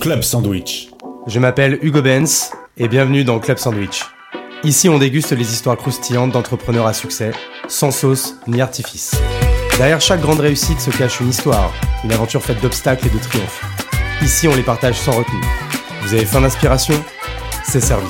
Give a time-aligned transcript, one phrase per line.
[0.00, 0.90] Club Sandwich.
[1.26, 4.04] Je m'appelle Hugo Benz et bienvenue dans Club Sandwich.
[4.62, 7.32] Ici, on déguste les histoires croustillantes d'entrepreneurs à succès,
[7.66, 9.16] sans sauce ni artifice.
[9.76, 11.72] Derrière chaque grande réussite se cache une histoire,
[12.04, 13.64] une aventure faite d'obstacles et de triomphes.
[14.22, 15.44] Ici, on les partage sans retenue.
[16.02, 16.94] Vous avez faim d'inspiration?
[17.64, 18.06] C'est servi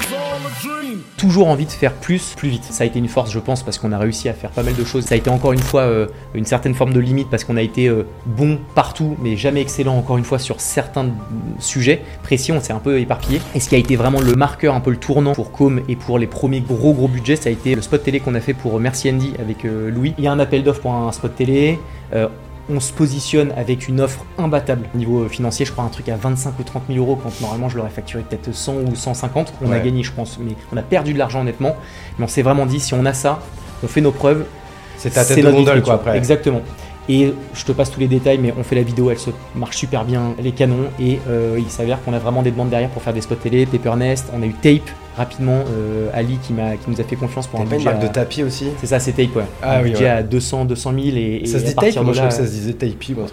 [1.18, 2.64] toujours envie de faire plus, plus vite.
[2.64, 4.74] Ça a été une force, je pense, parce qu'on a réussi à faire pas mal
[4.74, 5.04] de choses.
[5.04, 7.62] Ça a été encore une fois euh, une certaine forme de limite, parce qu'on a
[7.62, 11.10] été euh, bon partout, mais jamais excellent, encore une fois, sur certains
[11.58, 12.52] sujets précis.
[12.52, 13.42] On s'est un peu éparpillé.
[13.54, 15.96] Et ce qui a été vraiment le marqueur, un peu le tournant pour Com et
[15.96, 18.54] pour les premiers gros gros budgets, ça a été le spot télé qu'on a fait
[18.54, 20.14] pour Merci Andy avec euh, Louis.
[20.16, 21.78] Il y a un appel d'offres pour un spot télé
[22.70, 26.16] on se positionne avec une offre imbattable au niveau financier, je crois un truc à
[26.16, 29.54] 25 ou 30 000 euros quand normalement je l'aurais facturé peut-être 100 ou 150.
[29.62, 31.76] On a gagné, je pense, mais on a perdu de l'argent honnêtement.
[32.18, 33.40] Mais on s'est vraiment dit, si on a ça,
[33.82, 34.44] on fait nos preuves.
[34.96, 36.16] C'est ta tête de gondole quoi après.
[36.16, 36.60] Exactement.
[37.10, 39.76] Et je te passe tous les détails, mais on fait la vidéo, elle se marche
[39.76, 40.90] super bien, les canons.
[41.00, 43.64] Et euh, il s'avère qu'on a vraiment des demandes derrière pour faire des spots télé,
[43.64, 44.26] Paper Nest.
[44.34, 47.60] On a eu Tape rapidement, euh, Ali qui, m'a, qui nous a fait confiance pour
[47.60, 47.90] un budget.
[47.90, 49.44] Une de tapis aussi C'est ça, c'est Tape, ouais.
[49.62, 51.16] Ah, un oui, budget à 200, 200 000.
[51.16, 52.90] Et, ça se dit Tape Moi je crois que ça se disait Tape.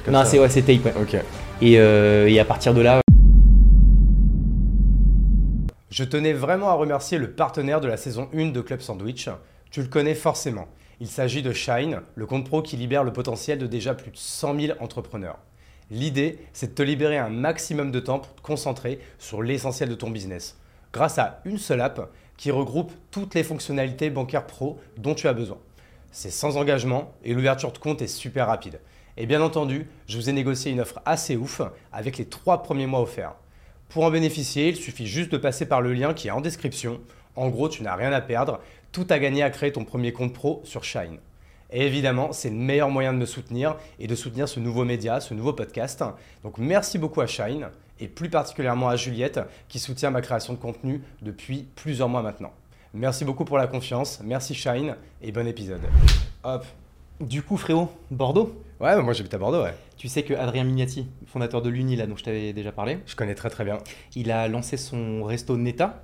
[0.09, 0.93] Non, c'est, ouais, c'est Tape, ouais.
[0.99, 1.15] Ok.
[1.61, 3.01] Et, euh, et à partir de là.
[5.89, 9.29] Je tenais vraiment à remercier le partenaire de la saison 1 de Club Sandwich.
[9.69, 10.67] Tu le connais forcément.
[11.01, 14.17] Il s'agit de Shine, le compte pro qui libère le potentiel de déjà plus de
[14.17, 15.39] 100 000 entrepreneurs.
[15.91, 19.95] L'idée, c'est de te libérer un maximum de temps pour te concentrer sur l'essentiel de
[19.95, 20.57] ton business,
[20.93, 25.33] grâce à une seule app qui regroupe toutes les fonctionnalités bancaires pro dont tu as
[25.33, 25.57] besoin.
[26.11, 28.79] C'est sans engagement et l'ouverture de compte est super rapide.
[29.17, 32.87] Et bien entendu, je vous ai négocié une offre assez ouf avec les trois premiers
[32.87, 33.35] mois offerts.
[33.89, 37.01] Pour en bénéficier, il suffit juste de passer par le lien qui est en description.
[37.35, 38.59] En gros, tu n'as rien à perdre
[38.95, 41.17] tout à gagner à créer ton premier compte pro sur Shine.
[41.69, 45.19] Et évidemment, c'est le meilleur moyen de me soutenir et de soutenir ce nouveau média,
[45.19, 46.01] ce nouveau podcast.
[46.43, 47.67] Donc merci beaucoup à Shine
[47.99, 52.53] et plus particulièrement à Juliette qui soutient ma création de contenu depuis plusieurs mois maintenant.
[52.93, 55.81] Merci beaucoup pour la confiance, merci Shine et bon épisode.
[56.45, 56.65] Hop.
[57.19, 58.63] Du coup, frérot, Bordeaux?
[58.79, 59.73] Ouais, moi j'habite à Bordeaux, ouais.
[59.97, 63.17] Tu sais que Adrien Mignati, fondateur de l'Uni, là, dont je t'avais déjà parlé, je
[63.17, 63.79] connais très très bien.
[64.15, 66.01] Il a lancé son resto Neta,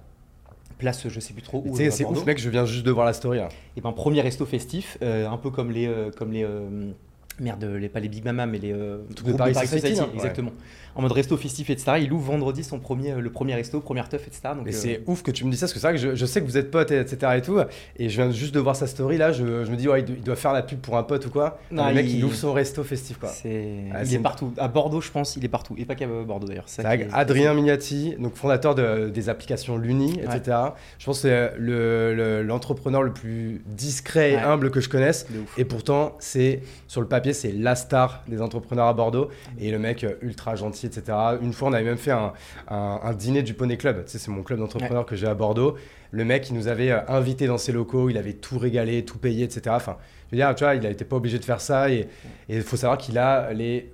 [0.81, 1.77] place, je sais plus trop où.
[1.77, 3.39] C'est ouf, mec, je viens juste de voir la story.
[3.77, 6.91] Et ben, premier resto festif, euh, un peu comme les, euh, comme les euh,
[7.39, 10.09] merde, les, pas les Big Mama, mais les euh, de Paris, Society, hein.
[10.13, 10.51] exactement.
[10.95, 11.99] En mode resto festif, etc.
[12.01, 14.53] Il ouvre vendredi son premier, le premier resto, première teuf, etc.
[14.55, 16.25] Donc, et c'est ouf que tu me dis ça, parce que c'est vrai que je,
[16.25, 17.33] sais que vous êtes potes, etc.
[17.37, 17.59] et tout.
[17.97, 20.35] Et je viens juste de voir sa story là, je, me dis, ouais, il doit
[20.35, 21.59] faire la pub pour un pote ou quoi.
[21.71, 23.29] Non, le mec, il, ouvre son resto festif, quoi.
[23.29, 24.53] Ah, il est, partout.
[24.57, 25.75] À Bordeaux, je pense, il est partout.
[25.77, 26.65] Et pas qu'à Bordeaux d'ailleurs.
[27.13, 30.57] Adrien Mignati, donc fondateur de, des applications Luni, etc.
[30.99, 35.25] Je pense que c'est l'entrepreneur le, plus discret et humble que je connaisse.
[35.57, 39.29] Et pourtant, c'est sur le papier, c'est la star des entrepreneurs à Bordeaux.
[39.59, 41.17] Et le mec, euh, ultra gentil, etc.
[41.41, 44.05] Une fois, on avait même fait un, dîner du Poney Club.
[44.05, 45.75] Tu sais, c'est mon club d'entrepreneurs que j'ai à Bordeaux.
[46.11, 49.17] Le mec, il nous avait euh, invité dans ses locaux, il avait tout régalé, tout
[49.17, 49.61] payé, etc.
[49.69, 51.89] Enfin, je veux dire, tu vois, il n'était pas obligé de faire ça.
[51.89, 52.07] Et
[52.49, 53.91] il faut savoir qu'il a les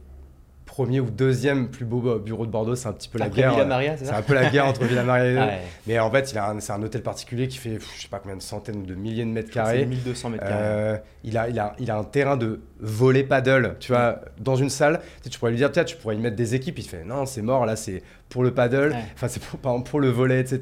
[0.78, 3.56] premier ou deuxième plus beau bureau de Bordeaux, c'est un petit peu la guerre.
[3.98, 5.52] c'est un peu la guerre entre Villa Maria et deux.
[5.88, 8.78] Mais en fait, c'est un hôtel particulier qui fait, je sais pas combien de centaines
[8.78, 9.88] ou de milliers de mètres carrés.
[9.88, 10.56] 1200 mètres carrés.
[10.56, 14.56] Euh, il, a, il, a, il a un terrain de volley paddle, tu vois, dans
[14.56, 15.02] une salle.
[15.28, 16.78] Tu, pourrais lui dire, tiens, tu pourrais y mettre des équipes.
[16.78, 20.10] Il fait, non, c'est mort, là, c'est pour le paddle, enfin, c'est pour, pour le
[20.10, 20.60] volet, etc.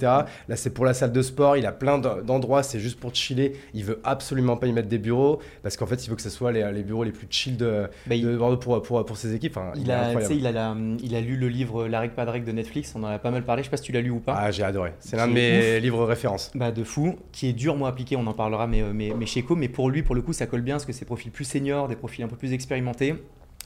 [0.48, 1.58] Là, c'est pour la salle de sport.
[1.58, 3.54] Il a plein d'endroits, c'est juste pour chiller.
[3.74, 6.30] Il veut absolument pas y mettre des bureaux parce qu'en fait, il veut que ce
[6.30, 9.58] soit les, les bureaux les plus chill de, bah, Bordeaux pour, pour, pour, ses équipes.
[9.76, 12.94] il, a, il, a il a lu le livre L'Arrêt Padrec de Netflix.
[12.96, 13.64] On en a pas mal parlé.
[13.64, 14.36] Je sais pas si tu l'as lu ou pas.
[14.38, 14.94] Ah, j'ai adoré.
[15.00, 16.52] C'est l'un de mes livres références.
[16.56, 17.16] Bah, de fou.
[17.32, 18.16] Qui est dur, moi, appliqué.
[18.16, 19.56] On en parlera, mais, mais, mais chez Co.
[19.56, 21.88] Mais pour lui, pour le coup, ça colle bien parce que c'est profils plus seniors,
[21.88, 23.16] des profils un peu plus expérimentés.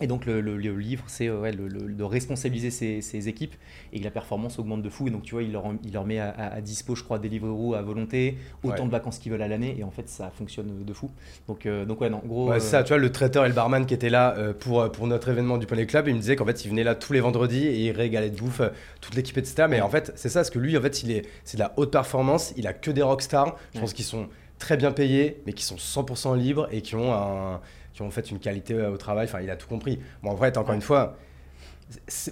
[0.02, 3.56] Et donc le, livre, c'est euh, de responsabiliser ses, équipes
[3.92, 5.08] et que la performance augmente de fou.
[5.08, 7.76] Et donc tu vois, il leur, il leur met à, dispo, je crois, des livres
[7.76, 9.76] à volonté, autant de vacances qu'ils veulent à l'année.
[9.78, 11.10] Et en fait, ça fonctionne de fou.
[11.48, 12.50] Donc, euh, donc ouais, non, gros.
[12.50, 15.08] Ouais, ça, tu vois, le traiteur et le barman qui étaient là euh, pour, pour
[15.08, 17.20] notre événement du Poney Club, il me disait qu'en fait, il venait là tous les
[17.20, 18.62] vendredis et il régalait de bouffe
[19.02, 19.68] toute l'équipe, etc.
[19.70, 21.74] Mais en fait, c'est ça, parce que lui, en fait, il est, c'est de la
[21.78, 23.56] haute performance, il a que des rockstars.
[23.74, 24.28] Je pense qu'ils sont
[24.60, 27.62] très bien payés, mais qui sont 100% libres et qui ont un
[28.00, 29.26] qui ont fait une qualité euh, au travail.
[29.26, 30.00] Enfin, il a tout compris.
[30.24, 31.18] Bon, en vrai, encore une fois,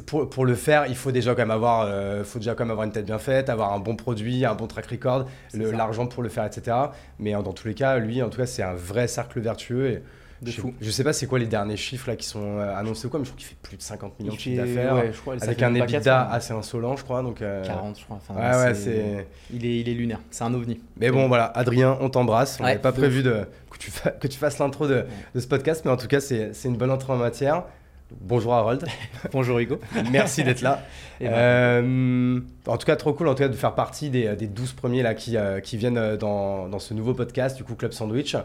[0.05, 2.71] pour, pour, le faire, il faut déjà quand même avoir, euh, faut déjà quand même
[2.71, 6.23] avoir une tête bien faite, avoir un bon produit, un bon track record, l'argent pour
[6.23, 6.77] le faire, etc.
[7.19, 9.89] Mais dans tous les cas, lui, en tout cas, c'est un vrai cercle vertueux.
[9.89, 10.03] Et,
[10.41, 10.73] de je, fou.
[10.79, 13.19] Je sais pas c'est quoi les derniers chiffres là qui sont euh, annoncés ou quoi,
[13.19, 15.03] mais je crois qu'il fait plus de 50 millions de chiffres d'affaires.
[15.41, 17.21] avec un EBITDA assez insolent, je crois.
[17.21, 18.19] Donc, 40, je crois.
[18.35, 19.27] ouais, ouais, c'est...
[19.53, 20.79] Il, est, il est lunaire, c'est un ovni.
[20.97, 22.59] Mais bon, voilà, Adrien, on t'embrasse.
[22.59, 25.83] On n'avait pas prévu de, que tu, que tu fasses l'intro de, de, ce podcast,
[25.85, 27.63] mais en tout cas, c'est une bonne entrée en matière.
[28.21, 28.85] Bonjour Harold.
[29.33, 29.79] Bonjour Hugo.
[30.11, 30.81] Merci d'être là.
[31.19, 31.27] Ben.
[31.27, 34.73] Euh, en tout cas, trop cool en tout cas, de faire partie des, des 12
[34.73, 37.91] premiers là, qui, euh, qui viennent euh, dans, dans ce nouveau podcast, du coup Club
[37.91, 38.35] Sandwich.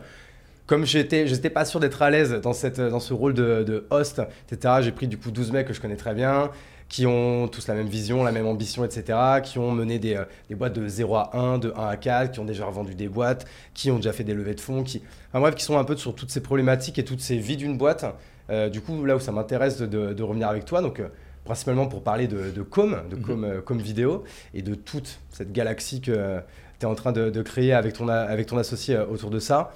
[0.67, 3.63] Comme j'étais, je n'étais pas sûr d'être à l'aise dans, cette, dans ce rôle de,
[3.65, 6.51] de host, etc., j'ai pris du coup 12 mecs que je connais très bien,
[6.89, 10.25] qui ont tous la même vision, la même ambition, etc., qui ont mené des, euh,
[10.49, 13.09] des boîtes de 0 à 1, de 1 à 4, qui ont déjà revendu des
[13.09, 13.45] boîtes,
[13.75, 15.97] qui ont déjà fait des levées de fonds, qui, enfin, bref, qui sont un peu
[15.97, 18.05] sur toutes ces problématiques et toutes ces vies d'une boîte.
[18.51, 21.09] Euh, du coup, là où ça m'intéresse de, de- de revenir avec toi, donc euh,
[21.45, 23.23] principalement pour parler de, de com, de Mhm.
[23.23, 24.23] com, euh, com vidéo
[24.55, 26.39] et de toute cette galaxie que
[26.79, 29.73] tu es en train de, créer avec ton, avec ton associé autour de ça.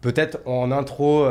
[0.00, 1.26] Peut-être en intro,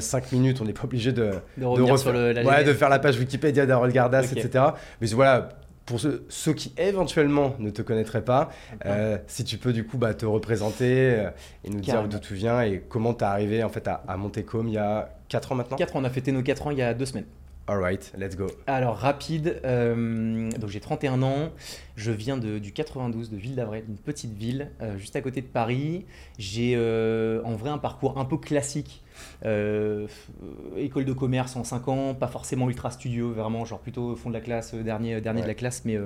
[0.00, 2.72] 5 minutes, on n'est pas obligé de, De revenir refaire- sur le, la ouais, de
[2.72, 4.64] faire la page Wikipédia d'Harold Gardas, etc.
[5.00, 5.48] Mais voilà,
[5.86, 8.48] pour ceux, ceux qui éventuellement ne te connaîtraient pas,
[8.86, 11.30] euh, si tu peux du coup bah, te représenter euh,
[11.62, 12.08] et nous Carrément.
[12.08, 14.74] dire d'où tu viens et comment tu es arrivé en fait à, à Montecom il
[14.74, 15.76] y a 4 ans maintenant?
[15.76, 17.26] 4 ans, on a fêté nos 4 ans il y a 2 semaines.
[17.66, 18.46] Alright, let's go.
[18.66, 21.50] Alors rapide, euh, donc j'ai 31 ans,
[21.96, 25.40] je viens de, du 92 de Ville d'Avray, d'une petite ville euh, juste à côté
[25.40, 26.04] de Paris.
[26.38, 29.02] J'ai euh, en vrai un parcours un peu classique,
[29.42, 34.34] école de commerce en 5 ans, pas forcément ultra studio, vraiment genre plutôt fond de
[34.34, 35.98] la classe, dernier, dernier de la classe, mais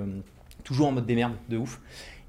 [0.62, 1.80] toujours en mode démerde de ouf.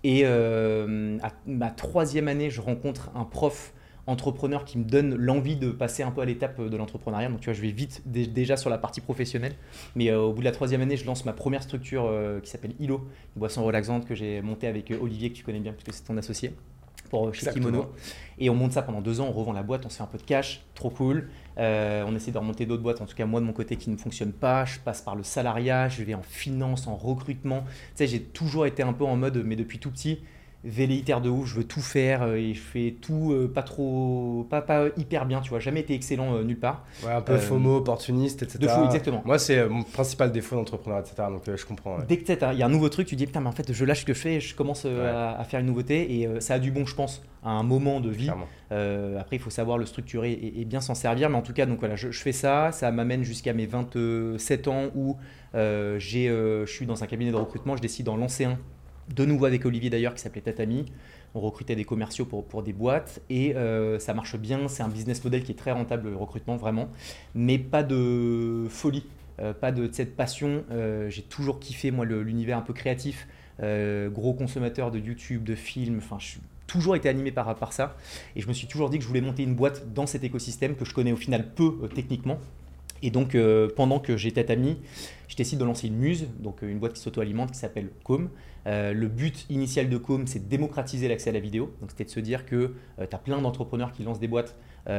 [0.04, 3.74] Et à ma troisième année, je rencontre un prof
[4.10, 7.30] entrepreneur qui me donne l'envie de passer un peu à l'étape de l'entrepreneuriat.
[7.30, 9.56] Donc tu vois, je vais vite dé- déjà sur la partie professionnelle.
[9.96, 12.50] Mais euh, au bout de la troisième année, je lance ma première structure euh, qui
[12.50, 15.72] s'appelle ILO, une boisson relaxante que j'ai montée avec euh, Olivier, que tu connais bien,
[15.74, 16.54] puisque c'est ton associé,
[17.10, 17.68] pour euh, chez Exactement.
[17.68, 17.92] Kimono.
[18.38, 20.08] Et on monte ça pendant deux ans, on revend la boîte, on se fait un
[20.08, 21.30] peu de cash, trop cool.
[21.58, 23.90] Euh, on essaie de remonter d'autres boîtes, en tout cas moi de mon côté qui
[23.90, 24.64] ne fonctionne pas.
[24.66, 27.64] Je passe par le salariat, je vais en finance, en recrutement.
[27.68, 30.20] Tu sais, j'ai toujours été un peu en mode, mais depuis tout petit,
[30.64, 34.46] velléitaire de ouf, je veux tout faire euh, et je fais tout euh, pas trop,
[34.50, 36.84] pas, pas hyper bien, tu vois, jamais été excellent euh, nulle part.
[37.06, 38.60] Ouais, un peu Euh, FOMO, opportuniste, etc.
[38.60, 39.22] De fou, exactement.
[39.26, 41.16] Moi, c'est mon principal défaut d'entrepreneur, etc.
[41.30, 41.98] Donc je comprends.
[41.98, 42.04] ouais.
[42.08, 43.86] Dès que il y a un nouveau truc, tu dis putain, mais en fait, je
[43.86, 45.00] lâche ce que je fais, je commence Ouais.
[45.00, 48.00] à, à faire une nouveauté et ça a du bon, je pense, à un moment
[48.02, 48.30] de vie.
[48.70, 51.30] Après, il faut savoir le structurer et, et bien s'en servir.
[51.30, 52.72] Mais en tout cas, donc voilà, je, je fais ça.
[52.74, 55.16] Ça m'amène jusqu'à mes 27 ans où
[55.54, 57.78] j'ai, je suis dans un cabinet de recrutement.
[57.78, 58.58] Je décide d'en lancer un,
[59.16, 60.86] de nouveau avec Olivier d'ailleurs, qui s'appelait Tatami.
[61.36, 64.68] On recrutait des commerciaux pour, pour des boîtes et euh, ça marche bien.
[64.68, 66.90] C'est un business model qui est très rentable, le recrutement vraiment,
[67.36, 69.06] mais pas de folie.
[69.40, 70.64] euh, pas de cette passion.
[70.72, 73.28] Euh, j'ai toujours kiffé moi l'univers un peu créatif,
[73.62, 75.98] gros consommateur de YouTube, de films.
[75.98, 77.96] Enfin, je suis toujours été animé par, par ça.
[78.36, 80.76] Et je me suis toujours dit que je voulais monter une boîte dans cet écosystème
[80.76, 82.40] que je connais au final peu techniquement.
[83.02, 84.78] Et donc, euh, pendant que j'étais Tatami,
[85.28, 88.30] je décide de lancer une muse, donc euh, une boîte qui s'auto-alimente qui s'appelle Com.
[88.68, 91.74] Euh, le but initial de Com, c'est de démocratiser l'accès à la vidéo.
[91.82, 94.56] Donc, c'était de se dire que tu as plein d'entrepreneurs qui lancent des boîtes,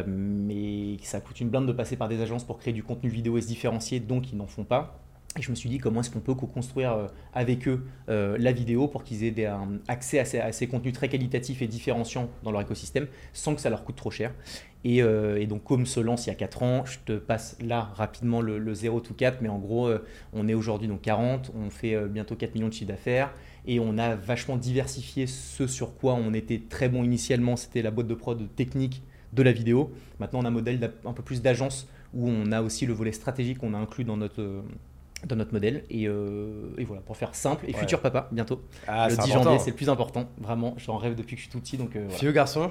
[0.06, 3.36] mais ça coûte une blinde de passer par des agences pour créer du contenu vidéo
[3.36, 5.00] et se différencier, donc ils n'en font pas.
[5.38, 8.50] Et je me suis dit comment est-ce qu'on peut co-construire euh, avec eux euh, la
[8.50, 12.60] vidéo pour qu'ils aient un accès à ces, contenus très qualitatifs et différenciants dans leur
[12.60, 14.34] écosystème sans que ça leur coûte trop cher.
[14.82, 17.92] Et, euh, donc comme se lance il y a 4 ans, je te passe là
[17.94, 19.88] rapidement le, le 0 to 4, mais en gros
[20.32, 23.32] on est aujourd'hui donc 40, on fait bientôt 4 millions de chiffre d'affaires
[23.66, 27.92] et on a vachement diversifié ce sur quoi on était très bon initialement, c'était la
[27.92, 29.92] boîte de prod technique de la vidéo.
[30.18, 33.12] Maintenant on a un modèle un peu plus d'agence où on a aussi le volet
[33.12, 34.64] stratégique qu'on a inclus dans notre...
[35.26, 37.78] dans notre modèle et, euh, et voilà pour faire simple et Ouais.
[37.80, 39.42] futur papa bientôt Ah, le c'est 10 important.
[39.44, 41.94] janvier c'est le plus important vraiment j'en rêve depuis que je suis tout petit donc
[41.96, 42.18] euh, voilà.
[42.18, 42.70] Fille ou garçon?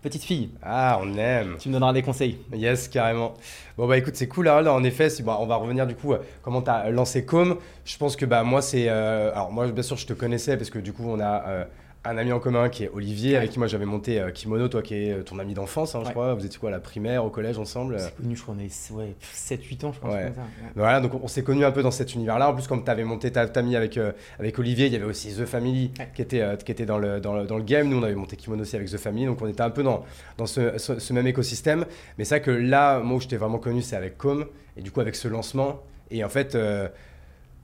[0.00, 1.56] Petite fille Ah, on aime.
[1.58, 3.34] tu me donneras des conseils Yes, carrément.
[3.76, 4.68] Bon bah écoute, c'est cool Harold.
[4.68, 7.56] En effet, bah, on va revenir du coup euh, comment tu as lancé Com.
[7.84, 10.70] Je pense que bah moi c'est euh, alors moi bien sûr je te connaissais parce
[10.70, 11.66] que du coup on a
[12.04, 14.82] un ami en commun qui est Olivier avec qui moi j'avais monté euh, Kimono, toi
[14.82, 16.32] qui es euh, ton ami d'enfance, hein, je crois.
[16.34, 17.98] Vous étiez quoi à la primaire, au collège ensemble euh?
[17.98, 20.40] C'est connu je crois on est ouais, 7-8 ans je pense comme ça.
[20.76, 22.50] Voilà, donc on, on s'est connus un peu dans cet univers-là.
[22.50, 25.04] En plus, comme tu avais monté ta famille avec, euh, avec Olivier, il y avait
[25.04, 27.88] aussi The Family qui était, euh, qui était dans, le, dans, le, dans le game.
[27.88, 29.26] Nous, on avait monté Kimono aussi avec The Family.
[29.26, 30.04] Donc, on était un peu dans,
[30.38, 31.84] dans ce, ce- ce même écosystème.
[32.16, 34.46] Mais c'est vrai que là, moi, où je t'ai vraiment connu, c'est avec Com.
[34.76, 35.82] Et du coup, avec ce lancement.
[36.10, 36.88] Et en fait, euh,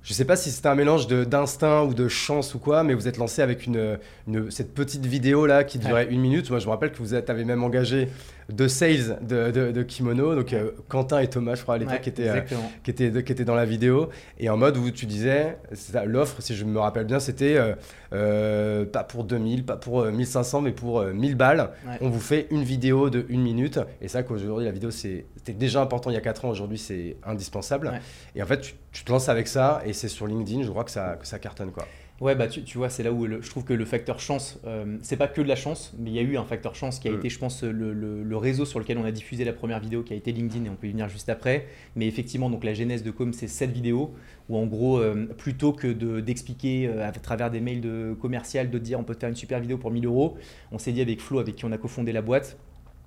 [0.05, 2.93] je sais pas si c'était un mélange de- d'instinct ou de chance ou quoi, mais
[2.95, 6.51] vous êtes lancé avec une, une- cette petite vidéo là qui durait une minute.
[6.51, 8.09] Moi, je me rappelle que vous êtes- avez même engagé
[8.53, 10.35] deux sales de, de, de Kimono.
[10.35, 12.29] Donc, euh, Quentin et Thomas, je crois, à l'époque, Ouais, qui étaient.
[12.29, 12.41] euh,
[12.83, 14.09] qui qui était dans la vidéo,
[14.39, 15.57] et en mode où tu disais,
[16.07, 17.57] l'offre, si je me rappelle bien, c'était
[18.13, 21.71] euh, pas pour 2000, pas pour euh, 1500, mais pour euh, 1000 balles.
[21.87, 21.99] Ouais.
[22.01, 25.81] On vous fait une vidéo de une minute, et ça qu'aujourd'hui, la vidéo, c'était déjà
[25.81, 27.89] important il y a 4 ans, aujourd'hui, c'est indispensable.
[27.89, 28.01] Ouais.
[28.37, 30.85] Et en fait, tu, tu te lances avec ça et c'est sur LinkedIn, je crois
[30.85, 31.87] que ça, que ça cartonne quoi.
[32.21, 34.99] Ouais, bah tu, tu vois, c'est là où je trouve que le facteur chance, euh,
[35.03, 37.09] c'est pas que de la chance, mais il y a eu un facteur chance qui
[37.09, 37.17] a mm.
[37.17, 40.13] été, je pense, le, le, réseau sur lequel on a diffusé la première vidéo qui
[40.13, 41.67] a été LinkedIn et on peut y venir juste après.
[41.97, 44.15] Mais effectivement, donc la genèse de Com, c'est cette vidéo
[44.49, 45.89] où en gros, euh, plutôt que
[46.21, 49.59] d'expliquer euh, à travers des mails de commercial, de dire on peut faire une super
[49.59, 50.37] vidéo pour 1000 euros,
[50.71, 52.59] on s'est dit avec Flo, avec qui on a cofondé la boîte,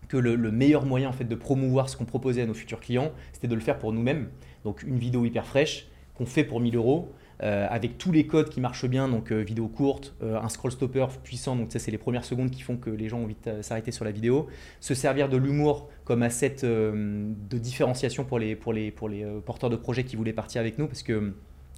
[0.10, 2.82] que le, le, meilleur moyen en fait de promouvoir ce qu'on proposait à nos futurs
[2.82, 4.28] clients, c'était de le faire pour nous-mêmes.
[4.66, 7.14] Donc une vidéo hyper fraîche qu'on fait pour 1000 euros
[7.44, 10.72] euh, avec tous les codes qui marchent bien, donc euh, vidéo courte, euh, un scroll
[10.72, 13.36] stopper puissant, donc ça c'est les premières secondes qui font que les gens ont envie
[13.46, 14.48] de s'arrêter sur la vidéo.
[14.80, 18.56] Se servir de l'humour comme asset de différenciation pour les
[19.46, 21.34] porteurs de projets qui voulaient partir avec nous, parce que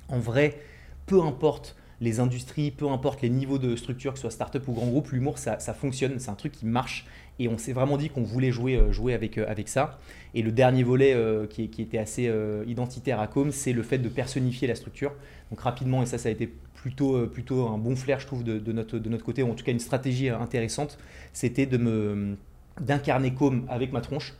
[0.07, 0.57] en vrai,
[1.05, 4.73] peu importe les industries, peu importe les niveaux de structure, que ce soit start-up ou
[4.73, 7.05] grand groupe, l'humour ça, ça fonctionne, c'est un truc qui marche
[7.39, 9.97] et on s'est vraiment dit qu'on voulait jouer, euh, jouer avec, euh, avec ça.
[10.33, 12.31] Et le dernier volet euh, qui, qui, était assez
[12.67, 15.13] identitaire à Com, c'est le fait de personnifier la structure.
[15.49, 18.59] Donc rapidement, et ça, ça a été plutôt, plutôt un bon flair, je trouve, de,
[18.59, 20.99] de, notre, de notre côté, ou en tout cas une stratégie intéressante,
[21.33, 22.35] c'était de me
[22.79, 24.35] d'incarner Com avec ma tronche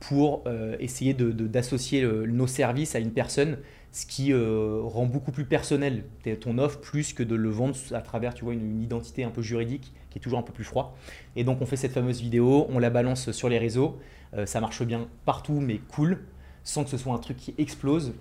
[0.00, 0.44] pour
[0.78, 3.58] essayer d'associer nos services à une personne
[3.98, 6.04] ce qui euh, rend beaucoup plus personnel
[6.40, 9.42] ton offre plus que de le vendre à travers tu vois, une, identité un peu
[9.42, 10.96] juridique qui est toujours un peu plus froid.
[11.34, 13.98] Et donc on fait cette fameuse vidéo, on la balance sur les réseaux,
[14.34, 16.20] euh, ça marche bien partout mais cool,
[16.62, 18.14] sans que ce soit un truc qui explose,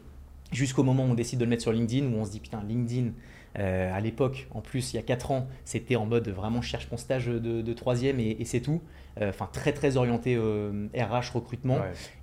[0.51, 2.63] jusqu'au moment où on décide de le mettre sur LinkedIn, où on se dit putain
[2.67, 3.12] LinkedIn,
[3.60, 6.88] euh, à l'époque, en plus, il y a 4 ans, c'était en mode vraiment cherche
[6.91, 8.81] mon stage de, troisième et, c'est tout.
[9.21, 11.79] Euh, enfin, très très orienté RH euh, recrutement.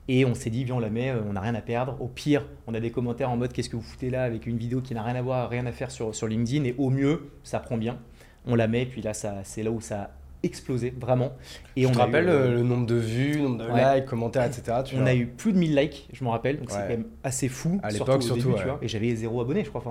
[0.09, 1.97] Et on s'est dit, viens, on la met, on n'a rien à perdre.
[2.01, 4.59] Au pire, on a des commentaires en mode qu'est-ce que vous foutez là avec une
[4.59, 6.65] vidéo qui n'a rien à voir, rien à faire sur, sur LinkedIn.
[6.65, 7.99] Et au mieux, ça prend bien.
[8.47, 10.11] On la met, puis là, c'est là où ça a
[10.43, 11.33] explosé vraiment.
[11.77, 14.83] Et on te rappelle le nombre de vues, nombre de likes, commentaires, etc.
[14.95, 17.49] on a eu plus de 1000 likes, je me rappelle, donc c'est quand même assez
[17.49, 17.81] fou.
[17.83, 18.53] À l'époque, surtout.
[18.55, 19.83] tu vois, et j'avais zéro abonné, je crois.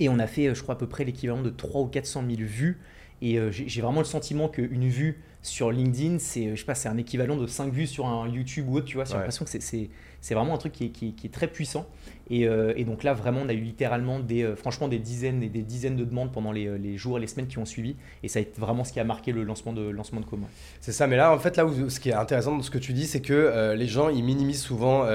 [0.00, 2.24] Et on a fait, euh, je crois, à peu près l'équivalent de 300 ou 400
[2.26, 2.80] 000 vues.
[3.22, 6.74] Et euh, j'ai vraiment le sentiment qu'une vue sur LinkedIn, c'est euh, je sais pas,
[6.74, 9.04] c'est un équivalent de 5 vues sur un YouTube ou autre, tu vois.
[9.04, 11.86] J'ai l'impression que c'est vraiment un truc qui est, qui est, très puissant.
[12.28, 15.62] Et, et, donc là, vraiment, on a eu littéralement des, franchement des dizaines et des
[15.62, 17.96] dizaines de demandes pendant les, les, jours et les semaines qui ont suivi.
[18.22, 20.44] Et ça a été vraiment ce qui a marqué le lancement de, lancement de Com.
[20.80, 22.78] C'est ça, mais là, en fait, là où ce qui est intéressant dans ce que
[22.78, 25.06] tu dis, c'est que les gens, ils minimisent souvent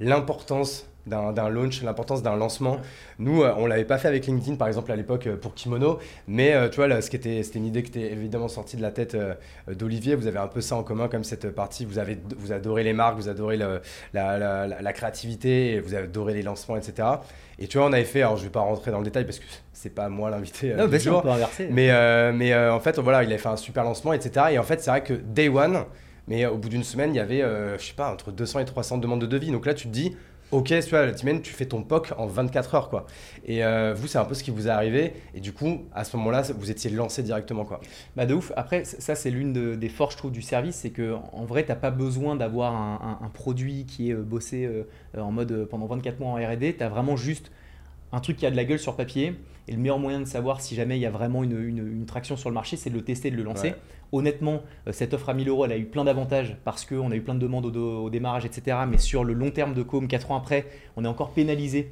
[0.00, 2.78] l'importance d'un launch, l'importance d'un lancement.
[3.18, 5.98] Nous, euh, on l'avait pas fait avec LinkedIn, par exemple, à l'époque euh, pour Kimono,
[6.26, 8.76] mais euh, tu vois, là, ce qui était, c'était une idée qui était évidemment sortie
[8.76, 9.16] de la tête
[9.68, 10.14] d'Olivier.
[10.14, 11.84] Vous avez un peu ça en commun, comme cette partie.
[11.84, 13.80] Vous avez, vous adorez les marques, vous adorez la,
[14.12, 17.08] la, la, créativité, vous adorez les lancements, etc.
[17.58, 19.38] Et tu vois, on avait fait, alors je vais pas rentrer dans le détail parce
[19.38, 21.24] que c'est pas moi l'invité euh, du jour,
[21.70, 24.46] mais, mais en fait, voilà, il avait fait un super lancement, etc.
[24.50, 25.84] Et en fait, c'est vrai que Day One,
[26.28, 27.42] mais au bout d'une semaine, il y avait,
[27.78, 29.50] je sais pas, entre 200 et 300 demandes de devis.
[29.50, 30.16] Donc là, tu te dis,
[30.52, 33.06] Ok, tu vois, tu fais ton POC en 24 heures, quoi.
[33.44, 35.14] Et euh, vous, c'est un peu ce qui vous est arrivé.
[35.34, 37.80] Et du coup, à ce moment-là, vous étiez lancé directement, quoi.
[38.14, 38.52] Bah de ouf.
[38.54, 41.74] Après, ça, c'est l'une des forces, je trouve, du service, c'est que en vrai, t'as
[41.74, 44.84] pas besoin d'avoir un, produit qui est euh, bossé euh,
[45.20, 46.76] en mode pendant 24 mois en R&D.
[46.78, 47.50] T'as vraiment juste
[48.12, 49.34] un truc qui a de la gueule sur papier.
[49.68, 52.36] Et le meilleur moyen de savoir si jamais il y a vraiment une, une, traction
[52.36, 53.74] sur le marché, c'est de le tester, de le lancer.
[54.12, 57.16] Honnêtement, euh, cette offre à 1000 euros, elle a eu plein d'avantages parce qu'on a
[57.16, 58.78] eu plein de demandes au, démarrage, etc.
[58.88, 61.90] Mais sur le long terme de Com, 4 ans après, on est encore pénalisé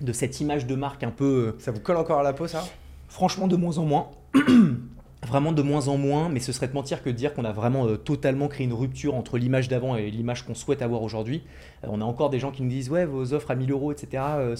[0.00, 1.54] de cette image de marque un peu.
[1.54, 2.64] Euh, ça vous colle encore à la peau, ça?
[3.08, 4.10] Franchement, de moins en moins.
[5.26, 7.52] vraiment de moins en moins, mais ce serait de mentir que de dire qu'on a
[7.52, 11.42] vraiment euh, totalement créé une rupture entre l'image d'avant et l'image qu'on souhaite avoir aujourd'hui.
[11.84, 13.92] Euh, on a encore des gens qui nous disent ouais vos offres à 1000 euros
[13.92, 14.22] etc.
[14.36, 14.56] Euh,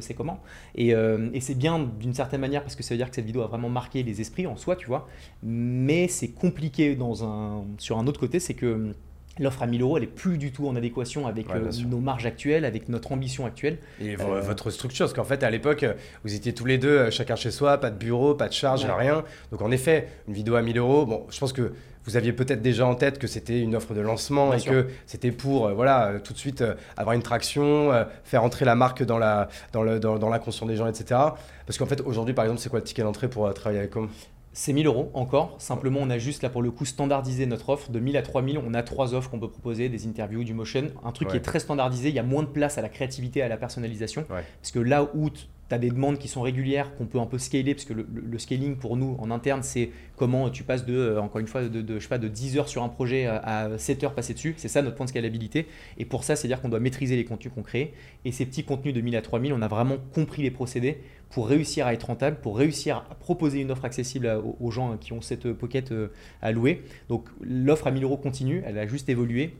[0.00, 0.40] c'est comment?
[0.74, 3.42] Et, et c'est bien d'une certaine manière parce que ça veut dire que cette vidéo
[3.42, 5.06] a vraiment marqué les esprits en soi, tu vois.
[5.42, 8.94] Mais c'est compliqué dans un, sur un autre côté, c'est que
[9.38, 12.26] L'offre à 1000 euros, elle est plus du tout en adéquation avec euh, nos marges
[12.26, 13.78] actuelles, avec notre ambition actuelle.
[14.00, 15.84] Et euh, votre structure, parce qu'en fait, à l'époque,
[16.24, 18.84] vous étiez tous les deux, euh, chacun chez soi, pas de bureau, pas de charge,
[18.84, 19.24] rien.
[19.52, 21.72] Donc en effet, une vidéo à 1000 euros, bon, je pense que
[22.04, 25.30] vous aviez peut-être déjà en tête que c'était une offre de lancement et que c'était
[25.30, 26.64] pour, voilà, tout de suite
[26.96, 27.92] avoir une traction,
[28.24, 31.20] faire entrer la marque dans la dans le dans, dans l'inconscient des gens, etc.
[31.66, 34.08] Parce qu'en fait, aujourd'hui, par exemple, c'est quoi le ticket d'entrée pour travailler avec Com
[34.52, 35.54] c'est 1000 euros encore.
[35.58, 37.90] Simplement, on a juste là pour le coup standardisé notre offre.
[37.90, 40.88] De 1000 à 3000, on a trois offres qu'on peut proposer des interviews, du motion.
[41.04, 42.08] Un truc qui est très standardisé.
[42.08, 44.24] Il y a moins de place à la créativité, à la personnalisation.
[44.28, 45.30] Parce que là où
[45.68, 48.38] tu as des demandes qui sont régulières, qu'on peut un peu scaler, parce que le,
[48.38, 51.94] scaling pour nous en interne, c'est comment tu passes de, euh, encore une fois, de,
[51.94, 54.54] je sais pas, de 10 heures sur un projet à 7 heures passées dessus.
[54.56, 55.66] C'est ça notre point de scalabilité.
[55.98, 57.92] Et pour ça, c'est-à-dire qu'on doit maîtriser les contenus qu'on crée.
[58.24, 60.98] Et ces petits contenus de 1000 à 3000, on a vraiment compris les procédés
[61.30, 65.12] pour réussir à être rentable, pour réussir à proposer une offre accessible aux gens qui
[65.12, 66.08] ont cette pocket euh,
[66.40, 66.82] à louer.
[67.08, 69.54] Donc l'offre à 1000 euros continue, elle a juste évolué.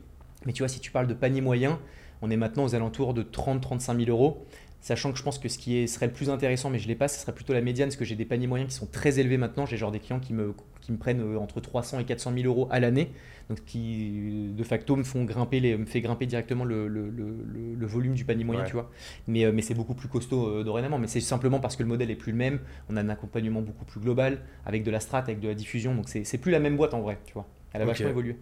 [0.45, 1.79] Mais tu vois, si tu parles de panier moyen,
[2.21, 4.45] On est maintenant aux alentours de 30-35 000 euros.
[4.81, 6.95] Sachant que je pense que ce qui serait le plus intéressant, mais je ne l'ai
[6.95, 9.19] pas, ce serait plutôt la médiane, parce que j'ai des paniers moyens qui sont très
[9.19, 9.65] élevés maintenant.
[9.65, 12.45] J'ai genre des clients qui me, qui me prennent euh, entre 300 et 400 000
[12.45, 13.11] euros à l'année,
[13.49, 17.87] donc qui de facto me font grimper, les, me fait grimper directement le, le, le,
[17.87, 18.89] volume du panier moyen, tu vois.
[19.27, 20.97] Mais, euh, mais c'est beaucoup plus costaud euh, dorénavant.
[20.97, 22.59] Mais c'est simplement parce que le modèle est plus le même.
[22.89, 25.93] On a un accompagnement beaucoup plus global, avec de la strat, avec de la diffusion.
[25.93, 27.47] Donc c'est plus la même boîte en vrai, tu vois.
[27.73, 28.35] Elle a vachement évolué.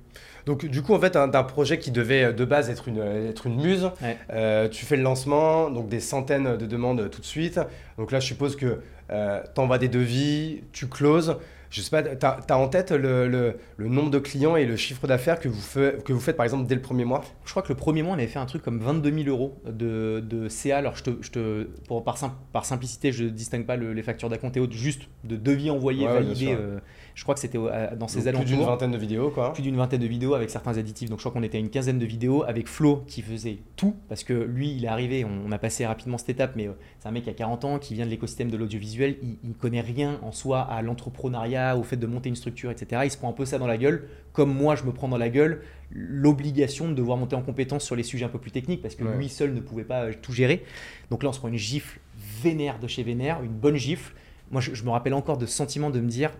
[0.46, 3.48] Donc du coup, en fait, d'un projet qui devait euh, de base être une, être
[3.48, 3.92] une muse,
[4.32, 7.60] euh, tu fais le lancement, donc des centaines de demandes tout de suite.
[7.98, 8.80] Donc là, je suppose que
[9.12, 11.38] euh, tu envoies des devis, tu closes.
[11.70, 15.06] Je sais pas, tu as, en tête le, le, nombre de clients et le chiffre
[15.06, 15.62] d'affaires que, vous
[16.06, 17.26] que vous faites par exemple dès le premier mois?
[17.44, 19.60] Je crois que le premier mois, on avait fait un truc comme 22 000 euros
[19.66, 20.78] de, de CA.
[20.78, 22.18] Alors, je te, je te, pour, par,
[22.54, 26.08] par simplicité, je ne distingue pas les factures d'acompte et autres, juste de devis envoyés,
[26.08, 26.56] validés.
[26.58, 26.80] Euh,
[27.18, 27.58] je crois que c'était
[27.98, 28.46] dans ces alentours.
[28.46, 29.52] Plus d'une vingtaine de vidéos, quoi.
[29.52, 31.10] Plus d'une vingtaine de vidéos avec certains additifs.
[31.10, 33.96] Donc, je crois qu'on était à une quinzaine de vidéos avec Flo qui faisait tout
[34.08, 37.08] parce que lui, il est arrivé, on, a passé rapidement cette étape, mais euh, c'est
[37.08, 39.18] un mec qui a 40 ans, qui vient de l'écosystème de l'audiovisuel.
[39.24, 43.02] Il ne connaît rien en soi à l'entrepreneuriat, au fait de monter une structure, etc.
[43.06, 45.18] Il se prend un peu ça dans la gueule, comme moi je me prends dans
[45.18, 48.84] la gueule l'obligation de devoir monter en compétence sur les sujets un peu plus techniques,
[48.84, 50.64] parce que lui seul ne pouvait pas euh, tout gérer.
[51.10, 52.00] Donc là, on se prend une gifle
[52.44, 54.14] vénère de chez vénère, une bonne gifle.
[54.52, 56.32] Moi, je, me rappelle encore de ce sentiment de me dire,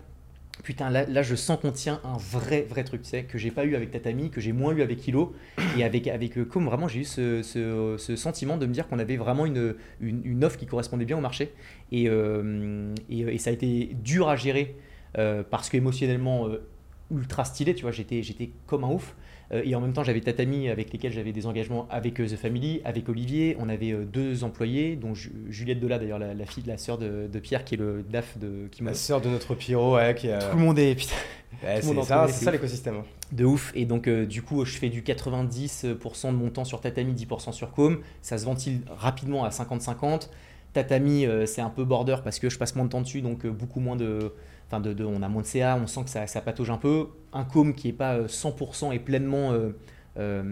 [0.62, 3.64] putain, là, je sens qu'on tient un vrai, vrai truc, tu sais, que j'ai pas
[3.64, 5.34] eu avec Tatami, que j'ai moins eu avec Hilo,
[5.76, 9.46] et avec, avec euh, vraiment, j'ai eu ce, sentiment de me dire qu'on avait vraiment
[9.46, 11.52] une, une, offre qui correspondait bien au marché.
[11.92, 14.76] Et, euh, et, et, ça a été dur à gérer
[15.16, 16.62] euh, parce qu'émotionnellement euh,
[17.10, 19.16] ultra stylé, tu vois, j'étais comme un ouf.
[19.52, 22.80] Euh, et en même temps, j'avais Tatami avec lesquels j'avais des engagements avec The Family,
[22.84, 23.56] avec Olivier.
[23.58, 27.64] On avait deux employés, dont Juliette Delat, d'ailleurs, la, fille de la sœur de, Pierre,
[27.64, 28.68] qui est le DAF de.
[28.70, 30.14] Qui la sœur de notre Pierrot, ouais.
[30.14, 30.94] Qui Tout le monde est.
[30.94, 31.14] Putain.
[31.62, 32.96] c'est ça, ça l'écosystème.
[32.96, 33.04] Hein.
[33.32, 33.72] De ouf.
[33.74, 37.72] Et donc, du coup, je fais du 90% de mon temps sur Tatami, 10% sur
[37.72, 38.00] Com.
[38.22, 40.28] Ça se ventile rapidement à 50-50.
[40.74, 43.80] Tatami, c'est un peu border parce que je passe moins de temps dessus, donc beaucoup
[43.80, 44.32] moins de
[44.68, 47.08] enfin de, on a moins de CA, on sent que ça, ça patauge un peu.
[47.32, 49.70] Un com qui n'est pas 100% euh, et pleinement euh,
[50.18, 50.42] euh,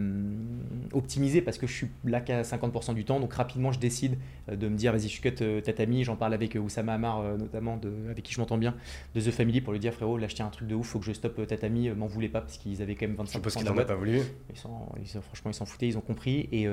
[0.92, 3.20] optimisé parce que je suis là qu'à 50% du temps.
[3.20, 4.16] Donc rapidement, je décide
[4.50, 6.04] de me dire vas-y, je cut Tatami.
[6.04, 8.74] J'en parle avec Oussama Amar, notamment, de, avec qui je m'entends bien,
[9.14, 10.98] de The Family, pour lui dire frérot, là je tiens un truc de ouf, faut
[10.98, 11.90] que je stoppe Tatami.
[11.90, 14.20] M'en voulez pas parce qu'ils avaient quand même 25% Parce qu'ils n'en pas voulu.
[14.50, 16.48] Ils franchement, ils s'en foutaient, ils ont compris.
[16.52, 16.68] Et.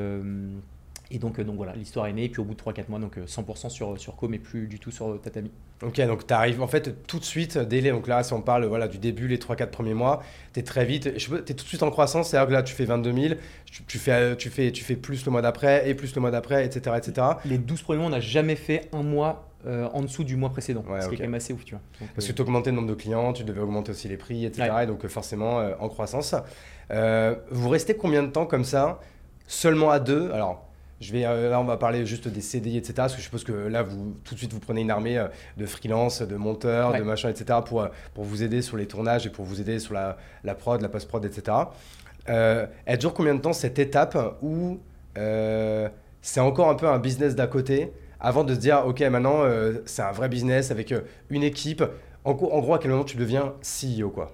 [1.13, 2.25] Et donc, donc voilà, l'histoire est née.
[2.25, 4.79] Et puis au bout de 3-4 mois, donc 100% sur, sur Co, mais plus du
[4.79, 5.51] tout sur Tatami.
[5.83, 8.41] Ok, donc tu arrives en fait tout de suite, dès les, donc là, si on
[8.41, 10.23] parle voilà, du début, les 3-4 premiers mois,
[10.53, 12.73] tu es très vite, tu es tout de suite en croissance, c'est-à-dire que là, tu
[12.73, 13.33] fais 22 000,
[13.65, 16.65] tu, fais, tu, fais, tu fais plus le mois d'après, et plus le mois d'après,
[16.65, 17.27] etc., etc.
[17.45, 20.49] Les 12 premiers mois, on n'a jamais fait un mois euh, en dessous du mois
[20.49, 22.07] précédent, ce qui est quand même assez ouf, tu vois.
[22.15, 24.69] Parce que tu augmentais le nombre de clients, tu devais augmenter aussi les prix, etc.,
[24.83, 26.35] et donc forcément euh, en croissance.
[26.91, 28.99] Euh, vous restez combien de temps comme ça
[29.47, 30.31] Seulement à deux?
[30.31, 30.65] Alors,
[31.03, 32.93] je vais, euh, là, on va parler juste des CDI, etc.
[32.95, 35.27] Parce que je suppose que là, vous, tout de suite, vous prenez une armée euh,
[35.57, 37.59] de freelance, de monteurs, de machin, etc.
[37.65, 40.55] Pour, euh, pour vous aider sur les tournages et pour vous aider sur la, la
[40.55, 41.57] prod, la post-prod, etc.
[42.25, 44.79] elle dure combien de temps cette étape où
[45.15, 49.41] c'est encore un peu un business d'à côté avant de se dire, OK, maintenant,
[49.85, 50.93] c'est un vrai business avec
[51.29, 51.83] une équipe.
[52.23, 54.31] En, en gros, à quel moment tu deviens CEO, quoi?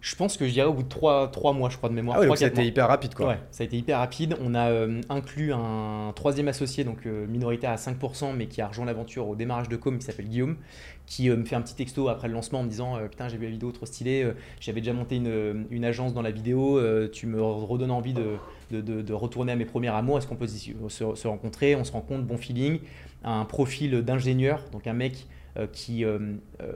[0.00, 2.18] Je pense que je dirais au bout de 3, mois, je crois, de mémoire.
[2.20, 3.28] Ah oui, ça a été hyper rapide, quoi.
[3.28, 4.34] Ouais, ça a été hyper rapide.
[4.40, 8.68] On a euh, inclus un troisième associé, donc euh, minoritaire à 5%, mais qui a
[8.68, 10.56] rejoint l'aventure au démarrage de Com, qui s'appelle Guillaume,
[11.04, 13.36] qui euh, me fait un petit texto après le lancement en me disant Putain, j'ai
[13.36, 14.26] vu la vidéo trop stylée,
[14.58, 18.36] j'avais déjà monté une, une, agence dans la vidéo, tu me redonnes envie de,
[18.70, 21.76] de, de, retourner à mes premiers amours, est-ce qu'on peut se, se, rencontrer?
[21.76, 22.80] On se rencontre, bon feeling.
[23.22, 25.39] Un profil d'ingénieur, donc un mec euh,
[25.72, 26.18] qui, euh,
[26.62, 26.72] euh,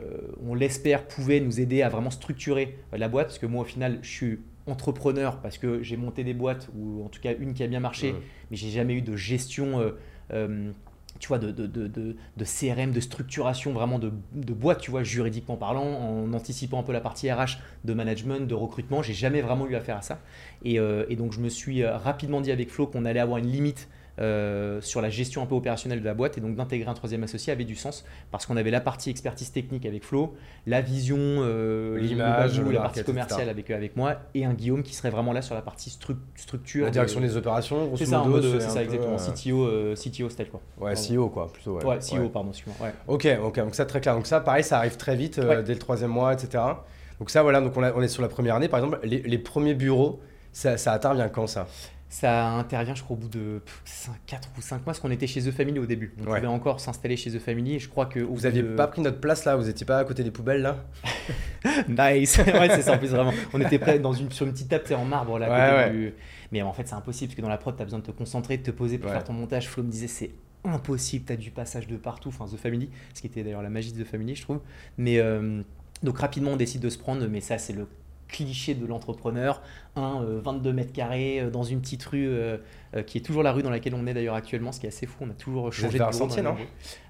[0.46, 3.28] on l'espère, pouvait nous aider à vraiment structurer la boîte.
[3.28, 7.04] Parce que moi, au final, je suis entrepreneur parce que j'ai monté des boîtes, ou
[7.04, 8.14] en tout cas une qui a bien marché,
[8.50, 9.92] mais j'ai jamais eu de gestion
[11.20, 14.10] tu vois, de, de, de, de, CRM, de structuration vraiment de,
[14.52, 18.54] boîte, tu vois, juridiquement parlant, en anticipant un peu la partie RH, de management, de
[18.54, 19.02] recrutement.
[19.02, 20.20] J'ai jamais vraiment eu affaire à ça.
[20.64, 23.88] Et, et donc, je me suis rapidement dit avec Flo qu'on allait avoir une limite
[24.20, 27.24] euh, sur la gestion un peu opérationnelle de la boîte et donc d'intégrer un troisième
[27.24, 30.34] associé avait du sens parce qu'on avait la partie expertise technique avec Flo,
[30.66, 35.10] la vision, euh, l'image, la partie commerciale avec, avec moi et un Guillaume qui serait
[35.10, 35.90] vraiment là sur la partie
[36.36, 36.84] structure.
[36.84, 40.60] La direction des opérations, C'est ça, c'est ça exactement, CTO, euh, CTO style quoi.
[40.78, 41.80] Ouais, CEO quoi, plutôt.
[41.80, 42.88] Ouais, CEO, pardon, excuse-moi.
[43.08, 44.14] Ok, ok, donc ça très clair.
[44.14, 46.62] Donc ça, pareil, ça arrive très vite dès le troisième mois, etc.
[47.18, 50.20] Donc ça, voilà, donc on, est sur la première année, par exemple, les, premiers bureaux,
[50.52, 51.66] ça, ça intervient quand ça?
[52.14, 53.60] Ça intervient, je crois, au bout de
[54.28, 56.14] 4 ou 5 mois, parce qu'on était chez The Family au début.
[56.20, 57.74] On pouvait encore s'installer chez The Family.
[57.74, 58.20] Et je crois que.
[58.20, 60.84] Vous n'aviez pas pris notre place là Vous n'étiez pas à côté des poubelles là?
[61.88, 63.32] Nice Ouais, c'est ça en plus, vraiment.
[63.52, 65.90] On était prêts dans une, sur une petite table en marbre là.
[66.52, 68.12] Mais en fait, c'est impossible, parce que dans la prod, tu as besoin de te
[68.12, 69.68] concentrer, de te poser pour faire ton montage.
[69.68, 70.30] Flo me disait, c'est
[70.62, 72.28] impossible, tu as du passage de partout.
[72.28, 74.60] Enfin, The Family, ce qui était d'ailleurs la magie de The Family, je trouve.
[74.98, 75.18] Mais.
[75.18, 75.62] Euh,
[76.04, 77.88] donc rapidement, on décide de se prendre, mais ça, c'est le
[78.28, 79.62] cliché de l'entrepreneur,
[79.96, 82.58] un 22 euh, mètres carrés euh, dans une petite rue euh,
[83.06, 85.06] qui est toujours la rue dans laquelle on est d'ailleurs actuellement, ce qui est assez
[85.06, 85.18] fou.
[85.22, 86.56] On a toujours changé de sentier, non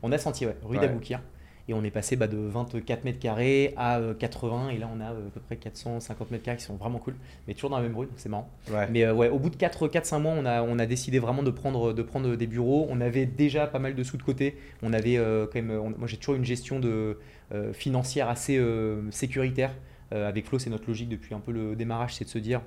[0.03, 1.21] On a senti, ouais, rue d'Aboukir.
[1.67, 5.07] Et on est passé bah, de 24 mètres carrés à 80, et là on a
[5.07, 7.15] à peu près 450 mètres carrés qui sont vraiment cool,
[7.49, 8.51] mais toujours dans la même rue, donc c'est marrant.
[8.91, 11.95] Mais ouais, au bout de 4-5 mois, on a, on a décidé vraiment de prendre,
[11.95, 12.87] de prendre des bureaux.
[12.91, 14.59] On avait déjà pas mal de sous de côté.
[14.83, 17.19] On avait quand même, moi j'ai toujours une gestion de,
[17.73, 18.63] financière assez
[19.11, 19.71] sécuritaire.
[20.13, 22.61] Euh, avec Flo, c'est notre logique depuis un peu le démarrage, c'est de se dire.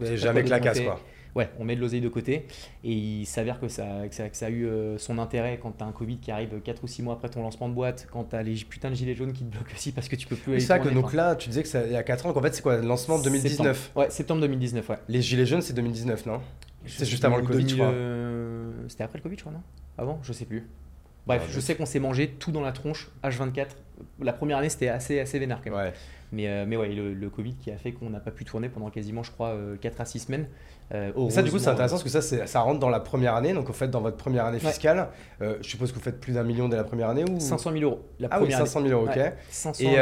[0.00, 1.00] Jamais que la casse, quoi.
[1.34, 2.46] Ouais, on met de l'oseille de côté.
[2.84, 5.92] Et il s'avère que ça, ça, a eu euh, son intérêt quand tu as un
[5.92, 8.42] Covid qui arrive 4 ou 6 mois après ton lancement de boîte, quand tu as
[8.42, 10.60] les putains de gilets jaunes qui te bloquent aussi parce que tu peux plus aller.
[10.60, 12.42] C'est ça que donc là, tu disais que ça, il y a 4 ans, qu'en
[12.42, 14.96] fait, c'est quoi Le lancement 2019 Ouais, septembre 2019, ouais.
[15.08, 16.40] Les gilets jaunes, c'est 2019, non?
[16.86, 17.86] C'est juste avant le Covid, je crois.
[17.86, 19.62] Euh, c'était après le Covid, je crois, non?
[19.98, 20.68] Avant Je sais plus.
[21.26, 23.68] Bref, je sais qu'on s'est mangé tout dans la tronche, H24.
[24.20, 25.92] La première année, c'était assez, assez vénère quand même.
[26.34, 28.90] Mais, euh, mais ouais, le, Covid qui a fait qu'on n'a pas pu tourner pendant
[28.90, 30.46] quasiment, je crois, 4 euh, à 6 semaines.
[30.92, 33.54] Euh, ça, du coup, c'est intéressant parce que ça, ça rentre dans la première année.
[33.54, 35.08] Donc, en fait, dans votre première année fiscale,
[35.40, 37.40] je suppose que vous faites plus d'un million dès la première année ou?
[37.40, 38.02] 500 000 euros.
[38.18, 39.80] La ah oui, 500 000 euros, ok.
[39.80, 39.96] Et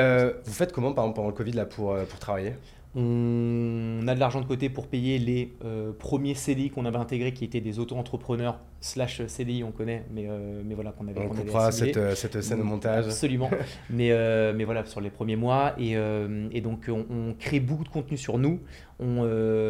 [0.44, 2.54] vous faites comment, par exemple, pendant le Covid là, pour, pour travailler?
[2.94, 7.32] On a de l'argent de côté pour payer les euh, premiers CDI qu'on avait intégrés,
[7.32, 11.20] qui étaient des auto-entrepreneurs slash CDI, on connaît, mais, euh, mais voilà, qu'on avait.
[11.20, 13.06] On comprendra cette, euh, cette, scène de montage.
[13.06, 13.48] Absolument.
[13.90, 14.10] mais,
[14.52, 15.74] mais voilà, sur les premiers mois.
[15.78, 18.60] Et, et donc, on, crée beaucoup de contenu sur nous.
[19.00, 19.22] On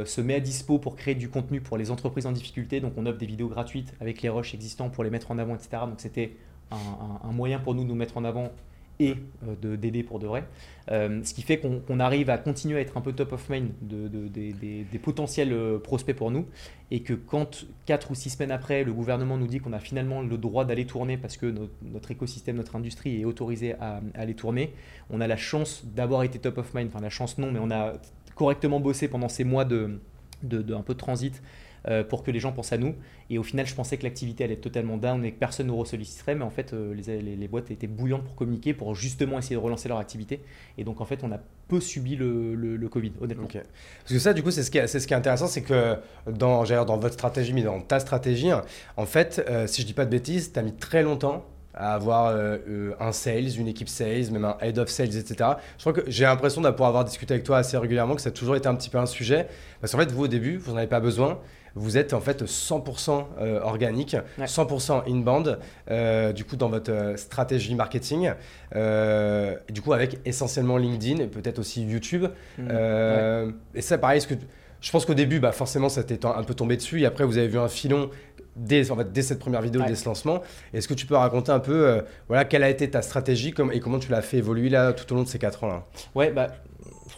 [0.05, 2.81] se met à dispo pour créer du contenu pour les entreprises en difficulté.
[2.81, 5.55] Donc, on offre des vidéos gratuites avec les rushs existants pour les mettre en avant,
[5.55, 5.85] etc.
[5.87, 6.37] Donc, c'était
[6.73, 8.51] un, un moyen pour nous de nous mettre en avant
[8.99, 10.45] et euh, d'aider pour de vrai.
[10.91, 13.71] Euh, ce qui fait qu'on arrive à continuer à être un peu top of mind
[13.81, 16.47] de, des, potentiels euh, prospects pour nous
[16.91, 20.23] et que quand 4 ou 6 semaines après, le gouvernement nous dit qu'on a finalement
[20.23, 21.47] le droit d'aller tourner parce que
[21.83, 24.73] notre, écosystème, notre industrie est autorisé à, aller tourner,
[25.11, 27.71] on a la chance d'avoir été top of mind, enfin la chance non, mais on
[27.71, 27.95] a
[28.35, 30.01] correctement bossé pendant ces mois de,
[30.43, 31.43] de, un peu de transit
[31.89, 32.95] euh, pour que les gens pensent à nous.
[33.29, 35.73] Et au final, je pensais que l'activité allait être totalement down et que personne ne
[35.73, 39.39] nous ressolliciterait, mais en fait, euh, les, les, boîtes étaient bouillantes pour communiquer, pour justement
[39.39, 40.43] essayer de relancer leur activité.
[40.79, 43.49] Et donc, en fait, on a peu subi le, le, Covid, honnêtement.
[43.53, 43.65] Parce
[44.09, 45.97] que ça, du coup, c'est ce, qui est, ce qui est intéressant, c'est que
[46.31, 48.51] dans, dans votre stratégie, mais dans ta stratégie,
[48.97, 51.95] en fait, euh, si je dis pas de bêtises, tu as mis très longtemps à
[51.95, 52.37] avoir
[53.01, 55.53] un sales, une équipe sales, même un head of sales, etc.
[55.79, 58.33] Je crois que j'ai l'impression d'avoir avoir discuté avec toi assez régulièrement que ça a
[58.33, 59.49] toujours été un petit peu un sujet.
[59.81, 61.41] Parce qu'en fait, vous, au début, vous n'en avez pas besoin
[61.75, 65.59] vous êtes en fait 100% euh, organique, 100% inbound,
[65.91, 68.33] euh, du coup dans votre euh, stratégie marketing,
[69.71, 72.27] du coup avec essentiellement LinkedIn et peut-être aussi YouTube.
[72.59, 72.69] Mmh.
[73.75, 74.35] Et ça, pareil, que
[74.81, 77.01] je pense qu'au début, bah, forcément, ça t'est un peu tombé dessus.
[77.01, 78.11] Et après, vous avez vu un filon
[78.57, 80.43] dès, en fait, dès cette première vidéo, dès ce lancement.
[80.75, 83.99] Est-ce que tu peux raconter un peu voilà, quelle a été ta stratégie et comment
[83.99, 85.85] tu l'as fait évoluer là, tout au long de ces 4 ans-là?
[86.15, 86.49] Ouais, bah,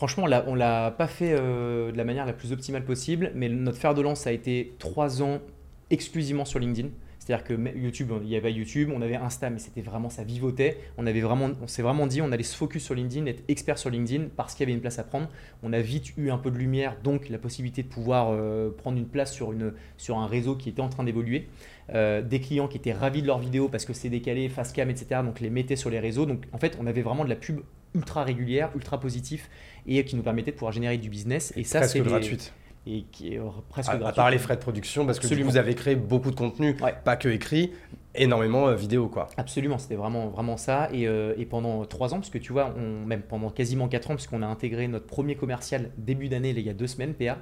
[0.06, 3.78] franchement, on l'a pas fait euh, de la manière la plus optimale possible, mais notre
[3.78, 5.40] fer de lance a été trois ans
[5.88, 6.88] exclusivement sur LinkedIn.
[7.24, 10.76] C'est-à-dire que YouTube, il y avait YouTube, on avait Insta, mais c'était vraiment, ça vivotait.
[10.98, 13.78] On avait vraiment, on s'est vraiment dit, on allait se focus sur LinkedIn, être expert
[13.78, 15.30] sur LinkedIn parce qu'il y avait une place à prendre.
[15.62, 18.98] On a vite eu un peu de lumière, donc la possibilité de pouvoir euh, prendre
[18.98, 21.48] une place sur, une, sur un réseau qui était en train d'évoluer.
[21.94, 24.90] Euh, des clients qui étaient ravis de leurs vidéos parce que c'est décalé, face cam,
[24.90, 25.22] etc.
[25.24, 26.26] Donc les mettaient sur les réseaux.
[26.26, 27.60] Donc en fait, on avait vraiment de la pub
[27.94, 29.48] ultra régulière, ultra positif
[29.86, 31.54] et qui nous permettait de pouvoir générer du business.
[31.56, 32.52] Et ça, c'est gratuite.
[32.86, 34.20] Et qui est presque à, gratuit.
[34.20, 37.16] À part les frais de production, parce que vous avez créé beaucoup de contenu, pas
[37.16, 37.72] que écrit,
[38.14, 39.28] énormément euh, vidéo quoi.
[39.36, 40.88] Absolument, c'était vraiment, vraiment ça.
[40.92, 44.10] Et, euh, et, pendant trois ans, parce que tu vois, on, même pendant quasiment quatre
[44.10, 47.38] ans, puisqu'on a intégré notre premier commercial début d'année, il y a deux semaines, PA,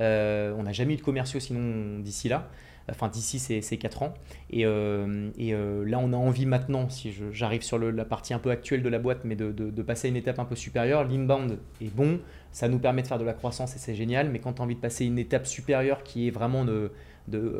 [0.00, 2.50] euh, on n'a jamais eu de commerciaux sinon d'ici là
[2.90, 4.14] enfin d'ici ces, 4 ans.
[4.50, 8.82] Et, euh, là, on a envie maintenant, si j'arrive sur la partie un peu actuelle
[8.82, 11.04] de la boîte, mais de, passer à une étape un peu supérieure.
[11.04, 12.20] L'inbound est bon,
[12.56, 14.64] ça nous permet de faire de la croissance et c'est génial, mais quand tu as
[14.64, 16.64] envie de passer une étape supérieure qui est vraiment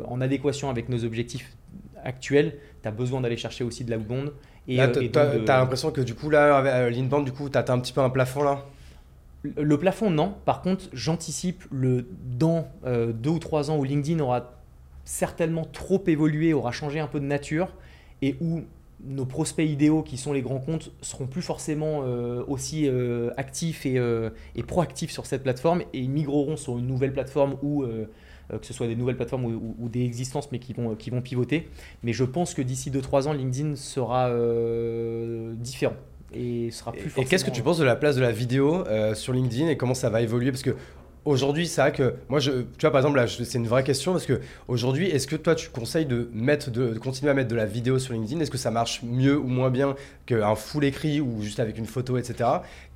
[0.07, 1.55] en adéquation avec nos objectifs
[2.03, 4.31] actuels, tu as besoin d'aller chercher aussi de l'outbound.
[4.67, 7.79] Et, euh, tu as, l'impression que du coup, là, l'inbound, du coup, tu as un
[7.79, 8.65] petit peu un plafond là?
[9.43, 10.33] Le plafond, non.
[10.45, 14.51] Par contre, j'anticipe le dans deux ou trois ans où LinkedIn aura
[15.05, 17.67] certainement trop évolué, aura changé un peu de nature
[18.23, 18.63] et où
[19.03, 23.85] nos prospects idéaux qui sont les grands comptes seront plus forcément euh, aussi euh, actifs
[23.85, 27.85] et, euh, et, proactifs sur cette plateforme et ils migreront sur une nouvelle plateforme où
[28.49, 31.67] que ce soit des nouvelles plateformes ou, des existences, mais qui vont, qui vont pivoter.
[32.01, 34.31] Mais je pense que d'ici 2-3 ans, LinkedIn sera
[35.55, 35.95] différent
[36.33, 39.33] et sera plus Et qu'est-ce que tu penses de la place de la vidéo sur
[39.33, 40.51] LinkedIn et comment ça va évoluer?
[40.51, 40.77] Parce que
[41.27, 44.25] Aujourd'hui, c'est vrai que moi, tu vois, par exemple, là, c'est une vraie question parce
[44.25, 47.65] que aujourd'hui, est-ce que toi, tu conseilles de mettre, de, continuer à mettre de la
[47.65, 48.39] vidéo sur LinkedIn?
[48.39, 51.85] Est-ce que ça marche mieux ou moins bien qu'un full écrit ou juste avec une
[51.85, 52.49] photo, etc.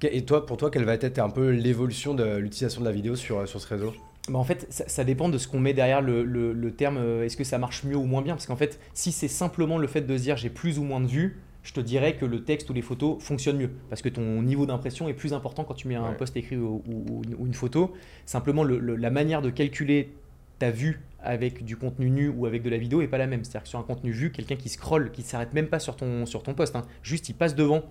[0.03, 3.17] Et toi, pour toi, quelle va être un peu l'évolution de l'utilisation de la vidéo
[3.17, 3.93] sur, sur ce réseau?
[4.29, 7.35] Bah en fait, ça, dépend de ce qu'on met derrière le, le terme euh, est-ce
[7.35, 8.35] que ça marche mieux ou moins bien?
[8.35, 11.01] Parce qu'en fait, si c'est simplement le fait de se dire j'ai plus ou moins
[11.01, 14.09] de vues, je te dirais que le texte ou les photos fonctionnent mieux parce que
[14.09, 16.81] ton niveau d'impression est plus important quand tu mets un post écrit ou,
[17.27, 17.93] une photo.
[18.25, 20.11] Simplement, la manière de calculer
[20.59, 23.43] ta vue avec du contenu nu ou avec de la vidéo est pas la même.
[23.43, 26.25] C'est-à-dire que sur un contenu vu, quelqu'un qui scrolle, qui s'arrête même pas sur ton,
[26.25, 27.83] sur ton post, hein, juste il passe devant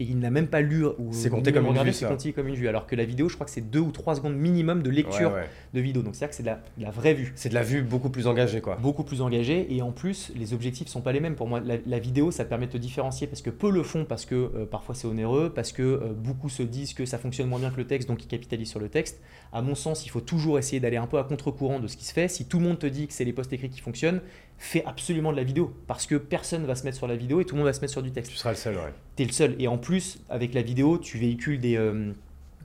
[0.00, 2.48] et il n'a même pas lu ou c'est compté comme une vue c'est compté comme
[2.48, 2.68] une vue.
[2.68, 5.32] Alors que la vidéo je crois que c'est deux ou trois secondes minimum de lecture
[5.74, 6.02] de vidéo.
[6.02, 7.32] Donc c'est à dire que c'est de la, vraie vue.
[7.34, 8.76] C'est de la vue beaucoup plus engagée quoi.
[8.76, 9.74] Beaucoup plus engagée.
[9.74, 11.34] Et en plus les objectifs sont pas les mêmes.
[11.34, 14.24] Pour moi la, vidéo ça permet de te différencier parce que peu le font parce
[14.24, 17.58] que euh, parfois c'est onéreux parce que euh, beaucoup se disent que ça fonctionne moins
[17.58, 19.20] bien que le texte donc ils capitalisent sur le texte.
[19.52, 22.04] À mon sens il faut toujours essayer d'aller un peu à contre-courant de ce qui
[22.04, 22.28] se fait.
[22.28, 24.20] Si tout le monde te dit que c'est les posts écrits qui fonctionnent
[24.58, 27.44] fais absolument de la vidéo parce que personne va se mettre sur la vidéo et
[27.44, 28.32] tout le monde va se mettre sur du texte.
[28.32, 28.92] Tu seras le seul, ouais.
[29.16, 29.56] Tu es le seul.
[29.58, 31.76] Et en plus, avec la vidéo, tu véhicules des.
[31.76, 32.12] Euh,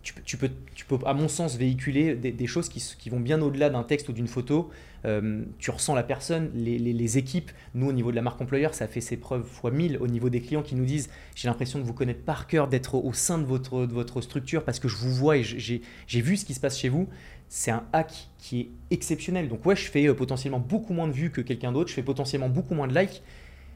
[0.02, 3.70] tu, peux, tu peux, à mon sens, véhiculer des, choses qui, qui, vont bien au-delà
[3.70, 4.70] d'un texte ou d'une photo.
[5.06, 7.52] Euh, tu ressens la personne, les, les, équipes.
[7.74, 10.30] Nous, au niveau de la marque employeur, ça fait ses preuves fois 1000 au niveau
[10.30, 13.38] des clients qui nous disent J'ai l'impression de vous connaître par cœur, d'être au sein
[13.38, 16.54] de votre, de votre structure parce que je vous vois et j'ai vu ce qui
[16.54, 17.08] se passe chez vous
[17.56, 19.48] c'est un hack qui est exceptionnel.
[19.48, 22.02] Donc ouais, je fais euh, potentiellement beaucoup moins de vues que quelqu'un d'autre, je fais
[22.02, 23.22] potentiellement beaucoup moins de likes,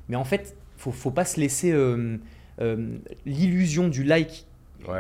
[0.10, 2.18] mais en fait, faut, faut pas se laisser euh,
[2.60, 4.48] euh, l'illusion du like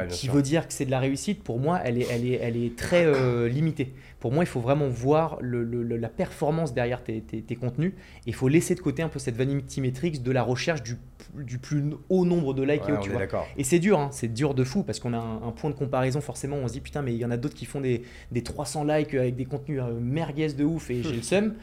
[0.10, 2.58] qui veut dire que c'est de la réussite, pour moi, elle est, elle est, elle
[2.58, 3.94] est très euh, limitée.
[4.20, 7.94] Pour moi, il faut vraiment voir le, la performance derrière tes, tes, contenus.
[8.26, 10.98] Et il faut laisser de côté un peu cette vanity metrics de la recherche du,
[11.36, 13.22] du plus haut nombre de likes et Tu vois.
[13.58, 16.20] Et c'est dur, hein, c'est dur de fou parce qu'on a un, point de comparaison.
[16.20, 18.42] Forcément, on se dit putain, mais il y en a d'autres qui font des, des
[18.42, 21.54] 300 likes avec des contenus euh, merguez de ouf et j'ai le seum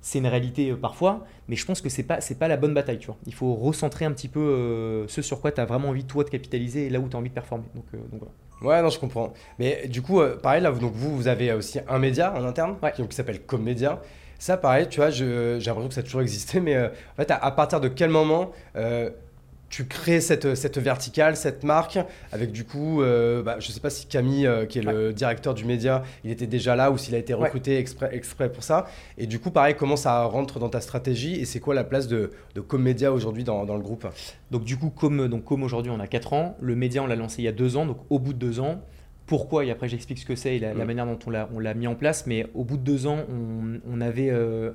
[0.00, 2.74] c'est une réalité euh, parfois, mais je pense que c'est pas c'est pas la bonne
[2.74, 3.16] bataille, tu vois.
[3.26, 6.24] Il faut recentrer un petit peu euh, ce sur quoi tu as vraiment envie toi
[6.24, 7.64] de capitaliser et là où tu as envie de performer.
[7.74, 8.32] Donc, euh, donc voilà.
[8.62, 9.32] Ouais, non, je comprends.
[9.58, 13.06] Mais du coup, pareil, là, donc vous, vous avez aussi un média en interne qui,
[13.06, 14.02] qui s'appelle Comédia.
[14.38, 17.50] Ça, pareil, tu vois, j'ai l'impression que ça a toujours existé, mais en fait, à,
[17.52, 18.50] partir de quel moment
[19.70, 21.98] tu crées cette, cette verticale, cette marque,
[22.32, 25.12] avec du coup, euh, bah, je ne sais pas si Camille, euh, qui est le
[25.12, 28.64] directeur du média, il était déjà là ou s'il a été recruté exprès, exprès, pour
[28.64, 28.88] ça.
[29.16, 32.08] Et du coup, pareil, comment ça rentre dans ta stratégie et c'est quoi la place
[32.08, 34.08] de, de Comédia aujourd'hui dans, dans, le groupe?
[34.50, 37.16] Donc du coup, comme, donc, comme aujourd'hui on a 4 ans, le média on l'a
[37.16, 38.82] lancé il y a 2 ans, donc au bout de 2 ans,
[39.26, 40.84] pourquoi, et après j'explique ce que c'est et la, mm.
[40.84, 44.00] manière dont on l'a mis en place, mais au bout de 2 ans, on, on
[44.00, 44.72] avait, euh,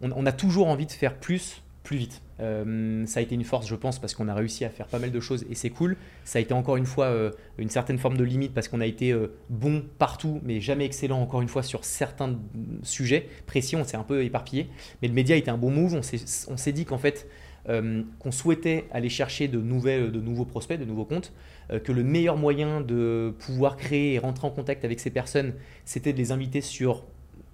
[0.00, 2.20] on, on a toujours envie de faire plus plus vite.
[2.40, 4.98] Euh, ça a été une force, je pense, parce qu'on a réussi à faire pas
[4.98, 5.96] mal de choses et c'est cool.
[6.22, 8.86] Ça a été encore une fois euh, une certaine forme de limite parce qu'on a
[8.86, 12.38] été euh, bon partout, mais jamais excellent, encore une fois, sur certains
[12.82, 13.74] sujets précis.
[13.74, 14.68] On s'est un peu éparpillé.
[15.00, 15.94] Mais le média été un bon move.
[15.94, 17.26] On s'est dit qu'en fait,
[17.66, 21.32] qu'on souhaitait aller chercher de, nouvelles, de nouveaux prospects, de nouveaux comptes,
[21.68, 26.12] que le meilleur moyen de pouvoir créer et rentrer en contact avec ces personnes, c'était
[26.12, 27.04] de les inviter sur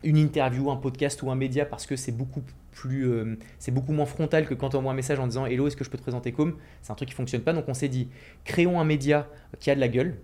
[0.05, 2.43] une interview, un podcast ou un média parce que c'est beaucoup
[2.75, 5.67] plus, euh, c'est beaucoup moins frontal que quand on envoie un message en disant Hello,
[5.67, 7.53] est-ce que je peux te présenter comme C'est un truc qui fonctionne pas.
[7.53, 8.09] Donc on s'est dit
[8.45, 9.29] créons un média
[9.61, 10.17] qui a de la gueule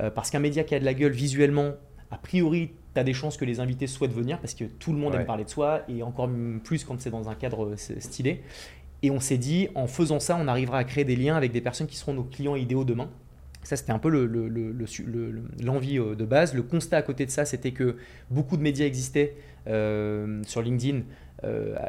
[0.00, 1.74] euh, parce qu'un média qui a de la gueule visuellement,
[2.10, 4.98] a priori, tu as des chances que les invités souhaitent venir parce que tout le
[4.98, 6.28] monde aime parler de soi et encore
[6.64, 8.42] plus quand c'est dans un cadre euh, stylé.
[9.02, 11.60] Et on s'est dit en faisant ça, on arrivera à créer des liens avec des
[11.60, 13.08] personnes qui seront nos clients idéaux demain.
[13.62, 16.54] Ça, c'était un peu l'envie le, de base.
[16.54, 17.96] Le constat à côté de ça, c'était que
[18.30, 21.02] beaucoup de médias existaient sur LinkedIn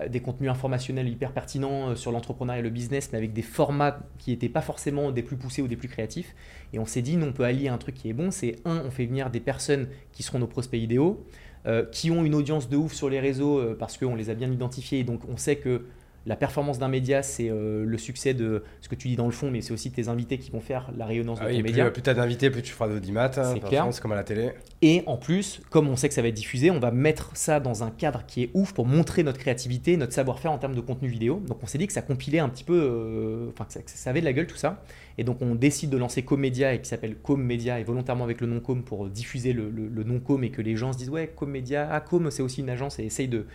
[0.09, 3.99] des contenus informationnels hyper pertinents euh, sur l'entrepreneuriat et le business, mais avec des formats
[4.19, 6.35] qui n'étaient pas forcément des plus poussés ou des plus créatifs.
[6.71, 8.83] Et on s'est dit, nous, on peut allier un truc qui est bon, c'est un,
[8.85, 11.25] on fait venir des personnes qui seront nos prospects idéaux,
[11.65, 14.51] euh, qui ont une audience de ouf sur les réseaux parce qu'on les a bien
[14.51, 15.85] identifiés, donc on sait que
[16.29, 19.31] la performance d'un média, c'est euh, le succès de ce que tu dis dans le
[19.31, 21.85] fond, mais c'est aussi tes invités qui vont faire la rayonnance ah de ton média.
[21.85, 23.31] Plus, euh, plus tu as d'invités, plus tu feras d'audimat.
[23.35, 23.87] Hein, c'est clair.
[23.91, 24.51] C'est comme à la télé.
[24.83, 27.59] Et en plus, comme on sait que ça va être diffusé, on va mettre ça
[27.59, 30.81] dans un cadre qui est ouf pour montrer notre créativité, notre savoir-faire en termes de
[30.81, 31.41] contenu vidéo.
[31.47, 34.19] Donc on s'est dit que ça compilait un petit peu, euh, enfin que, ça avait
[34.19, 34.83] de la gueule tout ça.
[35.17, 38.39] Et donc on décide de lancer Comédia et qui s'appelle Com Media et volontairement avec
[38.39, 39.71] le nom Com pour diffuser le,
[40.03, 42.61] nom Com et que les gens se disent ouais Com Media, ah Com c'est aussi
[42.61, 43.47] une agence et essaye de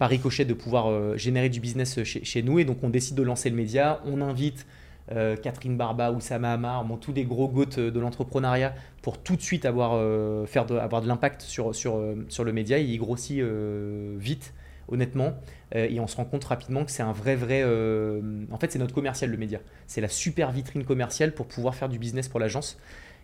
[0.00, 2.58] par ricochet de pouvoir euh, générer du business chez, nous.
[2.58, 4.66] Et donc on décide de lancer le média, on invite
[5.12, 9.42] euh, Catherine Barba, Oussama Hamar, bon, tous des gros goats de l'entrepreneuriat pour tout de
[9.42, 12.78] suite avoir, de, l'impact sur le média.
[12.78, 13.42] Il grossit
[14.16, 14.54] vite,
[14.88, 15.34] honnêtement,
[15.74, 17.62] et on se rend compte rapidement que c'est un vrai, vrai.
[17.62, 19.58] en fait, c'est notre commercial, le média.
[19.86, 22.78] C'est la super vitrine commerciale pour pouvoir faire du business pour l'agence.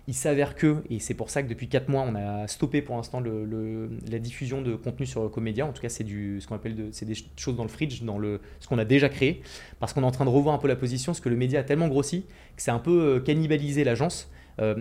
[0.09, 2.95] Il s'avère que, et c'est pour ça que depuis 4 mois, on a stoppé pour
[2.95, 5.67] l'instant la diffusion de contenu sur Comédia.
[5.67, 8.41] En tout cas, c'est ce qu'on appelle de, des choses dans le fridge, dans le,
[8.61, 9.43] ce qu'on a déjà créé,
[9.81, 11.59] parce qu'on est en train de revoir un peu la position, parce que le média
[11.59, 12.23] a tellement grossi
[12.57, 14.31] que c'est un peu euh, cannibalisé l'agence.
[14.61, 14.77] Euh,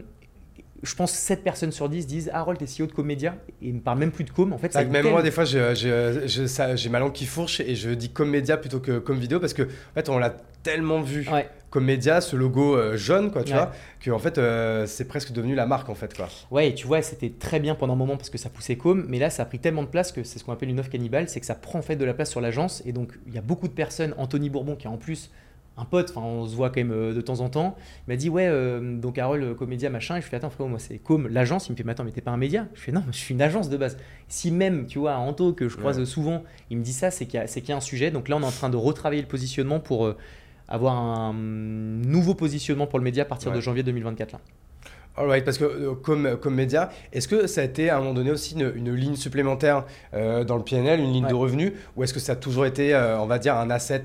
[0.86, 3.80] je pense que 7 personnes sur 10 disent Harold, t'es CEO de Comédia et ne
[3.80, 4.54] parle même plus de com.
[4.54, 8.10] En fait, ça même moi, des fois, j'ai ma langue qui fourche et je dis
[8.10, 11.48] Comédia plutôt que comme vidéo parce que en fait, on l'a tellement vu ouais.
[11.70, 15.32] comme média, ce logo euh, jaune, quoi, tu vois, que en fait, euh, c'est presque
[15.32, 16.28] devenu la marque, en fait, quoi.
[16.50, 19.20] Ouais, tu vois, c'était très bien pendant un moment parce que ça poussait com, mais
[19.20, 21.30] là, ça a pris tellement de place que c'est ce qu'on appelle une offre cannibale,
[21.30, 23.38] c'est que ça prend en fait de la place sur l'agence et donc il y
[23.38, 25.30] a beaucoup de personnes, Anthony Bourbon qui en plus
[25.78, 27.76] un pote, enfin on se voit quand même euh, de temps en temps,
[28.08, 28.50] il m'a dit ouais
[28.82, 31.78] donc Harold comédia machin et je fais attends frérot moi c'est com l'agence il me
[31.78, 32.68] fait mais attends mais t'es pas un média?
[32.74, 33.98] Je fais non je suis une agence de base.
[34.28, 37.40] Si même tu vois Anto que je croise souvent il me dit ça c'est qu'il
[37.40, 38.12] y, a un sujet.
[38.12, 40.14] Donc là on est en train de retravailler le positionnement pour
[40.68, 44.34] avoir un nouveau positionnement pour le média à partir de janvier 2024.
[44.34, 44.40] Là.
[45.18, 48.14] Alright, parce que euh, comme, comme média, est-ce que ça a été à un moment
[48.14, 52.14] donné aussi une, ligne supplémentaire euh, dans le PNL, une ligne de revenus, ou est-ce
[52.14, 54.04] que ça a toujours été, euh, on va dire, un asset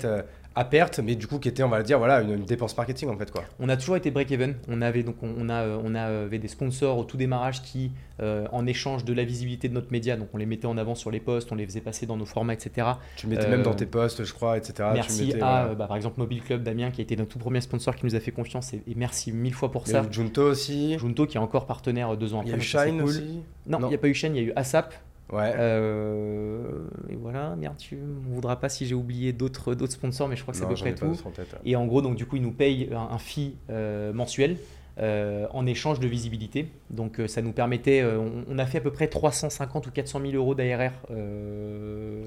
[0.55, 3.09] à perte, mais du coup qui était, on va le dire, voilà, une, dépense marketing
[3.09, 3.43] en fait quoi.
[3.59, 4.55] On a toujours été break-even.
[4.67, 8.67] On avait donc on, a on avait des sponsors au tout démarrage qui, euh, en
[8.67, 11.21] échange de la visibilité de notre média, donc on les mettait en avant sur les
[11.21, 12.87] posts, on les faisait passer dans nos formats, etc.
[13.15, 14.89] Tu le mettais même dans euh, tes posts, je crois, etc.
[14.93, 17.95] Merci à bah, par exemple Mobile Club Damien qui a été notre tout premier sponsor
[17.95, 20.03] qui nous a fait confiance et, merci mille fois pour ça.
[20.11, 20.97] Junto aussi.
[20.99, 22.51] Junto qui est encore partenaire deux ans après.
[22.51, 23.41] Il y a eu Shine aussi.
[23.67, 24.93] Non, il n'y a pas eu Shine, il y a eu ASAP
[25.31, 25.53] Ouais.
[25.57, 30.41] Euh, et voilà, merde, tu ne voudras pas si j'ai oublié d'autres sponsors, mais je
[30.41, 31.17] crois que c'est à peu près tout.
[31.63, 34.57] Et en gros, donc du coup, ils nous payent un, fee euh, mensuel.
[34.99, 36.67] Euh, en échange de visibilité.
[36.89, 40.53] Donc ça nous permettait, on, a fait à peu près 350 ou 400 000 euros
[40.53, 40.91] d'ARR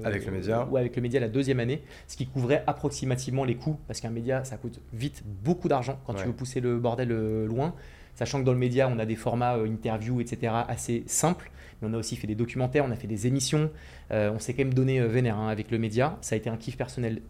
[0.03, 0.67] avec le média.
[0.69, 4.09] Ou avec le média la deuxième année, ce qui couvrait approximativement les coûts, parce qu'un
[4.09, 7.09] média ça coûte vite beaucoup d'argent quand tu veux pousser le bordel
[7.45, 7.75] loin.
[8.15, 11.97] Sachant que dans le média, on a des formats interviews, etc., assez simples on a
[11.97, 13.69] aussi fait des documentaires, on a fait des émissions.
[14.11, 16.17] Euh, on s'est quand même donné euh, vénère hein, avec le média.
[16.21, 17.21] Ça a été un kiff personnel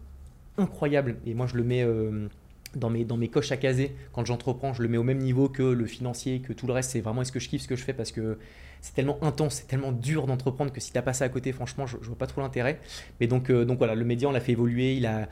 [0.58, 1.16] incroyable.
[1.26, 2.28] Et moi, je le mets euh,
[2.74, 3.94] dans, mes, dans mes coches à caser.
[4.12, 6.90] Quand j'entreprends, je le mets au même niveau que le financier, que tout le reste.
[6.90, 7.94] C'est vraiment est-ce que je kiffe ce que je fais?
[7.94, 8.38] Parce que
[8.80, 11.86] c'est tellement intense, c'est tellement dur d'entreprendre que si tu as passé à côté, franchement,
[11.86, 12.78] je, ne vois pas trop l'intérêt.
[13.20, 14.94] Mais donc, donc voilà, le média, on l'a fait évoluer.
[14.94, 15.28] Il a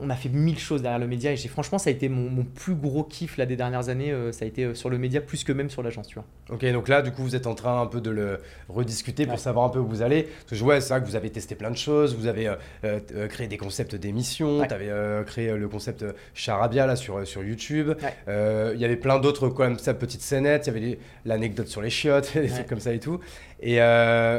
[0.00, 2.44] on a fait mille choses derrière le média et j'ai franchement ça a été mon,
[2.44, 5.20] plus gros kiff là des dernières années euh, ça a été euh, sur le média
[5.20, 6.24] plus que même sur l'agence tu vois.
[6.50, 9.38] Ok donc là du coup vous êtes en train un peu de le rediscuter pour
[9.38, 10.24] savoir un peu où vous allez.
[10.24, 12.52] Parce que je vois c'est vrai que vous avez testé plein de choses vous avez
[12.84, 14.90] euh, créé des concepts d'émissions tu avais
[15.24, 17.92] créé le concept Charabia là sur, sur YouTube.
[18.26, 21.90] Il y avait plein d'autres comme ça petites scénettes il y avait l'anecdote sur les
[21.90, 23.20] chiottes des trucs comme ça et tout
[23.60, 23.76] et,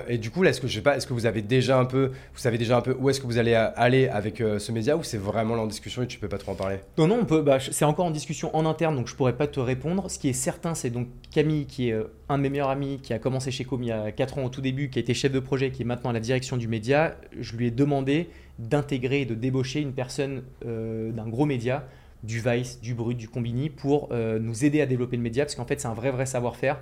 [0.08, 0.62] et, du coup là est-ce
[1.08, 3.38] que vous avez déjà un peu vous savez déjà un peu où est-ce que vous
[3.38, 6.52] allez aller avec ce média ou c'est vraiment en discussion et tu peux pas trop
[6.52, 6.78] en parler?
[6.98, 7.24] Non, non.
[7.24, 10.10] Bah, c'est encore en discussion en interne, donc je pourrais pas te répondre.
[10.10, 13.00] Ce qui est certain, c'est donc Camille, qui est euh, un de mes meilleurs amis,
[13.02, 15.02] qui a commencé chez Com il y a 4 ans au tout début, qui a
[15.02, 17.16] été chef de projet, qui est maintenant à la direction du média.
[17.40, 21.88] Je lui ai demandé d'intégrer et de débaucher une personne euh, d'un gros média
[22.24, 25.56] du Vice, du Brut, du Combini pour euh, nous aider à développer le média parce
[25.56, 26.80] qu'en fait c'est un vrai vrai savoir-faire.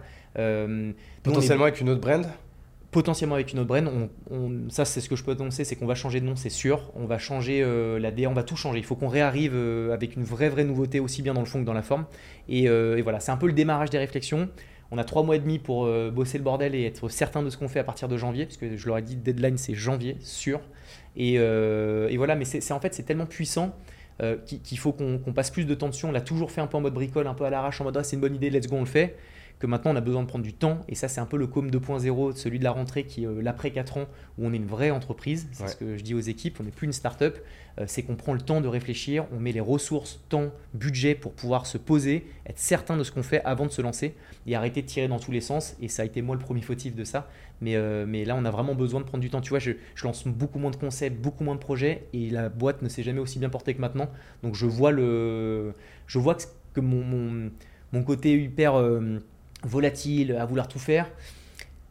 [1.23, 2.25] Potentiellement avec une autre brand
[2.95, 4.09] potentiellement avec une autre brand.
[4.31, 6.49] On, ça, c'est ce que je peux annoncer, c'est qu'on va changer de nom, c'est
[6.49, 6.93] sûr.
[6.95, 8.79] On va changer euh, la DA, on va tout changer.
[8.79, 11.59] Il faut qu'on réarrive euh, avec une vraie, vraie nouveauté, aussi bien dans le fond
[11.59, 12.05] que dans la forme.
[12.47, 14.47] Et, euh, voilà, c'est un peu le démarrage des réflexions.
[14.91, 17.57] On a trois mois et demi pour bosser le bordel et être certain de ce
[17.57, 20.15] qu'on fait à partir de janvier, parce que je leur ai dit, deadline, c'est janvier,
[20.21, 20.61] sûr.
[21.17, 21.37] Et,
[22.15, 23.75] voilà, mais c'est en fait, c'est tellement puissant.
[24.45, 26.09] Qu'il faut qu'on passe plus de tension.
[26.09, 27.97] On l'a toujours fait un peu en mode bricole, un peu à l'arrache, en mode
[27.97, 29.15] ah, c'est une bonne idée, let's go, on le fait
[29.59, 30.79] que maintenant on a besoin de prendre du temps.
[30.87, 33.41] Et ça, c'est un peu le com 2.0, celui de la rentrée qui est euh,
[33.41, 35.47] l'après 4 ans, où on est une vraie entreprise.
[35.51, 37.37] C'est ce que je dis aux équipes, on n'est plus une start-up.
[37.79, 41.33] Euh, c'est qu'on prend le temps de réfléchir, on met les ressources, temps, budget pour
[41.33, 44.15] pouvoir se poser, être certain de ce qu'on fait avant de se lancer
[44.47, 45.75] et arrêter de tirer dans tous les sens.
[45.81, 47.29] Et ça a été moi le premier fautif de ça.
[47.61, 49.41] Mais, euh, mais là, on a vraiment besoin de prendre du temps.
[49.41, 49.71] Tu vois, je,
[50.03, 53.19] lance beaucoup moins de concepts, beaucoup moins de projets et la boîte ne s'est jamais
[53.19, 54.09] aussi bien portée que maintenant.
[54.43, 55.73] Donc je vois, le,
[56.07, 56.37] je vois
[56.73, 57.49] que, mon,
[57.91, 58.75] mon, côté hyper
[59.65, 61.09] volatile, à vouloir tout faire.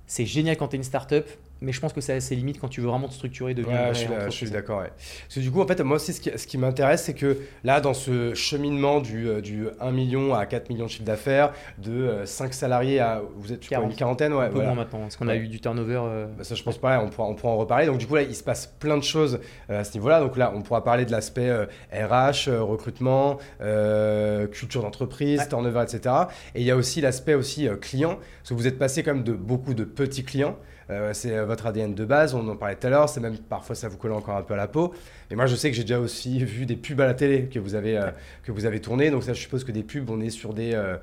[0.07, 1.27] C'est génial quand tu es une startup.
[1.65, 3.93] Mais je pense que c'est assez limite quand tu veux vraiment te structurer, devenir Ouais,
[3.95, 4.81] je suis, d'accord.
[4.81, 4.91] ouais.
[5.25, 7.39] Parce que du coup, en fait, moi aussi, ce qui, ce qui m'intéresse, c'est que
[7.65, 11.53] là, dans ce cheminement du, euh, du 1 million à 4 millions de chiffre d'affaires,
[11.79, 13.23] de 5 salariés à.
[13.37, 13.91] Vous êtes, 40.
[13.91, 14.45] une quarantaine, ouais.
[14.45, 14.69] Un peu voilà.
[14.69, 16.01] moins maintenant, parce qu'on a eu du turnover.
[16.05, 17.87] euh, Bah, ça, je pense pas, on pourra, on pourra en reparler.
[17.87, 20.21] Donc, du coup, là, il se passe plein de choses euh, à ce niveau-là.
[20.21, 25.49] Donc, là, on pourra parler de l'aspect euh, RH, euh, recrutement, euh, culture d'entreprise, Ouais.
[25.49, 26.15] turnover, etc.
[26.55, 29.15] Et il y a aussi l'aspect aussi euh, client, parce que vous êtes passé quand
[29.15, 30.57] même de beaucoup de petits clients.
[30.91, 33.39] Euh, c'est euh, votre ADN de base, on en parlait tout à l'heure, c'est même
[33.39, 34.93] parfois ça vous colle encore un peu à la peau.
[35.31, 37.59] Et moi je sais que j'ai déjà aussi vu des pubs à la télé que
[37.59, 38.11] vous avez, euh,
[38.43, 40.73] que vous avez tourné, donc ça je suppose que des pubs, on est sur des...
[40.75, 40.97] euh,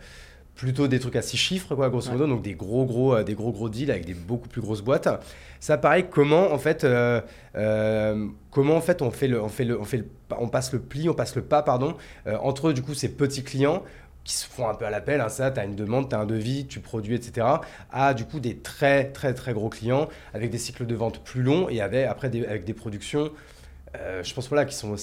[0.54, 2.18] plutôt des trucs à six chiffres quoi grosso Ouais.
[2.18, 4.82] modo donc des gros gros euh, des gros gros deals avec des beaucoup plus grosses
[4.84, 5.08] boîtes
[5.62, 7.22] ça pareil comment en fait euh,
[7.56, 10.06] euh, comment en fait on fait le on fait le on fait le
[10.38, 11.96] on passe le pli on passe le pas pardon
[12.42, 13.82] entre du coup ces petits clients
[14.24, 16.20] qui se font un peu à l'appel, hein, ça, tu as une demande, tu as
[16.20, 17.48] un devis, tu produis, etc.,
[17.92, 21.42] à du coup des très très très gros clients avec des cycles de vente plus
[21.42, 23.32] longs et avec, après des, avec des productions,
[23.98, 24.98] euh, je pense voilà, qui sont, pas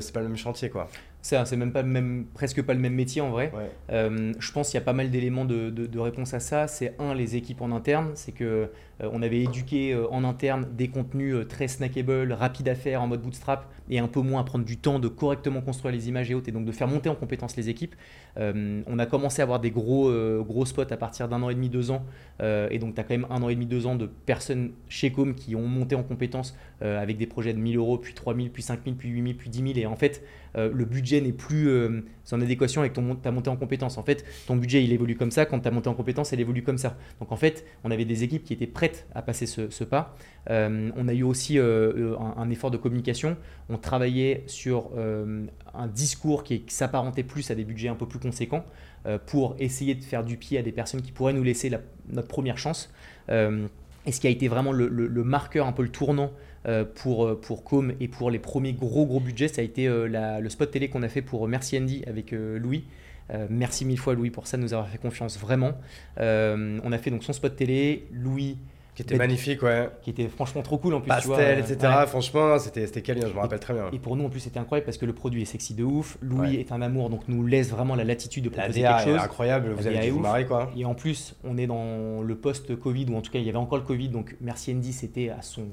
[0.00, 0.88] c'est pas le même chantier quoi.
[1.22, 3.50] C'est c'est même pas le même, presque pas le même métier en vrai.
[3.54, 3.70] Ouais.
[3.90, 6.68] Euh, je pense qu'il y a pas mal d'éléments de, de- de réponse à ça.
[6.68, 8.10] C'est un, les équipes en interne.
[8.14, 12.74] C'est que euh, on avait éduqué euh, en interne des contenus très snackable, rapides à
[12.76, 15.92] faire en mode bootstrap et un peu moins à prendre du temps de correctement construire
[15.94, 17.94] les images et autres et donc de faire monter en compétence les équipes.
[18.36, 20.10] On a commencé à avoir des gros,
[20.42, 22.04] gros spots à partir d'un an et demi, deux ans.
[22.40, 25.10] Et donc, tu as quand même un an et demi, deux ans de personnes chez
[25.12, 28.50] Com qui ont monté en compétences euh, avec des projets de 1000 euros, puis 3000,
[28.50, 29.78] puis 5000, puis 8000, puis 10 000.
[29.78, 30.22] Et en fait,
[30.56, 32.02] euh, le budget n'est plus euh,
[32.32, 33.98] en adéquation avec ton, ta montée en compétences.
[33.98, 35.46] En fait, ton budget, il évolue comme ça.
[35.46, 36.96] Quand ta montée en compétences, elle évolue comme ça.
[37.20, 40.16] Donc, en fait, on avait des équipes qui étaient prêtes à passer ce, ce pas.
[40.50, 43.36] Euh, on a eu aussi un, effort de communication.
[43.68, 48.64] On travaillait sur un discours qui, s'apparentait plus à des budgets un peu plus conséquents
[49.26, 52.28] pour essayer de faire du pied à des personnes qui pourraient nous laisser la- notre
[52.28, 52.92] première chance.
[54.06, 54.88] Et ce qui a été vraiment le,
[55.24, 56.30] marqueur, un peu le tournant
[56.94, 60.40] pour, euh, pour Com et pour les premiers gros gros budgets, ça a été euh,
[60.40, 62.84] le spot télé qu'on a fait pour Merci Andy avec euh, Louis.
[63.32, 65.72] Euh, merci mille fois Louis pour ça, de nous avoir fait confiance vraiment.
[66.20, 68.58] Euh, on a fait donc son spot télé, Louis
[68.96, 69.88] Qui était magnifique, ouais.
[70.02, 71.12] qui était franchement trop cool en plus.
[71.20, 71.92] tu vois, Pastel, euh, etc.
[72.00, 72.06] ouais.
[72.06, 73.84] Franchement, c'était, câlin, je me rappelle très bien.
[73.92, 76.16] Et pour nous en plus c'était incroyable parce que le produit est sexy de ouf,
[76.22, 76.54] Louis Ouais.
[76.56, 79.12] est un amour donc nous laisse vraiment la latitude de La proposer DA quelque est
[79.12, 79.22] chose.
[79.22, 80.70] incroyable, vous La avez vous marrer quoi.
[80.76, 83.58] Et en plus, on est dans le post-Covid, ou en tout cas, il y avait
[83.58, 85.66] encore le Covid, donc Merci Andy, c'était à son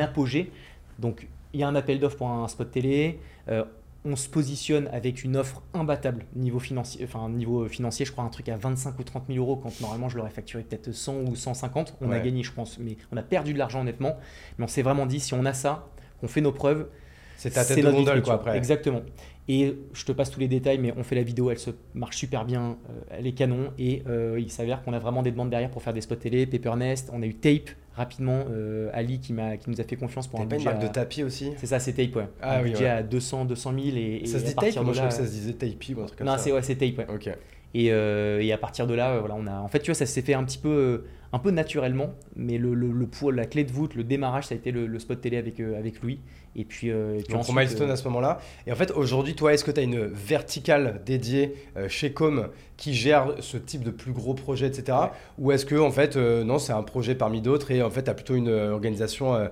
[0.00, 0.50] apogée.
[0.98, 3.18] Donc, il y a un appel d'offres pour un spot télé.
[3.48, 3.64] euh,
[4.04, 8.28] on se positionne avec une offre imbattable niveau financier, enfin niveau financier, je crois un
[8.28, 11.36] truc à 25 ou 30 000 euros quand normalement je l'aurais facturé peut-être 100 ou
[11.36, 11.96] 150.
[12.00, 14.16] On a gagné, je pense, mais on a perdu de l'argent honnêtement.
[14.58, 15.88] Mais on s'est vraiment dit, si on a ça,
[16.20, 16.88] qu'on fait nos preuves,
[17.36, 18.56] C'est ta tête de gondole quoi après.
[18.56, 19.02] Exactement.
[19.48, 22.16] Et je te passe tous les détails, mais on fait la vidéo, elle se marche
[22.16, 23.72] super bien, euh, elle est canon.
[23.78, 26.46] Et euh, il s'avère qu'on a vraiment des demandes derrière pour faire des spots télé,
[26.46, 27.10] Paper Nest.
[27.12, 30.40] On a eu Tape rapidement, euh, Ali qui, m'a, qui nous a fait confiance pour
[30.40, 30.70] un pas une budget.
[30.70, 31.52] marque à- de tapis aussi?
[31.56, 32.28] C'est ça, c'est Tape, ouais.
[32.40, 32.90] Ah un oui, budget ouais.
[32.90, 33.96] à 200, 200 000.
[33.96, 35.94] Et, et Ça se dit tape Moi je là, crois que ça se disait tapey
[35.96, 36.38] ou un truc comme Non, ça.
[36.38, 37.06] c'est, ouais, c'est Tape, ouais.
[37.14, 37.28] Ok.
[37.74, 39.58] Et, euh, et à partir de là, euh, voilà, on a.
[39.60, 42.58] En fait, tu vois, ça s'est fait un petit peu, euh, un peu naturellement, mais
[42.58, 44.98] le, le, le poids- la clé de voûte, le démarrage, ça a été le, le
[44.98, 46.20] spot télé avec, euh, avec Louis.
[46.54, 48.38] Et puis, euh, et puis Donc ensuite, milestone euh, à ce moment-là.
[48.66, 52.48] Et en fait, aujourd'hui, toi, est-ce que tu as une verticale dédiée euh, chez Com
[52.76, 54.98] qui gère ce type de plus gros projets, etc.
[55.00, 55.08] Ouais.
[55.38, 58.02] Ou est-ce que, en fait, euh, non, c'est un projet parmi d'autres et en fait,
[58.02, 59.48] tu as plutôt une organisation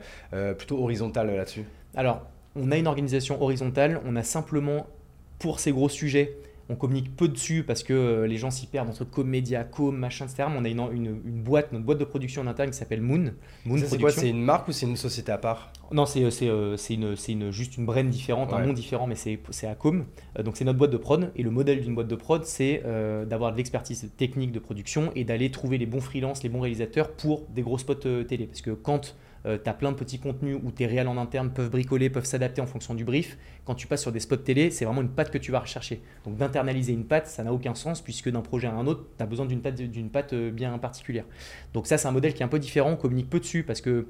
[0.59, 1.65] plutôt horizontale là-dessus?
[1.97, 2.27] Alors,
[2.57, 4.87] on a une organisation horizontale, on a simplement,
[5.39, 6.37] pour ces gros sujets,
[6.71, 9.95] on communique peu dessus parce que euh, les gens s'y perdent entre com média, com,
[9.97, 10.45] machin, etc.
[10.49, 13.03] Mais on a une, une- une boîte, notre boîte de production en interne qui s'appelle
[13.03, 13.33] Moon.
[13.65, 14.11] Moon C'est quoi.
[14.11, 17.77] C'est une marque ou c'est une société à part Non, c'est euh, c'est une, juste
[17.77, 20.05] une brand différente, un nom différent, mais c'est à com.
[20.39, 21.33] Euh, donc c'est notre boîte de prod.
[21.37, 25.11] Et le modèle d'une boîte de prod, c'est euh, d'avoir de l'expertise technique de production
[25.17, 28.47] et d'aller trouver les bons freelances, les bons réalisateurs pour des gros spots euh, télé.
[28.47, 31.71] Parce que quand tu as plein de petits contenus où tes réels en interne peuvent
[31.71, 34.85] bricoler, peuvent s'adapter en fonction du brief, quand tu passes sur des spots télé, c'est
[34.85, 36.03] vraiment une patte que tu vas rechercher.
[36.25, 39.23] Donc d'internaliser une patte, ça n'a aucun sens puisque d'un projet à un autre, tu
[39.23, 41.25] as besoin d'une patte, d'une patte euh, bien particulière.
[41.73, 42.91] Donc ça, c'est un modèle qui est un peu différent.
[42.91, 44.07] On communique peu dessus parce que euh,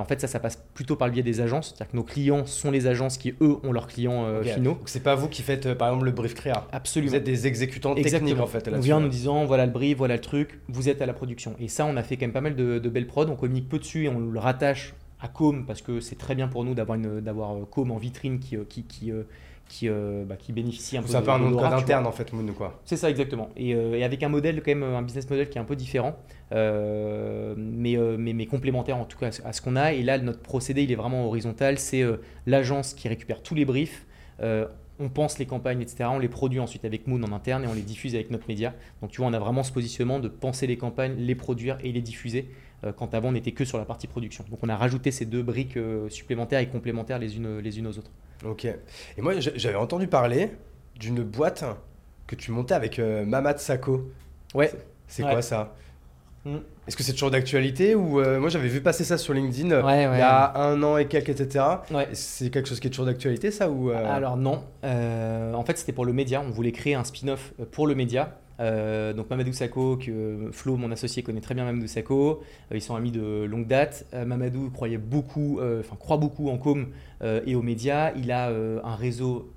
[0.00, 1.68] en fait, ça, ça passe plutôt par le biais des agences.
[1.68, 4.72] C'est-à-dire que nos clients sont les agences qui, eux, ont leurs clients euh, finaux.
[4.72, 6.66] Donc c'est pas vous qui faites, euh, par exemple, le brief créa.
[6.72, 7.10] Absolument.
[7.10, 9.98] Vous êtes des exécutants techniques en fait on vient en nous disant voilà le brief,
[9.98, 11.54] voilà le truc, vous êtes à la production.
[11.58, 13.28] Et ça, on a fait quand même pas mal de, de belles prods.
[13.28, 16.48] On communique peu dessus et on le rattache à Com parce que c'est très bien
[16.48, 19.22] pour nous d'avoir une d'avoir euh, Com en vitrine qui euh, qui qui, euh,
[19.68, 21.72] qui, euh, bah, qui bénéficie un peu C'est un de- peu un nom de code
[21.72, 22.80] interne en fait, Moon ou quoi.
[22.84, 23.48] C'est ça exactement.
[23.56, 25.76] Et, euh, et avec un modèle quand même, un business model qui est un peu
[25.76, 26.14] différent,
[26.52, 29.92] euh, mais, euh, mais, mais complémentaire en tout cas à ce qu'on a.
[29.92, 31.78] Et là, notre procédé, il est vraiment horizontal.
[31.78, 32.04] C'est
[32.46, 34.06] l'agence qui récupère tous les briefs.
[35.00, 36.04] on pense les campagnes, etc.
[36.12, 38.74] On les produit ensuite avec Moon en interne et on les diffuse avec notre média.
[39.00, 41.90] Donc tu vois, on a vraiment ce positionnement de penser les campagnes, les produire et
[41.92, 42.48] les diffuser
[42.96, 44.44] quand avant on n'était que sur la partie production.
[44.50, 47.98] Donc on a rajouté ces deux briques supplémentaires et complémentaires les unes, les unes aux
[47.98, 48.10] autres.
[48.44, 48.64] Ok.
[48.64, 50.50] Et moi j'avais entendu parler
[50.96, 51.64] d'une boîte
[52.26, 54.10] que tu montais avec Mamad Sako.
[54.54, 54.70] Ouais.
[55.06, 55.74] C'est quoi ça?
[56.44, 56.56] Mm.
[56.88, 59.82] Est-ce que c'est toujours d'actualité ou euh, moi j'avais vu passer ça sur LinkedIn euh,
[60.14, 61.64] il y a un an et quelques etc.
[62.12, 64.04] C'est quelque chose qui est toujours d'actualité ça ou euh?
[64.04, 64.64] Alors non.
[64.82, 66.40] en fait c'était pour le média.
[66.40, 68.36] On voulait créer un spin-off pour le média.
[68.58, 72.42] Donc Mamadou Sakho, que Flo, mon associé, connaît très bien Mamadou Sakho.
[72.72, 74.06] ils sont amis de longue date.
[74.12, 76.88] Mamadou croyait beaucoup, enfin croit beaucoup en com
[77.22, 78.12] et aux médias.
[78.16, 79.50] Il a un réseau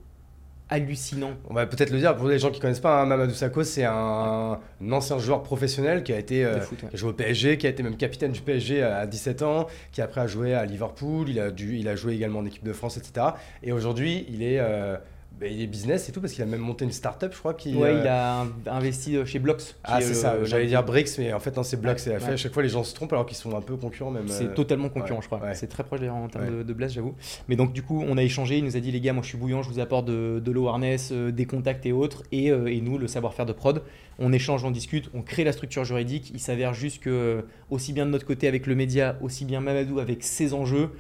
[0.70, 1.32] hallucinant.
[1.50, 3.86] On va peut-être le dire pour les gens qui connaissent pas, hein, Mamadou Sakho, c'est
[3.86, 4.60] un,
[4.92, 6.60] ancien joueur professionnel qui a été euh,
[6.94, 10.22] joué au PSG, qui a été même capitaine du PSG à 17 ans, qui après
[10.22, 12.98] a joué à Liverpool, il a, dû, il a joué également en équipe de France,
[12.98, 13.28] etc.
[13.62, 14.98] Et aujourd'hui, il est euh,
[15.40, 17.54] bah, il est business et tout parce qu'il a même monté une start-up, je crois.
[17.54, 19.76] Qui, ouais, il a investi euh, chez Blox.
[19.84, 20.44] Ah, c'est ça.
[20.46, 22.08] J'allais dire Brix, mais en fait, non, c'est Blox.
[22.08, 24.28] et à chaque fois, les gens se trompent alors qu'ils sont un peu concurrents même.
[24.28, 25.42] C'est totalement concurrent, je crois.
[25.54, 27.16] C'est très proche d'ailleurs en termes de, de j'avoue.
[27.48, 28.58] Mais donc, du coup, on a échangé.
[28.58, 30.52] Il nous a dit, les gars, moi, je suis bouillant, je vous apporte de, de
[30.52, 33.82] l'eau harness, euh, des contacts et autres, et, euh, et nous, le savoir-faire de prod.
[34.20, 36.32] On échange, on discute, on crée la structure juridique.
[36.34, 40.00] Il s'avère juste que, aussi bien de notre côté avec le média, aussi bien Mamadou
[40.00, 40.92] avec ses enjeux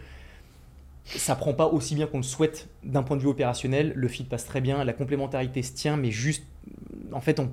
[1.05, 3.93] ça prend pas aussi bien qu'on le souhaite d'un point de vue opérationnel.
[3.95, 6.43] Le feed passe très bien, la complémentarité se tient, mais juste
[7.11, 7.49] en fait, on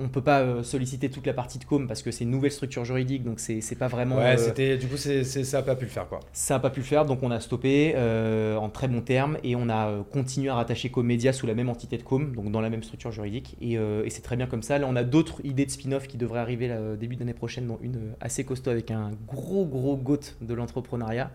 [0.00, 2.50] ne peut pas euh, solliciter toute la partie de com parce que c'est une nouvelle
[2.50, 4.16] structure juridique, donc c'est pas vraiment.
[4.16, 6.20] Ouais, euh, c'était du coup, c'est ça n'a pas pu le faire quoi.
[6.32, 9.38] Ça n'a pas pu le faire, donc on a stoppé euh, en très bon terme
[9.44, 12.60] et on a continué à rattacher Comédia sous la même entité de com, donc dans
[12.60, 14.78] la même structure juridique, et, et c'est très bien comme ça.
[14.78, 17.78] Là, on a d'autres idées de spin-off qui devraient arriver là, début d'année prochaine, dont
[17.82, 21.30] une assez costaud avec un gros gros goat de l'entrepreneuriat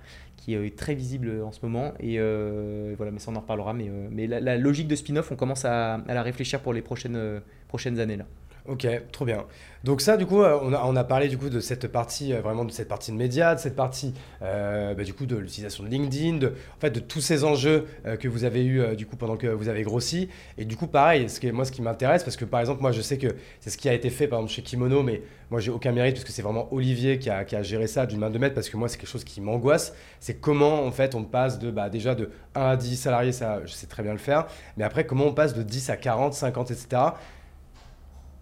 [0.46, 1.94] qui est très visible en ce moment.
[2.00, 2.18] Et
[2.96, 3.74] voilà, mais ça on en reparlera.
[3.74, 7.42] Mais, mais la, logique de spin-off, on commence à, à, la réfléchir pour les prochaines
[7.68, 8.26] prochaines années là.
[8.68, 9.46] Ok, trop bien.
[9.84, 12.66] Donc ça, du coup, euh, on a, parlé du coup de cette partie, euh, vraiment
[12.66, 15.90] de cette partie de médias, de cette partie, euh, bah, du coup, de l'utilisation de
[15.90, 17.86] LinkedIn, de, en fait, de tous ces enjeux
[18.20, 20.30] que vous avez eu du coup pendant que vous avez grossi.
[20.58, 22.92] Et du coup, pareil, ce que, moi, ce qui m'intéresse, parce que par exemple, moi,
[22.92, 23.28] je sais que
[23.60, 26.16] c'est ce qui a été fait par exemple chez Kimono, mais moi, j'ai aucun mérite
[26.16, 28.56] parce que c'est vraiment Olivier qui a, qui a, géré ça d'une main de maître,
[28.56, 29.94] parce que moi, c'est quelque chose qui m'angoisse.
[30.20, 33.62] C'est comment, en fait, on passe de, bah, déjà de 1 à 10 salariés, ça,
[33.66, 34.48] je sais très bien le faire,
[34.78, 37.02] mais après, comment on passe de 10 à 40, 50, etc.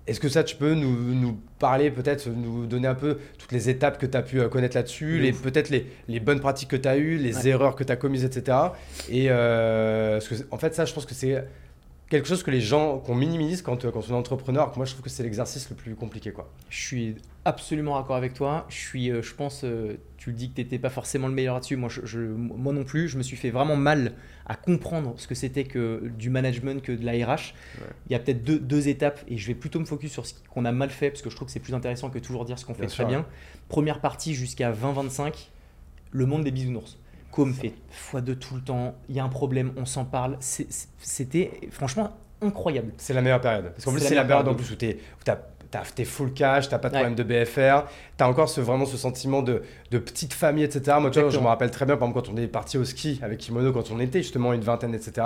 [0.05, 3.69] Est-ce que ça, tu peux nous, nous parler, peut-être nous donner un peu toutes les
[3.69, 6.75] étapes que tu as pu euh, connaître là-dessus, les, peut-être les, les, bonnes pratiques que
[6.75, 8.57] tu as eues, les erreurs que tu as commises, etc.
[9.09, 11.45] Et euh, que, en fait, ça, je pense que c'est
[12.13, 14.71] quelque chose que les gens, qu'on minimise quand, quand on est entrepreneur.
[14.77, 16.31] Moi, je trouve que c'est l'exercice le plus compliqué.
[16.31, 16.47] Quoi.
[16.69, 18.67] Je suis absolument d'accord avec toi.
[18.69, 21.33] Je suis, euh, je pense, euh, tu le dis que tu n'étais pas forcément le
[21.33, 21.75] meilleur là-dessus.
[21.75, 24.13] Moi, je, moi non plus, je me suis fait vraiment mal
[24.45, 27.55] à comprendre ce que c'était que du management que de la RH.
[28.07, 30.35] Il y a peut-être deux, deux, étapes et je vais plutôt me focus sur ce
[30.51, 32.59] qu'on a mal fait parce que je trouve que c'est plus intéressant que toujours dire
[32.59, 33.25] ce qu'on fait très bien.
[33.69, 35.47] Première partie jusqu'à 20-25,
[36.11, 36.99] le monde des bisounours.
[37.33, 37.73] Com fait
[38.13, 40.37] x2 tout le temps, il y a un problème, on s'en parle.
[40.39, 42.11] C'était franchement
[42.43, 42.93] incroyable.
[42.97, 43.71] C'est la meilleure période.
[43.71, 44.95] Parce qu'en plus, c'est la période en plus où tu
[45.95, 49.41] t'es full cash, t'as pas de problème de BFR, t'as encore ce, vraiment ce sentiment
[49.41, 50.97] de, de petite famille, etc.
[50.99, 52.85] Moi, tu vois, je me rappelle très bien, par exemple, quand on est parti au
[52.85, 55.25] ski avec Kimono, quand on était justement une vingtaine, etc.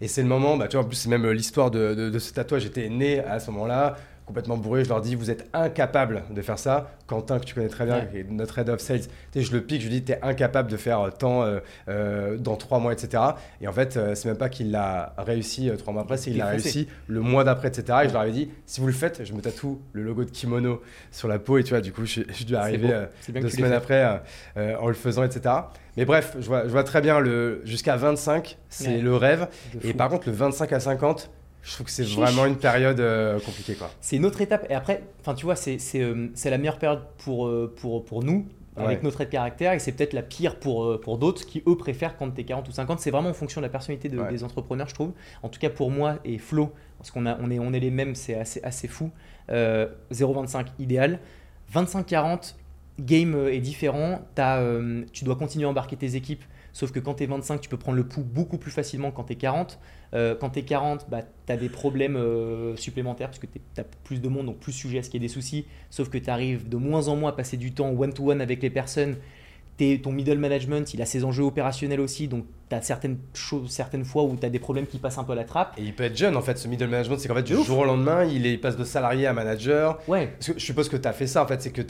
[0.00, 2.18] Et c'est le moment, bah, tu vois, en plus, c'est même l'histoire de, de, de,
[2.18, 3.96] ce tatouage, j'étais né à ce moment-là
[4.26, 4.84] complètement bourré.
[4.84, 6.90] Je leur dis, vous êtes incapable de faire ça.
[7.06, 9.02] Quentin, que tu connais très bien, notre head of sales,
[9.34, 12.56] je le pique, je lui dis, tu es incapable de faire tant euh, euh, dans
[12.56, 13.22] trois mois, etc.
[13.60, 16.38] Et en fait, euh, c'est même pas qu'il l'a réussi trois mois après, c'est qu'il
[16.38, 18.00] l'a réussi le mois d'après, etc.
[18.04, 20.30] Et je leur ai dit, si vous le faites, je me tatoue le logo de
[20.30, 21.58] kimono sur la peau.
[21.58, 24.22] Et tu vois, du coup, je, je dû arriver deux semaines après
[24.56, 25.54] en le faisant, etc.
[25.96, 29.48] Mais bref, je vois, je vois très bien le jusqu'à 25, c'est le rêve.
[29.82, 31.30] Et par contre, le 25 à 50,
[31.62, 33.74] je trouve que c'est vraiment une période euh, compliquée.
[33.74, 33.90] quoi.
[34.00, 34.66] C'est une autre étape.
[34.68, 35.04] Et après,
[35.36, 38.46] tu vois, c'est euh, la meilleure période pour, euh, pour, pour nous,
[38.76, 41.76] avec notre trait de caractère, et c'est peut-être la pire pour, pour d'autres qui, eux,
[41.76, 43.00] préfèrent quand tu es 40 ou 50.
[43.00, 45.12] C'est vraiment en fonction de la personnalité des entrepreneurs, je trouve.
[45.42, 48.14] En tout cas, pour moi et Flo, parce qu'on on est, on est les mêmes,
[48.14, 49.10] c'est assez, assez fou.
[49.50, 51.20] 0,25 idéal.
[51.72, 52.54] 25-40,
[52.98, 54.22] game est différent.
[54.38, 54.64] As,
[55.12, 56.42] tu dois continuer à embarquer tes équipes
[56.72, 59.24] Sauf que quand tu es 25, tu peux prendre le pouls beaucoup plus facilement quand
[59.24, 59.78] tu es 40.
[60.34, 63.60] Quand tu es 40, bah, tu des problèmes euh, supplémentaires parce que tu
[64.04, 65.66] plus de monde, donc plus sujet à ce qu'il y ait des soucis.
[65.90, 68.70] Sauf que tu arrives de moins en moins à passer du temps one-to-one avec les
[68.70, 69.16] personnes.
[69.80, 72.44] Es, ton middle management, il a ses enjeux opérationnels aussi, donc
[72.80, 75.44] certaines, choses, certaines fois où tu as des problèmes qui passent un peu à la
[75.44, 75.74] trappe.
[75.78, 77.78] Et il peut être jeune en fait, ce middle management, c'est qu'en fait, du jour
[77.78, 79.98] au lendemain, il, est, passe de salarié à manager.
[80.08, 80.28] Ouais.
[80.38, 81.82] Parce que je suppose que tu as fait ça en fait, c'est que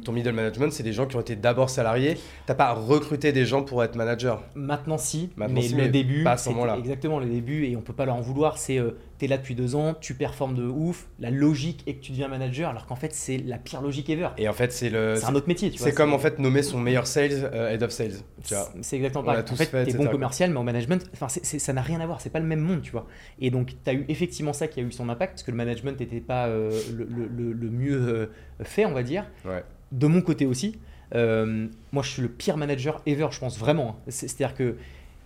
[0.00, 2.16] ton middle management, c'est des gens qui ont été d'abord salariés.
[2.46, 4.42] Tu pas recruté des gens pour être manager.
[4.54, 5.30] Maintenant, si.
[5.36, 6.76] mais le début, pas à ce moment-là.
[6.78, 8.78] Exactement, le début, et on peut pas leur en vouloir, c'est.
[8.78, 12.00] Euh, tu es là depuis deux ans, tu performes de ouf, la logique est que
[12.00, 14.30] tu deviens manager, alors qu'en fait, c'est la pire logique ever.
[14.38, 15.14] Et en fait, c'est le.
[15.16, 15.88] C'est un autre métier, tu vois.
[15.88, 18.14] C'est comme en fait nommer son meilleur sales euh, head of sales.
[18.80, 19.44] C'est exactement pareil.
[19.50, 22.20] En fait, tu es bon commercial, mais en management, enfin, ça n'a rien à voir,
[22.20, 23.06] c'est pas le même monde, tu vois.
[23.40, 25.56] Et donc, tu as eu effectivement ça qui a eu son impact, parce que le
[25.56, 28.26] management n'était pas euh, le, le, le, mieux euh,
[28.62, 29.26] fait, on va dire.
[29.92, 30.78] De mon côté aussi.
[31.12, 33.96] moi, je suis le pire manager ever, je pense vraiment.
[33.98, 34.10] Hein.
[34.10, 34.76] C'est-à-dire que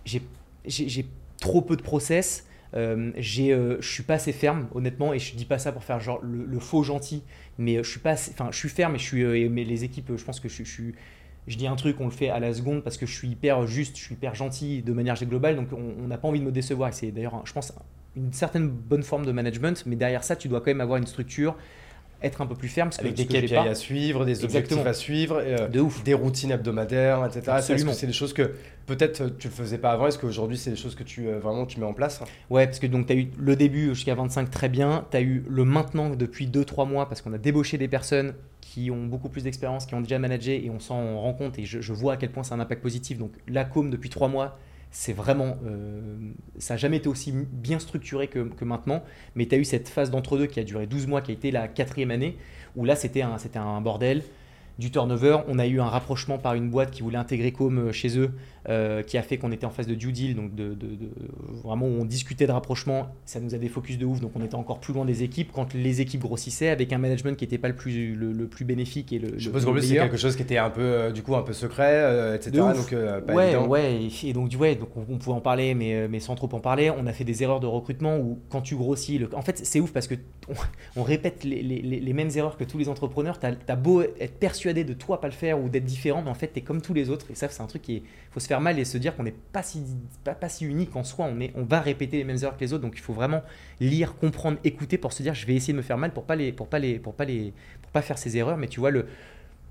[0.05, 1.05] j'ai
[1.39, 2.45] trop peu de process.
[2.75, 5.83] Euh, j'ai, euh, je suis pas assez ferme, honnêtement, et je dis pas ça pour
[5.83, 7.23] faire genre le, faux gentil,
[7.57, 10.11] mais euh, je suis pas, enfin, je suis ferme, et je suis, mais les équipes,
[10.15, 10.93] je pense que je, suis,
[11.47, 13.65] je dis un truc, on le fait à la seconde parce que je suis hyper
[13.65, 16.51] juste, je suis hyper gentil de manière globale, donc on n'a pas envie de me
[16.51, 16.89] décevoir.
[16.89, 17.73] Et c'est d'ailleurs, je pense,
[18.15, 21.07] une certaine bonne forme de management, mais derrière ça, tu dois quand même avoir une
[21.07, 21.55] structure,
[22.21, 22.89] être un peu plus ferme.
[22.99, 26.03] Avec des KPI à suivre, des objectifs à suivre, de ouf.
[26.03, 27.57] des routines hebdomadaires, etc.
[27.57, 28.53] Est-ce que c'est des choses que
[28.85, 30.07] peut-être tu ne faisais pas avant?
[30.07, 32.21] Est-ce qu'aujourd'hui c'est des choses que tu euh, vraiment tu mets en place?
[32.49, 35.21] Ouais, parce que donc tu as eu le début jusqu'à 25 très bien, tu as
[35.21, 38.33] eu le maintenant depuis 2-3 mois parce qu'on a débauché des personnes
[38.69, 41.65] qui ont beaucoup plus d'expérience, qui ont déjà managé et on s'en rend compte et
[41.65, 43.17] je, vois à quel point c'est un impact positif.
[43.17, 44.59] Donc la com depuis 3 mois,
[44.91, 45.57] c'est vraiment.
[45.65, 46.17] Euh,
[46.59, 49.03] ça n'a jamais été aussi bien structuré que, que maintenant,
[49.33, 51.49] mais tu as eu cette phase d'entre-deux qui a duré 12 mois, qui a été
[51.49, 52.37] la quatrième année,
[52.75, 54.21] où là c'était un, un bordel
[54.77, 55.39] du turnover.
[55.47, 58.31] On a eu un rapprochement par une boîte qui voulait intégrer Com euh, chez eux,
[58.67, 60.75] euh, qui a fait qu'on était en phase de due deal, donc de,
[61.63, 63.07] vraiment où on discutait de rapprochement.
[63.25, 65.51] Ça nous a des focus de ouf, donc on était encore plus loin des équipes.
[65.53, 69.13] Quand les équipes grossissaient, avec un management qui n'était pas le plus, le, plus bénéfique
[69.13, 69.33] et le.
[69.37, 71.43] Je suppose qu'en plus c'est quelque chose qui était un peu, euh, du coup, un
[71.43, 72.51] peu secret, etc.
[72.75, 72.93] Donc
[73.25, 76.49] pas ouais, ouais, et, donc ouais, donc on, pouvait en parler, mais, mais sans trop
[76.53, 76.91] en parler.
[76.91, 79.29] On a fait des erreurs de recrutement où quand tu grossis, le...
[79.35, 80.15] en fait c'est ouf parce que
[80.95, 83.39] on, répète les, les, les, mêmes erreurs que tous les entrepreneurs.
[83.39, 86.35] Tu as, beau être persuadé de toi pas le faire ou d'être différent, mais en
[86.35, 87.27] fait, tu es comme tous les autres.
[87.31, 89.31] Et ça, c'est un truc qui faut se faire mal et se dire qu'on n'est
[89.31, 89.83] pas si,
[90.23, 91.27] pas, pas, si unique en soi.
[91.31, 92.81] On, est, on va répéter les mêmes erreurs que les autres.
[92.81, 93.43] Donc, il faut vraiment
[93.79, 96.35] lire, comprendre, écouter pour se dire je vais essayer de me faire mal pour pas
[96.35, 98.57] les, pour pas les, pour pas les, pour pas faire ces erreurs.
[98.57, 99.05] Mais tu vois, le,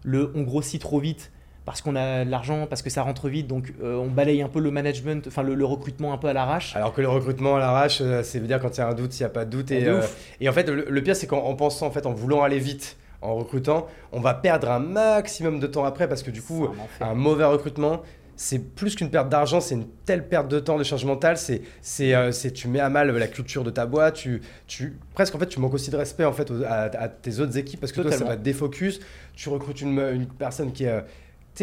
[0.05, 1.33] le on grossit trop vite
[1.65, 4.49] parce qu'on a de l'argent, parce que ça rentre vite, donc euh, on balaye un
[4.49, 6.75] peu le management, enfin le, recrutement un peu à l'arrache.
[6.75, 8.95] Alors que le recrutement à l'arrache, euh, c'est veut dire quand il y a un
[8.95, 9.71] doute, il n'y a pas de doute.
[9.71, 10.01] Et, euh,
[10.41, 12.97] et en fait, le, le pire, c'est qu'en pensant, en fait, en voulant aller vite,
[13.21, 16.69] en recrutant, on va perdre un maximum de temps après parce que du coup,
[17.01, 18.03] un, mauvais recrutement,
[18.39, 21.61] c'est plus qu'une perte d'argent, c'est une telle perte de temps, de charge mentale, c'est,
[21.83, 25.41] c'est, euh, tu mets à mal la culture de ta boîte, tu, tu, presque en
[25.41, 28.13] fait tu manques aussi de respect en fait à, tes autres équipes parce que toi
[28.13, 29.01] ça va te défocus,
[29.35, 31.03] tu recrutes une, une personne qui est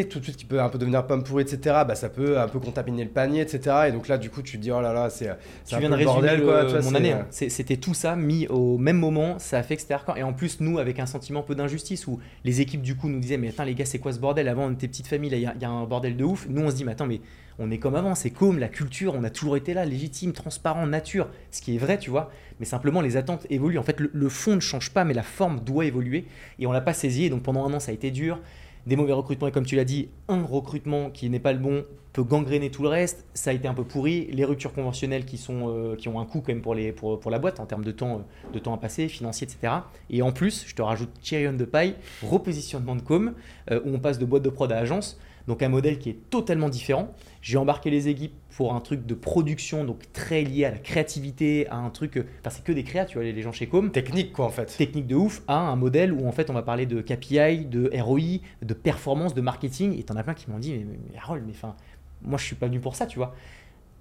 [0.03, 2.47] tout de suite qui peut un peu devenir pomme pourrie, etc., bah, ça peut un
[2.47, 3.87] peu contaminer le panier, etc.
[3.87, 5.29] Et donc là, du coup, tu te dis, oh là là, c'est
[5.65, 7.13] Tu viens de résumer quoi, mon année.
[7.13, 7.27] Hein.
[7.29, 10.59] C'était tout ça mis au même moment, ça a fait que c'était Et en plus,
[10.59, 13.49] nous, avec un sentiment un peu d'injustice, où les équipes, du coup, nous disaient, mais
[13.49, 14.47] attends, les gars, c'est quoi ce bordel?
[14.47, 16.47] Avant, on était petite famille, là, il y, a un bordel de ouf.
[16.49, 17.21] Nous, on se dit, mais attends, mais
[17.57, 20.85] on est comme avant, c'est comme la culture, on a toujours été là, légitime, transparent,
[20.85, 22.29] nature, ce qui est vrai, tu vois.
[22.59, 23.77] Mais simplement, les attentes évoluent.
[23.77, 26.25] En fait, le, le fond ne change pas, mais la forme doit évoluer.
[26.59, 27.25] Et on l'a pas saisi.
[27.25, 28.39] Et donc, pendant un an, ça a été dur
[28.85, 29.47] des mauvais recrutements.
[29.47, 31.83] Et comme tu l'as dit, un recrutement qui n'est pas le bon
[32.15, 33.25] peut gangréner tout le reste.
[33.33, 34.29] Ça a été un peu pourri.
[34.31, 37.83] Les ruptures conventionnelles qui, euh, ont un coût quand même pour, la boîte en termes
[37.83, 38.23] de temps,
[38.53, 39.73] euh, de à passer, financier, etc.
[40.09, 43.33] Et en plus, je te rajoute cherry the pie, repositionnement de com,
[43.69, 45.19] euh, où on passe de boîte de prod à agence.
[45.47, 47.13] Donc un modèle qui est totalement différent.
[47.41, 51.67] J'ai embarqué les équipes pour un truc de production, donc très lié à la créativité,
[51.67, 53.91] à un truc, euh, enfin c'est que des créas, tu vois, les gens chez Com.
[53.91, 54.65] Technique quoi en fait.
[54.65, 57.91] Technique de ouf, à un modèle où en fait on va parler de KPI, de
[57.99, 61.43] ROI, de performance, de marketing, et t'en as plein qui m'ont dit, mais, mais Harold,
[61.45, 61.75] mais enfin,
[62.21, 63.35] moi je suis pas venu pour ça, tu vois.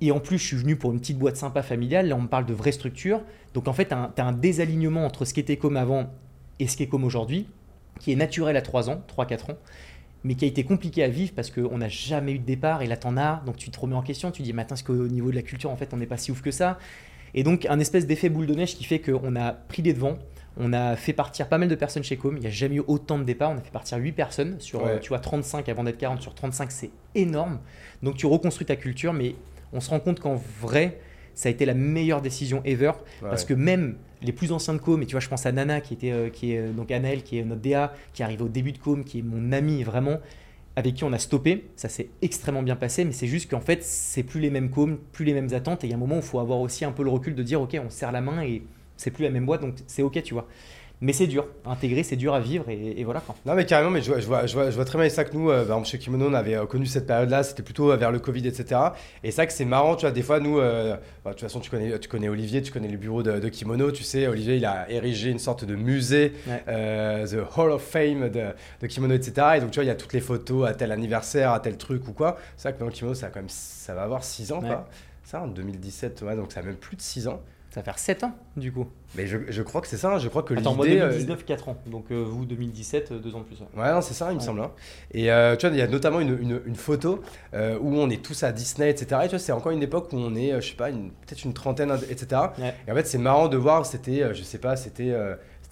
[0.01, 2.09] Et en plus, je suis venu pour une petite boîte sympa familiale.
[2.09, 3.23] Là, on me parle de vraie structure.
[3.55, 6.11] Donc, en fait, tu as, as, un désalignement entre ce qui était comme avant
[6.59, 7.47] et ce qui est comme aujourd'hui,
[8.01, 9.59] qui est naturel à 3 ans, 3-4 ans
[10.25, 12.87] mais qui a été compliqué à vivre parce qu'on n'a jamais eu de départ et
[12.87, 15.31] là t'en as, donc tu te remets en question, tu dis maintenant est-ce qu'au niveau
[15.31, 16.79] de la culture en fait on n'est pas si ouf que ça?
[17.35, 20.19] Et donc un espèce d'effet boule de neige qui fait qu'on a pris des devants,
[20.57, 22.83] on a fait partir pas mal de personnes chez Com, il n'y a jamais eu
[22.87, 25.99] autant de départs, on a fait partir 8 personnes sur tu vois 35 avant d'être
[25.99, 27.61] 40 sur 35 c'est énorme.
[28.03, 29.37] Donc tu reconstruis ta culture mais
[29.73, 31.01] on se rend compte qu'en vrai
[31.35, 35.03] ça a été la meilleure décision ever parce que même les plus anciens de Com,
[35.03, 37.23] et tu vois, je pense à Nana qui était, euh, qui est euh, donc Anaël,
[37.23, 40.19] qui est notre DA, qui arrive au début de Com, qui est mon ami vraiment,
[40.77, 41.67] avec qui on a stoppé.
[41.77, 44.99] Ça s'est extrêmement bien passé, mais c'est juste qu'en fait, c'est plus les mêmes Com,
[45.13, 46.85] plus les mêmes attentes, et il y a un moment où il faut avoir aussi
[46.85, 48.63] un peu le recul de dire, ok, on serre la main et
[48.97, 50.49] c'est plus la même boîte, donc c'est ok, tu vois.
[51.05, 51.47] Mais c'est dur.
[51.67, 53.35] Intégrer, c'est dur à vivre et, voilà quoi.
[53.45, 55.25] Non, mais carrément, mais je vois, je vois, je vois, je vois très bien ça
[55.25, 58.11] que nous, euh, chez Kimono, on avait euh, connu cette période-là, c'était plutôt euh, vers
[58.11, 58.81] le Covid, etc.
[59.23, 60.97] Et ça que c'est marrant, tu vois, des fois, nous, bah,
[61.27, 64.03] de toute façon, tu connais, tu connais Olivier, tu connais le bureau de, Kimono, tu
[64.03, 69.15] sais, Olivier, il a érigé une sorte de musée, The Hall of Fame de, Kimono,
[69.15, 69.57] etc.
[69.57, 71.77] Et donc, tu vois, il y a toutes les photos à tel anniversaire, à tel
[71.77, 72.39] truc ou quoi.
[72.57, 74.89] C'est ça que maintenant, Kimono, ça, quand même, ça va avoir 6 ans, quoi.
[75.23, 77.43] Ça, en 2017, ouais, donc ça a même plus de 6 ans.
[77.75, 78.87] Ça va faire 7 ans, du coup.
[79.17, 80.19] Mais je, je crois que c'est ça, hein.
[80.21, 81.77] je crois que Attends, moi 2019, euh, 4 ans.
[81.87, 83.57] Donc euh, vous, 2017, 2 euh, ans de plus.
[83.77, 84.61] Ouais, non, c'est ça, il me semble.
[84.61, 84.71] Hein.
[85.11, 85.23] Et
[85.59, 87.21] tu vois, il y a notamment une, une, une photo
[87.53, 89.23] où on est tous à Disney, etc.
[89.25, 91.53] Et tu vois, c'est encore une époque où on est, je sais pas, peut-être une
[91.53, 92.43] trentaine, etc.
[92.87, 95.13] Et en fait, c'est marrant de voir, c'était, je sais pas, c'était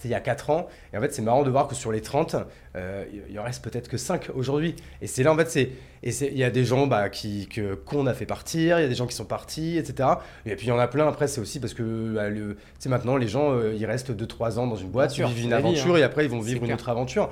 [0.05, 0.67] il y a 4 ans.
[0.93, 2.35] Et en fait, c'est marrant de voir que sur les 30,
[2.75, 4.75] euh, il y en reste peut-être que 5 aujourd'hui.
[5.01, 5.69] Et c'est là, en fait, c'est.
[6.05, 8.85] Et il y a des gens bah, qui, que, qu'on a fait partir, il y
[8.85, 10.09] a des gens qui sont partis, etc.
[10.45, 13.15] Et puis il y en a plein après, c'est aussi parce que bah, le, maintenant,
[13.15, 15.99] les gens, euh, ils restent 2-3 ans dans une boîte, ils vivent une aventure hein.
[15.99, 17.29] et après, ils vont vivre une autre aventure.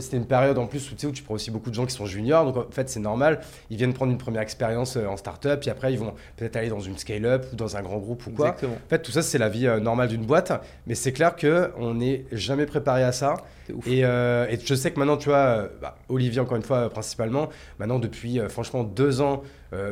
[0.00, 2.06] C'était une période en plus où, où tu prends aussi beaucoup de gens qui sont
[2.06, 3.40] juniors, donc en fait, c'est normal.
[3.70, 6.68] Ils viennent prendre une première expérience euh, en start-up, puis après, ils vont peut-être aller
[6.68, 8.48] dans une scale-up ou dans un grand groupe ou quoi.
[8.48, 8.74] Exactement.
[8.74, 10.52] En fait, tout ça, c'est la vie normale d'une boîte,
[10.86, 13.36] mais c'est clair qu'on n'est jamais préparé à ça.
[13.86, 16.90] Et, euh, et, je sais que maintenant, tu vois, euh, bah, Olivier, encore une fois,
[16.90, 17.48] principalement,
[17.78, 19.42] maintenant, depuis franchement deux ans,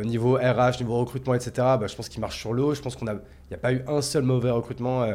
[0.04, 2.74] niveau RH, niveau recrutement, etc., bah, je pense qu'il marche sur l'eau.
[2.74, 5.06] Je pense qu'il n'y a pas eu un seul mauvais recrutement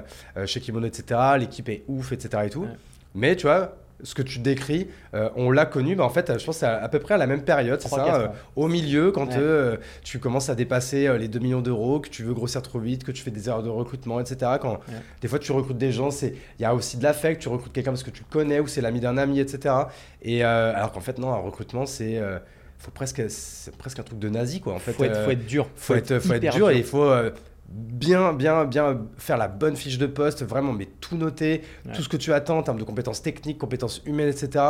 [0.45, 1.20] chez Kimono, etc.
[1.38, 2.43] L'équipe est ouf, etc.
[2.45, 2.66] Et tout.
[3.13, 6.46] Mais tu vois, ce que tu décris, euh, on l'a connu, bah, en fait, je
[6.46, 9.34] pense à, à peu près à la même période, c'est ça, euh, au milieu, quand
[9.34, 13.04] euh, tu commences à dépasser les 2 millions d'euros, que tu veux grossir trop vite,
[13.04, 14.54] que tu fais des erreurs de recrutement, etc.
[14.62, 14.80] Quand
[15.22, 17.91] des fois tu recrutes des gens, il y a aussi de l'affect, tu recrutes quelqu'un
[17.91, 19.74] parce que tu le connais ou c'est l'ami d'un ami, etc.
[20.22, 22.22] Et alors qu'en fait, non, un recrutement, c'est
[22.78, 23.24] faut presque,
[23.78, 24.74] presque un truc de nazi, quoi.
[24.74, 25.68] En fait, faut, être, faut être dur.
[25.76, 27.10] Faut, être, faut être dur, et il faut
[27.68, 31.61] bien, bien, bien faire la bonne fiche de poste, vraiment, mais tout noter,
[31.93, 34.63] tout ce que tu attends en termes de compétences techniques, compétences humaines, etc.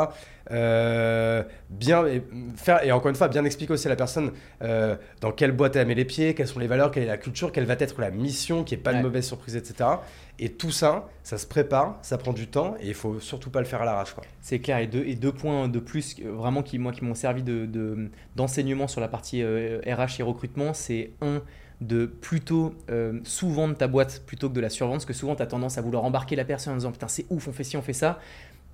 [0.52, 2.24] Euh, bien et
[2.56, 4.32] faire et encore une fois bien expliquer aussi à la personne
[4.62, 7.18] euh, dans quelle boîte elle met les pieds, quelles sont les valeurs, quelle est la
[7.18, 9.90] culture, quelle va être la mission, qu'il n'y ait pas de mauvaise surprise, etc.
[10.38, 13.60] Et tout ça, ça se prépare, ça prend du temps et il faut surtout pas
[13.60, 14.16] le faire à l'arrache.
[14.42, 14.80] C'est clair.
[14.80, 18.88] Et deux, et deux points de plus, vraiment qui moi qui m'ont servi de d'enseignement
[18.88, 19.80] sur la partie RH euh,
[20.20, 21.42] et recrutement, c'est un
[21.82, 25.42] de plutôt euh, sous-vendre ta boîte plutôt que de la survendre, parce que souvent tu
[25.42, 27.78] as tendance à vouloir embarquer la personne en disant putain c'est ouf, on fait ci,
[27.78, 28.20] on fait ça.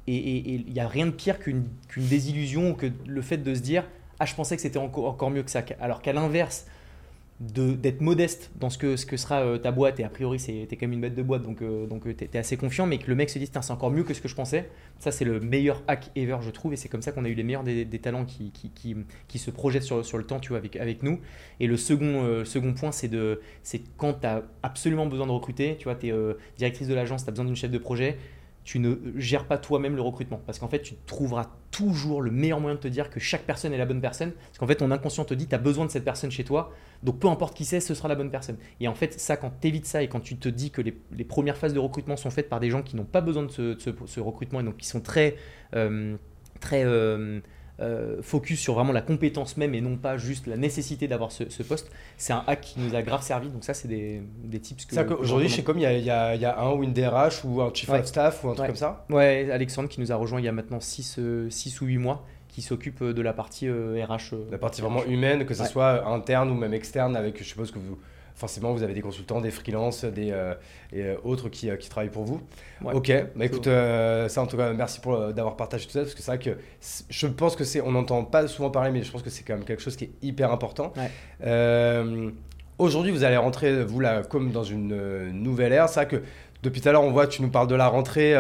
[0.08, 1.64] Et il n'y a rien de pire qu'une
[1.96, 3.86] désillusion ou que le fait de se dire
[4.20, 5.64] ah je pensais que c'était encore, encore mieux que ça.
[5.80, 6.66] Alors qu'à l'inverse,
[7.42, 10.52] d'être modeste dans ce que, ce que sera euh, ta boîte, et a priori, tu
[10.52, 12.86] es quand même une bête de boîte, donc, euh, donc euh, tu es, assez confiant,
[12.86, 14.70] mais que le mec se dise, c'est encore mieux que ce que je pensais.
[15.00, 17.34] Ça, c'est le meilleur hack ever, je trouve, et c'est comme ça qu'on a eu
[17.34, 18.96] les meilleurs des, talents qui, qui, qui,
[19.28, 21.20] qui, se projettent sur, sur le temps, tu vois, avec, avec nous.
[21.60, 23.10] Et le second, second point, c'est
[23.98, 26.14] quand tu as absolument besoin de recruter, tu vois, tu es
[26.58, 28.18] directrice de l'agence, tu as besoin d'une chef de projet,
[28.64, 30.40] tu ne gères pas toi-même le recrutement.
[30.46, 33.74] Parce qu'en fait, tu trouveras toujours le meilleur moyen de te dire que chaque personne
[33.74, 34.32] est la bonne personne.
[34.32, 36.72] Parce qu'en fait, ton inconscient te dit, tu as besoin de cette personne chez toi.
[37.04, 38.58] Donc, peu importe qui c'est, ce sera la bonne personne.
[38.80, 40.94] Et en fait, ça, quand tu évites ça et quand tu te dis que les,
[41.24, 44.20] premières phases de recrutement sont faites par des gens qui n'ont pas besoin de ce,
[44.20, 45.36] recrutement et donc qui sont très...
[45.76, 46.18] Euh,
[46.60, 47.42] très euh,
[47.82, 51.64] euh, focus sur vraiment la compétence même et non pas juste la nécessité d'avoir ce,
[51.64, 51.92] poste.
[52.18, 53.50] C'est un hack qui nous a grave servi.
[53.50, 55.14] Donc ça, c'est des, des tips que...
[55.14, 57.90] Aujourd'hui, chez Com, il y a, y, a, un ou une DRH ou un chief
[57.90, 60.48] of staff ou un truc comme ça Ouais, Alexandre qui nous a rejoint il y
[60.48, 61.50] a maintenant 6 euh,
[61.82, 63.72] ou 8 mois qui s'occupe de la partie RH.
[63.72, 67.72] Euh, la partie vraiment humaine, que ce soit interne ou même externe, avec, je suppose
[67.72, 67.98] que vous,
[68.42, 70.56] forcément, vous avez des consultants, des freelances, des euh,
[70.92, 72.42] et, euh, autres qui, euh, qui, travaillent pour vous.
[72.84, 76.22] Ok, bah écoute, ça en tout cas, merci pour d'avoir partagé tout ça, parce que
[76.22, 76.58] c'est vrai que
[77.10, 79.54] je pense que c'est, on n'entend pas souvent parler, mais je pense que c'est quand
[79.54, 80.92] même quelque chose qui est hyper important.
[82.80, 85.88] Aujourd'hui, vous allez rentrer, vous là, comme dans une nouvelle ère.
[85.88, 86.24] C'est vrai que
[86.64, 88.34] depuis tout à l'heure, on voit, tu nous parles de la rentrée,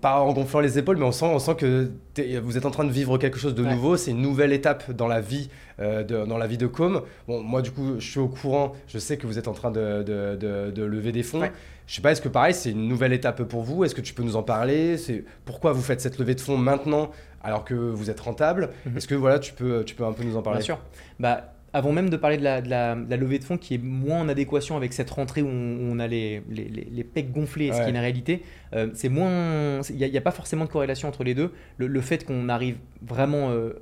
[0.00, 1.90] pas en gonflant les épaules, mais on sent, on sent que
[2.40, 3.96] vous êtes en train de vivre quelque chose de nouveau.
[3.96, 5.48] C'est une nouvelle étape dans la vie,
[5.80, 7.02] euh, de, dans la vie de Com.
[7.26, 8.72] Bon, moi, du coup, je suis au courant.
[8.86, 11.42] Je sais que vous êtes en train de, de, de, lever des fonds.
[11.86, 13.84] Je sais pas, est-ce que pareil, c'est une nouvelle étape pour vous?
[13.84, 14.98] Est-ce que tu peux nous en parler?
[14.98, 17.10] C'est pourquoi vous faites cette levée de fonds maintenant,
[17.42, 18.70] alors que vous êtes rentable?
[18.84, 18.96] Mhm.
[18.98, 20.58] Est-ce que voilà, tu peux, tu peux un peu nous en parler?
[20.58, 20.78] Bien sûr.
[21.18, 24.20] Bah, avant même de parler de la, de, la, levée de fonds qui est moins
[24.20, 27.82] en adéquation avec cette rentrée où on, a les, les, les, pecs gonflés, ce qui
[27.82, 28.42] est une réalité,
[28.74, 29.80] euh, c'est moins.
[29.90, 31.52] Il n'y a, pas forcément de corrélation entre les deux.
[31.76, 33.74] Le, fait qu'on arrive vraiment euh,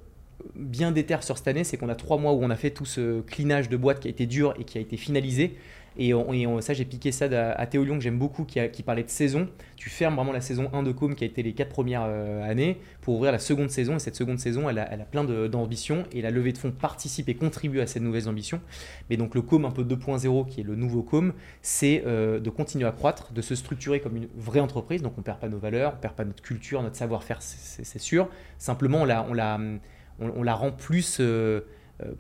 [0.55, 2.84] bien déter sur cette année, c'est qu'on a trois mois où on a fait tout
[2.84, 5.57] ce clinage de boîte qui a été dur et qui a été finalisé.
[5.99, 6.12] Et,
[6.61, 7.26] ça, j'ai piqué ça
[7.57, 9.49] à, Théo Lyon, que j'aime beaucoup, qui, parlait de saison.
[9.76, 12.78] Tu fermes vraiment la saison 1 de Com, qui a été les 4 premières années,
[13.01, 13.97] pour ouvrir la seconde saison.
[13.97, 16.05] Et cette seconde saison, elle a, plein d'ambitions.
[16.12, 18.61] Et la levée de fonds participe et contribue à cette nouvelles ambitions.
[19.11, 21.32] Mais donc le Com un peu 2.0, qui est le nouveau Com,
[21.62, 25.03] c'est de continuer à croître, de se structurer comme une vraie entreprise.
[25.03, 27.40] Donc on ne perd pas nos valeurs, on ne perd pas notre culture, notre savoir-faire,
[27.40, 28.28] c'est sûr.
[28.59, 29.59] Simplement, on la, on la,
[30.18, 31.61] on, la rend plus, euh, euh,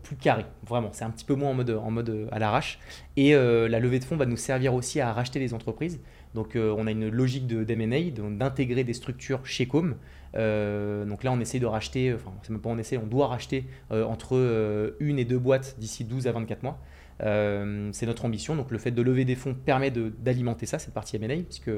[0.02, 0.90] plus carrée, vraiment.
[0.92, 2.78] C'est un petit peu moins en mode, en mode euh, à l'arrache.
[3.16, 6.00] Et la levée de fonds va nous servir aussi à racheter des entreprises.
[6.34, 9.94] Donc on a une logique de d'M&A, d'intégrer des structures chez Com.
[10.34, 13.64] donc là on essaie de racheter, enfin c'est même pas on essaie, on doit racheter
[13.90, 16.78] entre une et deux boîtes d'ici 12 à 24 mois.
[17.22, 18.56] Euh, c'est notre ambition.
[18.56, 21.70] Donc le fait de lever des fonds permet d'alimenter ça, cette partie M&A, puisque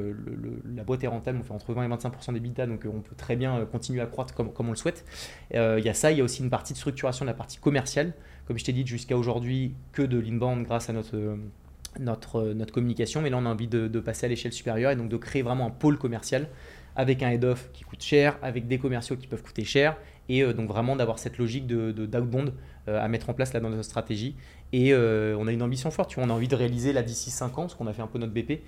[0.74, 3.14] la boîte est rentable, on fait entre 20 et 25% d'EBITDA, donc euh, on peut
[3.16, 5.04] très bien euh, continuer à croître comme, on le souhaite.
[5.52, 7.58] Il y a ça, il y a aussi une partie de structuration de la partie
[7.58, 8.14] commerciale.
[8.46, 13.36] Comme je t'ai dit, jusqu'à aujourd'hui, que de l'inbound grâce à notre, communication, mais là
[13.38, 15.98] on a envie de, passer à l'échelle supérieure et donc de créer vraiment un pôle
[15.98, 16.48] commercial
[16.96, 19.96] avec un head-off qui coûte cher, avec des commerciaux qui peuvent coûter cher,
[20.28, 22.52] et donc vraiment d'avoir cette logique de, d'outbound
[22.86, 24.34] à mettre en place là dans notre stratégie
[24.72, 27.58] et euh, on a une ambition forte, on a envie de réaliser là d'ici 5
[27.58, 28.60] ans, ce qu'on a fait un peu notre BP,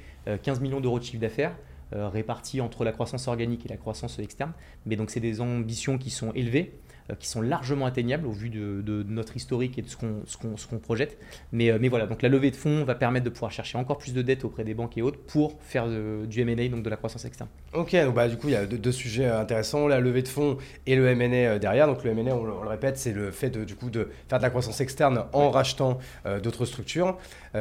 [0.42, 1.54] 15 euh, millions d'euros de chiffre d'affaires,
[1.94, 4.52] euh, répartis entre la croissance organique et la croissance externe.
[4.86, 6.74] Mais donc c'est des ambitions qui sont élevées.
[7.10, 11.18] Euh, qui sont largement atteignables au vu de, notre historique et de ce qu'on projette.
[11.52, 13.98] Mais, euh, mais, voilà, donc la levée de fonds va permettre de pouvoir chercher encore
[13.98, 16.96] plus de dettes auprès des banques et autres pour faire du M&A, donc de la
[16.96, 17.48] croissance externe.
[17.72, 20.58] Ok, donc bah, du coup, il y a deux, sujets intéressants, la levée de fonds
[20.86, 21.86] et le M&A euh, derrière.
[21.86, 24.44] Donc le M&A, on, le répète, c'est le fait de, du coup, de faire de
[24.44, 25.98] la croissance externe en rachetant
[26.42, 27.16] d'autres structures.
[27.52, 27.58] pour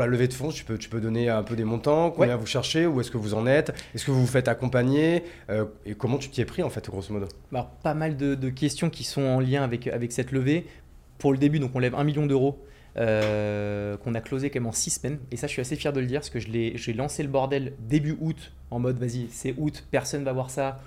[0.00, 2.46] la levée de fonds, tu peux, tu peux donner un peu des montants, combien vous
[2.46, 5.24] cherchez, où est-ce que vous en êtes, est-ce que vous vous faites accompagner
[5.84, 7.26] et comment tu t'y es pris en fait, grosso modo?
[7.52, 10.66] Alors, Pas mal de, de questions qui sont en lien avec, avec cette levée.
[11.18, 12.64] Pour le début, donc on lève 1 million d'euros.
[12.98, 15.18] Euh, qu'on a closé quand même en 6 semaines.
[15.30, 17.72] Et ça, je suis assez fier de le dire parce que j'ai lancé le bordel
[17.88, 20.78] début août en mode vas-y, c'est août, personne va voir ça.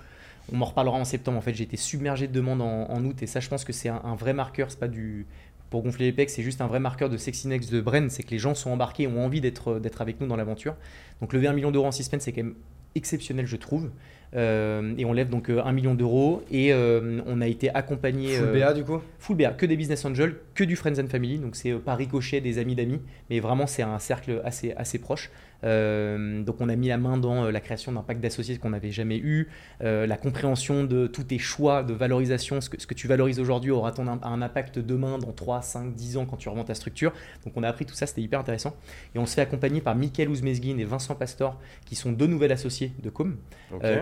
[0.54, 1.40] On m'en reparlera en septembre.
[1.40, 3.90] En fait, j'ai été submergé de demandes en, août et ça, je pense que c'est
[3.90, 4.70] un, vrai marqueur.
[4.70, 5.26] C'est pas du
[5.72, 8.12] pour gonfler les pecs, c'est juste un vrai marqueur de Sexynex de Bren.
[8.12, 10.76] C'est que les gens sont embarqués, ont envie d'être avec nous dans l'aventure.
[11.22, 12.56] Donc, lever 1 million d'euros en 6 semaines, c'est quand même
[12.94, 13.90] exceptionnel, je trouve.
[14.36, 18.34] Euh, et on lève donc 1 euh, million d'euros et euh, on a été accompagné.
[18.34, 19.02] Full BA du coup?
[19.20, 22.42] Full BA, que des business angels, que du friends and family, donc c'est pas ricochet
[22.42, 25.32] des amis d'amis, mais vraiment c'est un cercle assez, assez proche.
[25.66, 28.70] Euh, donc on a mis la main dans euh, la création d'un pack d'associés qu'on
[28.70, 29.50] n'avait jamais eu,
[29.84, 33.40] euh, la compréhension de tous tes choix de valorisation, ce que, ce que tu valorises
[33.40, 36.76] aujourd'hui aura ton, un impact demain dans 3, 5, 10 ans quand tu remontes ta
[36.76, 37.14] structure.
[37.44, 38.76] Donc on a appris tout ça, c'était hyper intéressant.
[39.16, 42.52] Et on se fait accompagner par Michael Ouzmezguin et Vincent Pastor, qui sont deux nouvelles
[42.52, 43.38] associés de Com,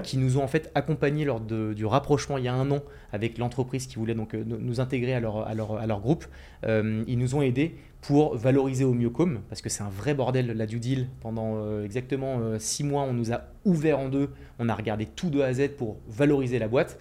[0.04, 2.82] qui nous ont en fait accompagnés lors de, du rapprochement il y a un an
[3.12, 6.26] avec l'entreprise qui voulait donc nous intégrer à leur, à leur, à leur groupe.
[6.64, 10.48] ils nous ont aidés pour valoriser au mieux Com, parce que c'est un vrai bordel
[10.48, 11.08] la due deal.
[11.22, 14.30] Pendant euh, exactement euh, six mois, on nous a ouvert en deux,
[14.60, 17.00] on a regardé tout de A à Z pour valoriser la boîte.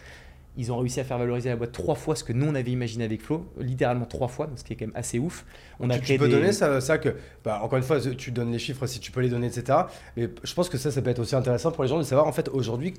[0.57, 2.70] Ils ont réussi à faire valoriser la boîte trois fois ce que nous on avait
[2.70, 5.44] imaginé avec Flo, littéralement trois fois, donc ce qui est quand même assez ouf.
[5.80, 8.59] On a tu, peux donner ça, ça que, bah, encore une fois, tu donnes les
[8.59, 9.78] chiffres si tu peux les donner, etc.
[10.16, 12.28] Mais je pense que ça, ça peut être aussi intéressant pour les gens de savoir
[12.28, 12.94] en fait aujourd'hui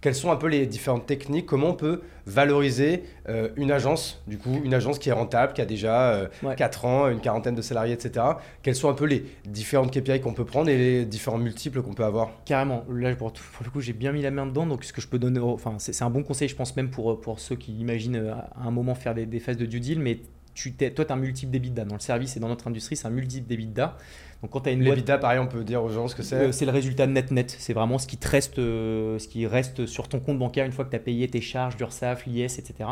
[0.00, 4.36] quelles sont un peu les différentes techniques, comment on peut valoriser euh, une agence, du
[4.38, 7.62] coup, une agence qui est rentable, qui a déjà 4 euh, ans, une quarantaine de
[7.62, 8.24] salariés, etc.
[8.62, 11.94] Quelles sont un peu les différentes KPI qu'on peut prendre et les différents multiples qu'on
[11.94, 12.30] peut avoir?
[12.44, 13.32] Carrément, là pour,
[13.64, 15.76] le coup j'ai bien mis la main dedans, donc ce que je peux donner, enfin
[15.78, 18.70] c'est un bon conseil je pense même pour, pour ceux qui imaginent euh, à un
[18.70, 20.20] moment faire des, des phases de due deal, mais
[20.56, 21.84] tu toi, tu as un multiple d'EBITDA.
[21.84, 23.96] Dans le service et dans notre industrie, c'est un multiple d'EBITDA.
[24.42, 26.36] Donc quand tu as une L'EBITDA, pareil, on peut dire aux gens ce que c'est
[26.36, 27.54] euh, C'est le résultat net-net.
[27.58, 30.72] C'est vraiment ce qui, te reste, euh, ce qui reste sur ton compte bancaire une
[30.72, 32.90] fois que tu as payé tes charges, l'URSSAF, l'IS, etc.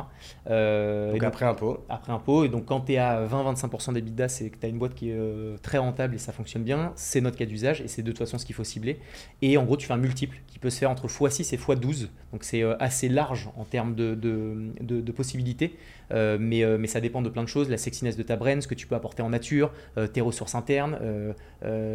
[0.49, 2.45] Euh, donc, après impôt Après impôt.
[2.45, 5.11] Et donc quand tu es à 20-25% d'EBITDA, c'est que tu as une boîte qui
[5.11, 6.93] est très rentable et ça fonctionne bien.
[6.97, 8.99] C'est notre cas d'usage et c'est de toute façon ce qu'il faut cibler.
[9.43, 12.09] Et en gros, tu fais un multiple qui peut se faire entre x6 et x12.
[12.33, 15.77] Donc c'est assez large en termes de, de, de possibilités.
[16.13, 18.61] Euh, mais, euh, mais ça dépend de plein de choses, la sexiness de ta brain,
[18.61, 20.99] ce que tu peux apporter en nature, euh, tes ressources internes,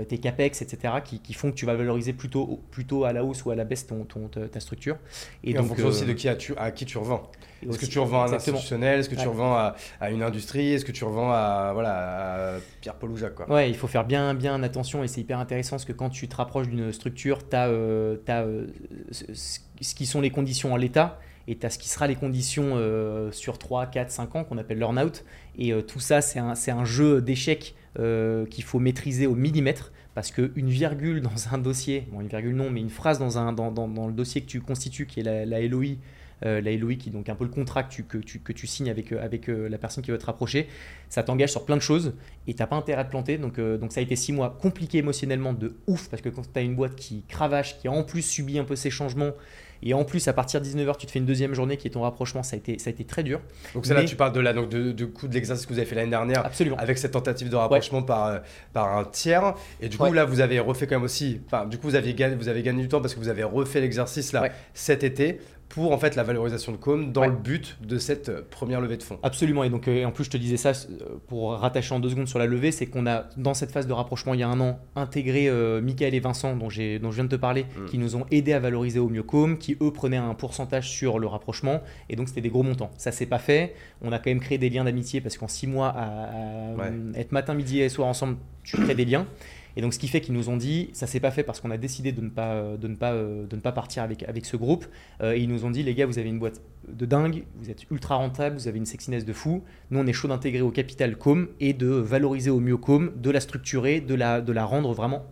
[0.08, 3.46] tes capex, etc., qui, qui, font que tu vas valoriser plutôt, plutôt à la hausse
[3.46, 4.98] ou à la baisse ton, ton ta structure.
[5.44, 7.30] Et, donc, en fonction aussi de qui à, tu, à qui tu revends.
[7.68, 9.00] Est-ce que tu revends à un institutionnel?
[9.00, 10.74] Est-ce que tu revends à, à, une industrie?
[10.74, 13.52] Est-ce que tu revends à, voilà, à Pierre Paul ou Jacques quoi?
[13.52, 16.28] Ouais, il faut faire bien, bien attention et c'est hyper intéressant parce que quand tu
[16.28, 17.70] te rapproches d'une structure, tu as,
[18.28, 18.46] as
[19.12, 21.20] ce qui sont les conditions en l'état
[21.50, 24.60] et tu as ce qui sera les conditions euh, sur 3, 4, 5 ans qu'on
[24.60, 25.26] appelle learn-out.
[25.58, 30.32] Et euh, tout ça, c'est un, jeu d'échecs euh, qu'il faut maîtriser au millimètre parce
[30.32, 34.12] qu'une virgule dans un dossier, bon une virgule non, mais une phrase dans, un, le
[34.12, 35.96] dossier que tu constitues, qui est la, LOI,
[36.44, 40.04] la LOI qui est donc un peu le contrat que tu, signes avec, la personne
[40.04, 40.68] qui veut te rapprocher,
[41.10, 42.14] ça t'engage sur plein de choses
[42.48, 43.38] et tu n'as pas intérêt à te planter.
[43.38, 46.60] Donc, donc ça a été six mois compliqués émotionnellement de ouf parce que quand tu
[46.60, 49.32] as une boîte qui cravache, qui a en plus subi un peu ces changements,
[49.82, 51.92] et en plus, à partir de 19h, tu te fais une deuxième journée qui est
[51.92, 52.44] ton rapprochement.
[52.44, 53.40] Ça a été, ça a été très dur.
[53.74, 55.88] Donc, c'est là, tu parles de, la, donc de, coup de l'exercice que vous avez
[55.88, 56.46] fait l'année dernière.
[56.46, 56.78] Absolument.
[56.78, 58.40] Avec cette tentative de rapprochement par, euh,
[58.74, 59.54] par un tiers.
[59.82, 61.42] Et du coup, là, vous avez refait quand même aussi.
[61.46, 63.44] Enfin, du coup, vous avez, gagné, vous avez gagné du temps parce que vous avez
[63.44, 65.40] refait l'exercice là cet été
[65.70, 68.98] pour en fait la valorisation de Com dans le but de cette euh, première levée
[68.98, 69.20] de fonds.
[69.22, 69.64] Absolument.
[69.64, 72.28] Et donc euh, en plus je te disais ça euh, pour rattacher en deux secondes
[72.28, 74.60] sur la levée, c'est qu'on a dans cette phase de rapprochement il y a un
[74.60, 77.86] an intégré euh, Michael et Vincent dont, dont je viens de te parler, mm.
[77.86, 81.20] qui nous ont aidés à valoriser au mieux Com, qui eux prenaient un pourcentage sur
[81.20, 82.90] le rapprochement et donc c'était des gros montants.
[82.98, 83.76] Ça s'est pas fait.
[84.02, 86.30] On a quand même créé des liens d'amitié parce qu'en six mois à,
[87.16, 89.28] être matin, midi et soir ensemble, tu crées des liens.
[89.80, 91.72] Et donc, ce qui fait qu'ils nous ont dit, ça s'est pas fait parce qu'on
[91.72, 94.58] a décidé de ne pas, de ne pas, de ne pas partir avec, avec ce
[94.58, 94.86] groupe.
[95.22, 97.70] Euh, et ils nous ont dit, les gars, vous avez une boîte de dingue, vous
[97.70, 99.64] êtes ultra rentable, vous avez une sexiness de fou.
[99.90, 103.30] Nous, on est chaud d'intégrer au capital Com et de valoriser au mieux Com, de
[103.30, 105.26] la structurer, de la, de la rendre vraiment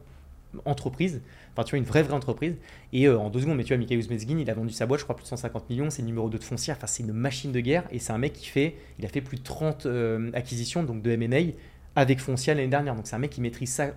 [0.64, 1.22] entreprise.
[1.52, 2.56] Enfin, tu vois, une vraie, vraie entreprise.
[2.94, 5.02] Et euh, en deux secondes, mais tu vois, Michael Uzmezgin, il a vendu sa boîte,
[5.02, 5.90] je crois, plus de 150 millions.
[5.90, 6.78] C'est le numéro 2 de foncière.
[6.78, 7.84] Enfin, c'est une machine de guerre.
[7.92, 11.02] Et c'est un mec qui fait, il a fait plus de 30 euh, acquisitions, donc
[11.02, 11.52] de M&A,
[11.98, 12.96] avec Foncia l'année dernière.
[12.96, 13.92] Donc, c'est un mec qui maîtrise ça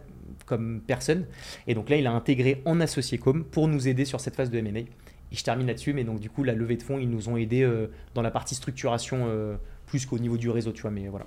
[0.46, 1.26] comme personne.
[1.66, 4.50] Et donc là, il a intégré en associé com pour nous aider sur cette phase
[4.50, 4.80] de M&A.
[4.80, 7.36] Et je termine là-dessus, mais donc du coup, la levée de fonds, ils nous ont
[7.36, 9.56] aidés euh, dans la partie structuration euh,
[9.86, 10.90] plus qu'au niveau du réseau, tu vois.
[10.90, 11.26] Mais voilà.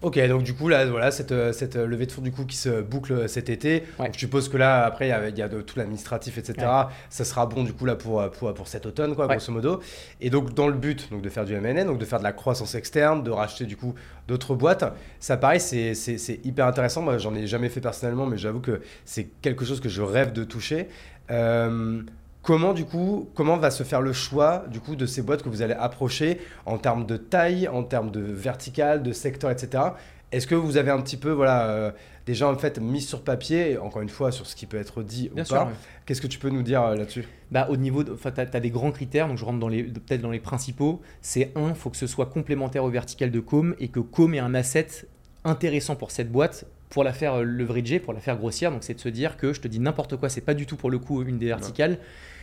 [0.00, 2.56] Ok, donc du coup, là, voilà, cette, euh, cette levée de fonds du coup qui
[2.56, 3.82] se boucle cet été.
[4.12, 6.66] je suppose que là, après, il y a, de, tout l'administratif, etc.
[7.10, 9.80] Ça sera bon du coup là pour, pour, pour cet automne, quoi, grosso modo.
[10.20, 12.32] Et donc, dans le but donc, de faire du M&A, donc de faire de la
[12.32, 13.94] croissance externe, de racheter du coup
[14.28, 14.84] d'autres boîtes,
[15.18, 17.02] ça pareil, c'est hyper intéressant.
[17.02, 20.32] Moi, j'en ai jamais fait personnellement, mais j'avoue que c'est quelque chose que je rêve
[20.32, 20.88] de toucher.
[21.30, 22.02] Euh,
[22.48, 25.50] Comment du coup, comment va se faire le choix du coup de ces boîtes que
[25.50, 29.82] vous allez approcher en termes de taille, en termes de vertical, de secteur, etc.
[30.32, 31.90] Est-ce que vous avez un petit peu voilà euh,
[32.24, 35.30] déjà en fait mis sur papier, encore une fois sur ce qui peut être dit
[35.36, 35.70] ou pas
[36.06, 37.28] Qu'est-ce que tu peux nous dire euh, là-dessus?
[37.50, 40.22] Bah, au niveau, tu as, as, des grands critères, donc je rentre dans les peut-être
[40.22, 41.02] dans les principaux.
[41.20, 44.38] C'est un, faut que ce soit complémentaire au vertical de Com et que Com ait
[44.38, 45.06] un asset
[45.44, 48.70] intéressant pour cette boîte pour la faire euh, leverager, pour la faire grossière.
[48.70, 50.76] Donc c'est de se dire que je te dis n'importe quoi, c'est pas du tout
[50.76, 51.98] pour le coup une des verticales.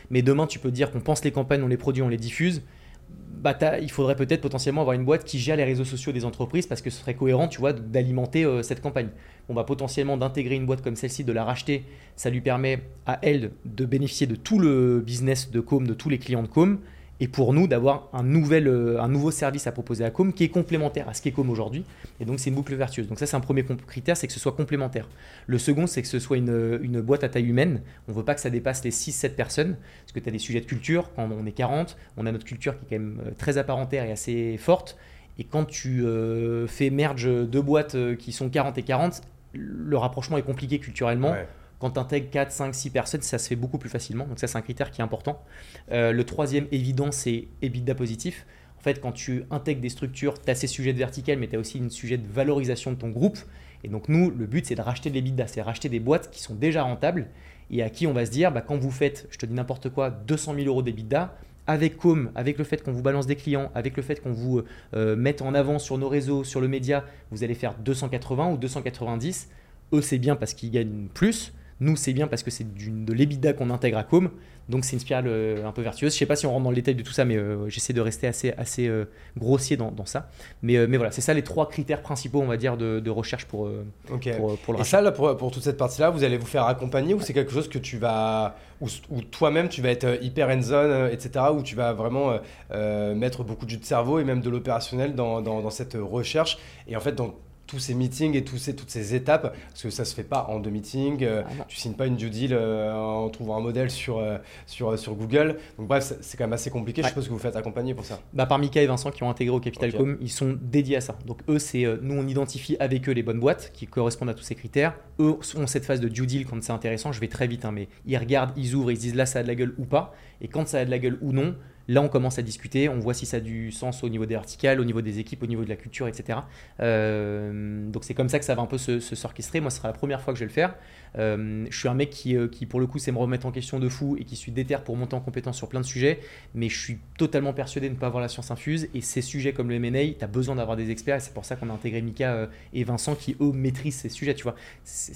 [0.10, 2.62] Mais demain, tu peux dire qu'on pense les campagnes, on les produit, on les diffuse.
[3.10, 6.66] Bah, il faudrait peut-être potentiellement avoir une boîte qui gère les réseaux sociaux des entreprises
[6.66, 9.10] parce que ce serait cohérent, tu vois, d'alimenter euh, cette campagne.
[9.49, 11.84] On va potentiellement d'intégrer une boîte comme celle-ci, de la racheter,
[12.16, 16.10] ça lui permet à elle de bénéficier de tout le business de Com, de tous
[16.10, 16.80] les clients de Com,
[17.20, 20.49] et pour nous d'avoir un, euh, un nouveau service à proposer à Com qui est
[20.49, 21.86] complémentaire à ce qu'est Com aujourd'hui.
[22.20, 23.07] Et donc c'est une boucle vertueuse.
[23.07, 25.07] Donc ça c'est un premier critère, c'est que ce soit complémentaire.
[25.47, 27.82] Le second c'est que ce soit une, une, boîte à taille humaine.
[28.07, 30.39] On ne veut pas que ça dépasse les 6-7 personnes, parce que tu as des
[30.39, 33.22] sujets de culture, quand on est 40, on a notre culture qui est quand même
[33.26, 34.97] euh, très apparentaire et assez forte.
[35.38, 39.22] Et quand tu euh, fais merge deux boîtes qui sont 40 et 40,
[39.53, 41.34] le rapprochement est compliqué culturellement.
[41.80, 44.26] Quand tu intègres 4, 5, 6 personnes, ça se fait beaucoup plus facilement.
[44.26, 45.43] Donc ça, c'est un critère qui est important.
[45.91, 48.45] Euh, le troisième évident, c'est EBITDA positif.
[48.78, 51.55] En fait, quand tu intègres des structures, tu as ces sujets de vertical, mais tu
[51.55, 53.39] as aussi une sujet de valorisation de ton groupe.
[53.84, 56.41] Et donc nous, le but, c'est de racheter de l'EBITDA, c'est racheter des boîtes qui
[56.41, 57.28] sont déjà rentables
[57.71, 59.89] et à qui on va se dire, bah, quand vous faites, je te dis n'importe
[59.89, 61.36] quoi, 200 000 euros d'EBITDA,
[61.67, 64.61] avec Com, avec le fait qu'on vous balance des clients, avec le fait qu'on vous
[64.93, 68.57] euh, mette en avant sur nos réseaux, sur le média, vous allez faire 280 ou
[68.57, 69.49] 290.
[69.93, 71.53] Eux, c'est bien parce qu'ils gagnent plus.
[71.82, 74.30] Nous, c'est bien parce que c'est de l'EBITDA qu'on intègre à Com.
[74.69, 76.11] Donc, c'est une spirale euh, un peu vertueuse.
[76.11, 77.69] Je ne sais pas si on rentre dans le détail de tout ça, mais euh,
[77.69, 79.05] j'essaie de rester assez, assez euh,
[79.38, 80.30] grossier dans, ça.
[80.63, 83.69] Mais, mais voilà, c'est ça les trois critères principaux, on va dire, de, recherche pour,
[84.07, 87.13] pour, le Et ça, là, pour, pour toute cette partie-là, vous allez vous faire accompagner
[87.13, 88.55] ou c'est quelque chose que tu vas.
[88.82, 88.89] ou,
[89.30, 92.39] toi-même, tu vas être hyper end-zone, etc., où tu vas vraiment
[92.71, 96.57] mettre beaucoup de jus de cerveau et même de l'opérationnel dans, dans, dans, cette recherche?
[96.88, 97.36] Et en fait, dans
[97.76, 100.47] tous ces meetings et tous ces, toutes ces étapes, parce que ça se fait pas
[100.49, 103.59] en deux meetings, euh, ah tu signes pas une due deal euh, en trouvant un
[103.59, 105.57] modèle sur, euh, sur, sur Google.
[105.78, 108.21] Donc bref, c'est quand même assez compliqué, je suppose que vous faites accompagner pour ça.
[108.34, 111.17] Bah, par Mika et Vincent qui ont intégré au Capitalcom, ils sont dédiés à ça.
[111.26, 114.43] Donc eux, c'est nous on identifie avec eux les bonnes boîtes qui correspondent à tous
[114.43, 114.95] ces critères.
[115.19, 117.73] Eux ont cette phase de due deal quand c'est intéressant, je vais très vite, hein,
[117.73, 120.13] mais ils regardent, ils ouvrent, ils disent là ça a de la gueule ou pas.
[120.39, 121.55] Et quand ça a de la gueule ou non,
[121.88, 124.34] Là, on commence à discuter, on voit si ça a du sens au niveau des
[124.34, 126.40] verticales, au niveau des équipes, au niveau de la culture, etc.
[126.80, 129.60] Euh, donc c'est comme ça que ça va un peu se, s'orchestrer.
[129.62, 130.76] Moi, ce sera la première fois que je vais le faire.
[131.18, 133.52] Euh, je suis un mec qui, euh, qui, pour le coup, sait me remettre en
[133.52, 136.20] question de fou et qui suis déter pour monter en compétence sur plein de sujets,
[136.54, 138.90] mais je suis totalement persuadé de ne pas avoir la science infuse.
[138.94, 141.18] Et ces sujets comme le M&A, tu as besoin d'avoir des experts.
[141.18, 144.34] Et c'est pour ça qu'on a intégré Mika et Vincent qui, eux, maîtrisent ces sujets.
[144.34, 145.14] Tu vois, c'est,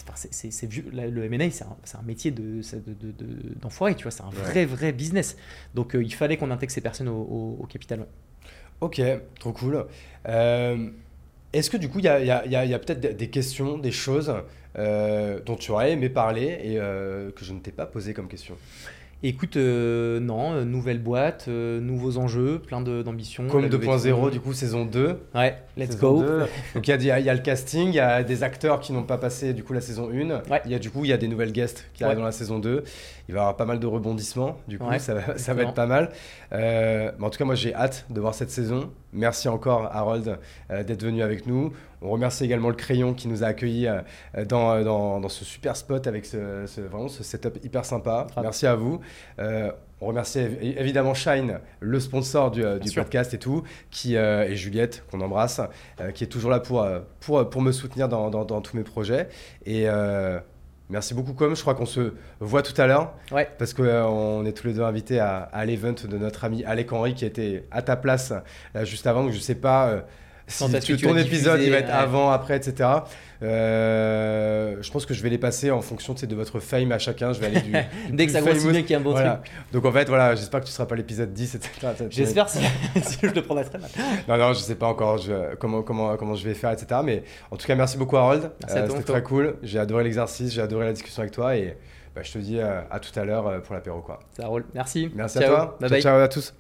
[0.94, 1.64] le M&A, c'est
[1.96, 2.62] un, métier de,
[3.60, 3.96] d'enfoiré.
[3.96, 5.36] tu vois, c'est un vrai, vrai business.
[5.74, 8.06] Donc il fallait qu'on réintègre ces personnes au, capital.
[8.82, 9.02] Ok,
[9.40, 9.86] trop cool.
[10.28, 10.90] Euh,
[11.54, 14.34] est-ce que du coup, il y a, peut-être des questions, des choses
[14.78, 18.56] euh, dont tu aurais aimé parler et que je ne t'ai pas posé comme question?
[19.22, 23.48] Écoute, euh, non, euh, nouvelle boîte, euh, nouveaux enjeux, plein d'ambitions.
[23.48, 25.20] Comme 2.0, du coup, saison 2.
[25.36, 26.24] Ouais, let's go.
[26.74, 29.54] Donc il y, a le casting, il y a des acteurs qui n'ont pas passé
[29.54, 30.42] du coup la saison 1.
[30.64, 32.32] Il y a du coup, il y a des nouvelles guests qui arrivent dans la
[32.32, 32.84] saison 2.
[33.28, 35.74] Il va y avoir pas mal de rebondissements, du coup, ça, va, ça va être
[35.74, 36.12] pas mal.
[36.52, 38.90] mais en tout cas, moi j'ai hâte de voir cette saison.
[39.12, 40.40] Merci encore, Harold,
[40.70, 41.74] d'être venu avec nous.
[42.02, 44.02] On remercie également le Crayon qui nous a accueillis euh,
[44.46, 48.28] dans, dans, dans, ce super spot avec ce, vraiment ce setup hyper sympa.
[48.42, 49.02] Merci à vous.
[49.40, 49.72] Euh,
[50.02, 55.04] on remercie évidemment Shine, le sponsor du, euh, du podcast et tout, qui, et Juliette,
[55.12, 55.60] qu'on embrasse,
[56.14, 56.88] qui est toujours là pour,
[57.20, 59.28] pour, pour me soutenir dans, dans, tous mes projets.
[59.66, 59.88] Et
[60.90, 63.14] merci beaucoup, comme je crois qu'on se voit tout à l'heure.
[63.34, 63.50] Ouais.
[63.58, 67.14] Parce qu'on est tous les deux invités à, à l'event de notre ami Alec Henry
[67.14, 68.32] qui était à ta place
[68.84, 69.24] juste avant.
[69.24, 70.06] Donc je sais pas
[70.50, 72.90] si ton épisode il va être avant, après, etc.
[73.42, 77.32] Euh, je pense que je vais les passer en fonction de votre fame à chacun.
[77.32, 77.72] Je vais aller du.
[78.12, 79.28] Dès que ça bien qu'il y a un bon truc.
[79.72, 81.72] Donc en fait, voilà, j'espère que tu seras pas l'épisode 10, etc.
[82.10, 82.60] J'espère si,
[83.22, 83.90] je le prendrai très mal.
[84.28, 85.20] Non, non, je sais pas encore
[85.60, 87.02] comment, comment, comment je vais faire, etc.
[87.04, 88.52] Mais en tout cas, merci beaucoup, Harold.
[88.70, 89.56] Euh, C'était très cool.
[89.64, 91.78] J'ai adoré l'exercice, j'ai adoré la discussion avec toi et
[92.16, 94.04] bah, je te dis euh, à tout à l'heure pour l'apéro.
[94.32, 94.66] Ça roule.
[94.74, 95.10] Merci.
[95.16, 95.78] Merci à toi.
[95.80, 96.02] Bye bye.
[96.02, 96.54] ciao à tous.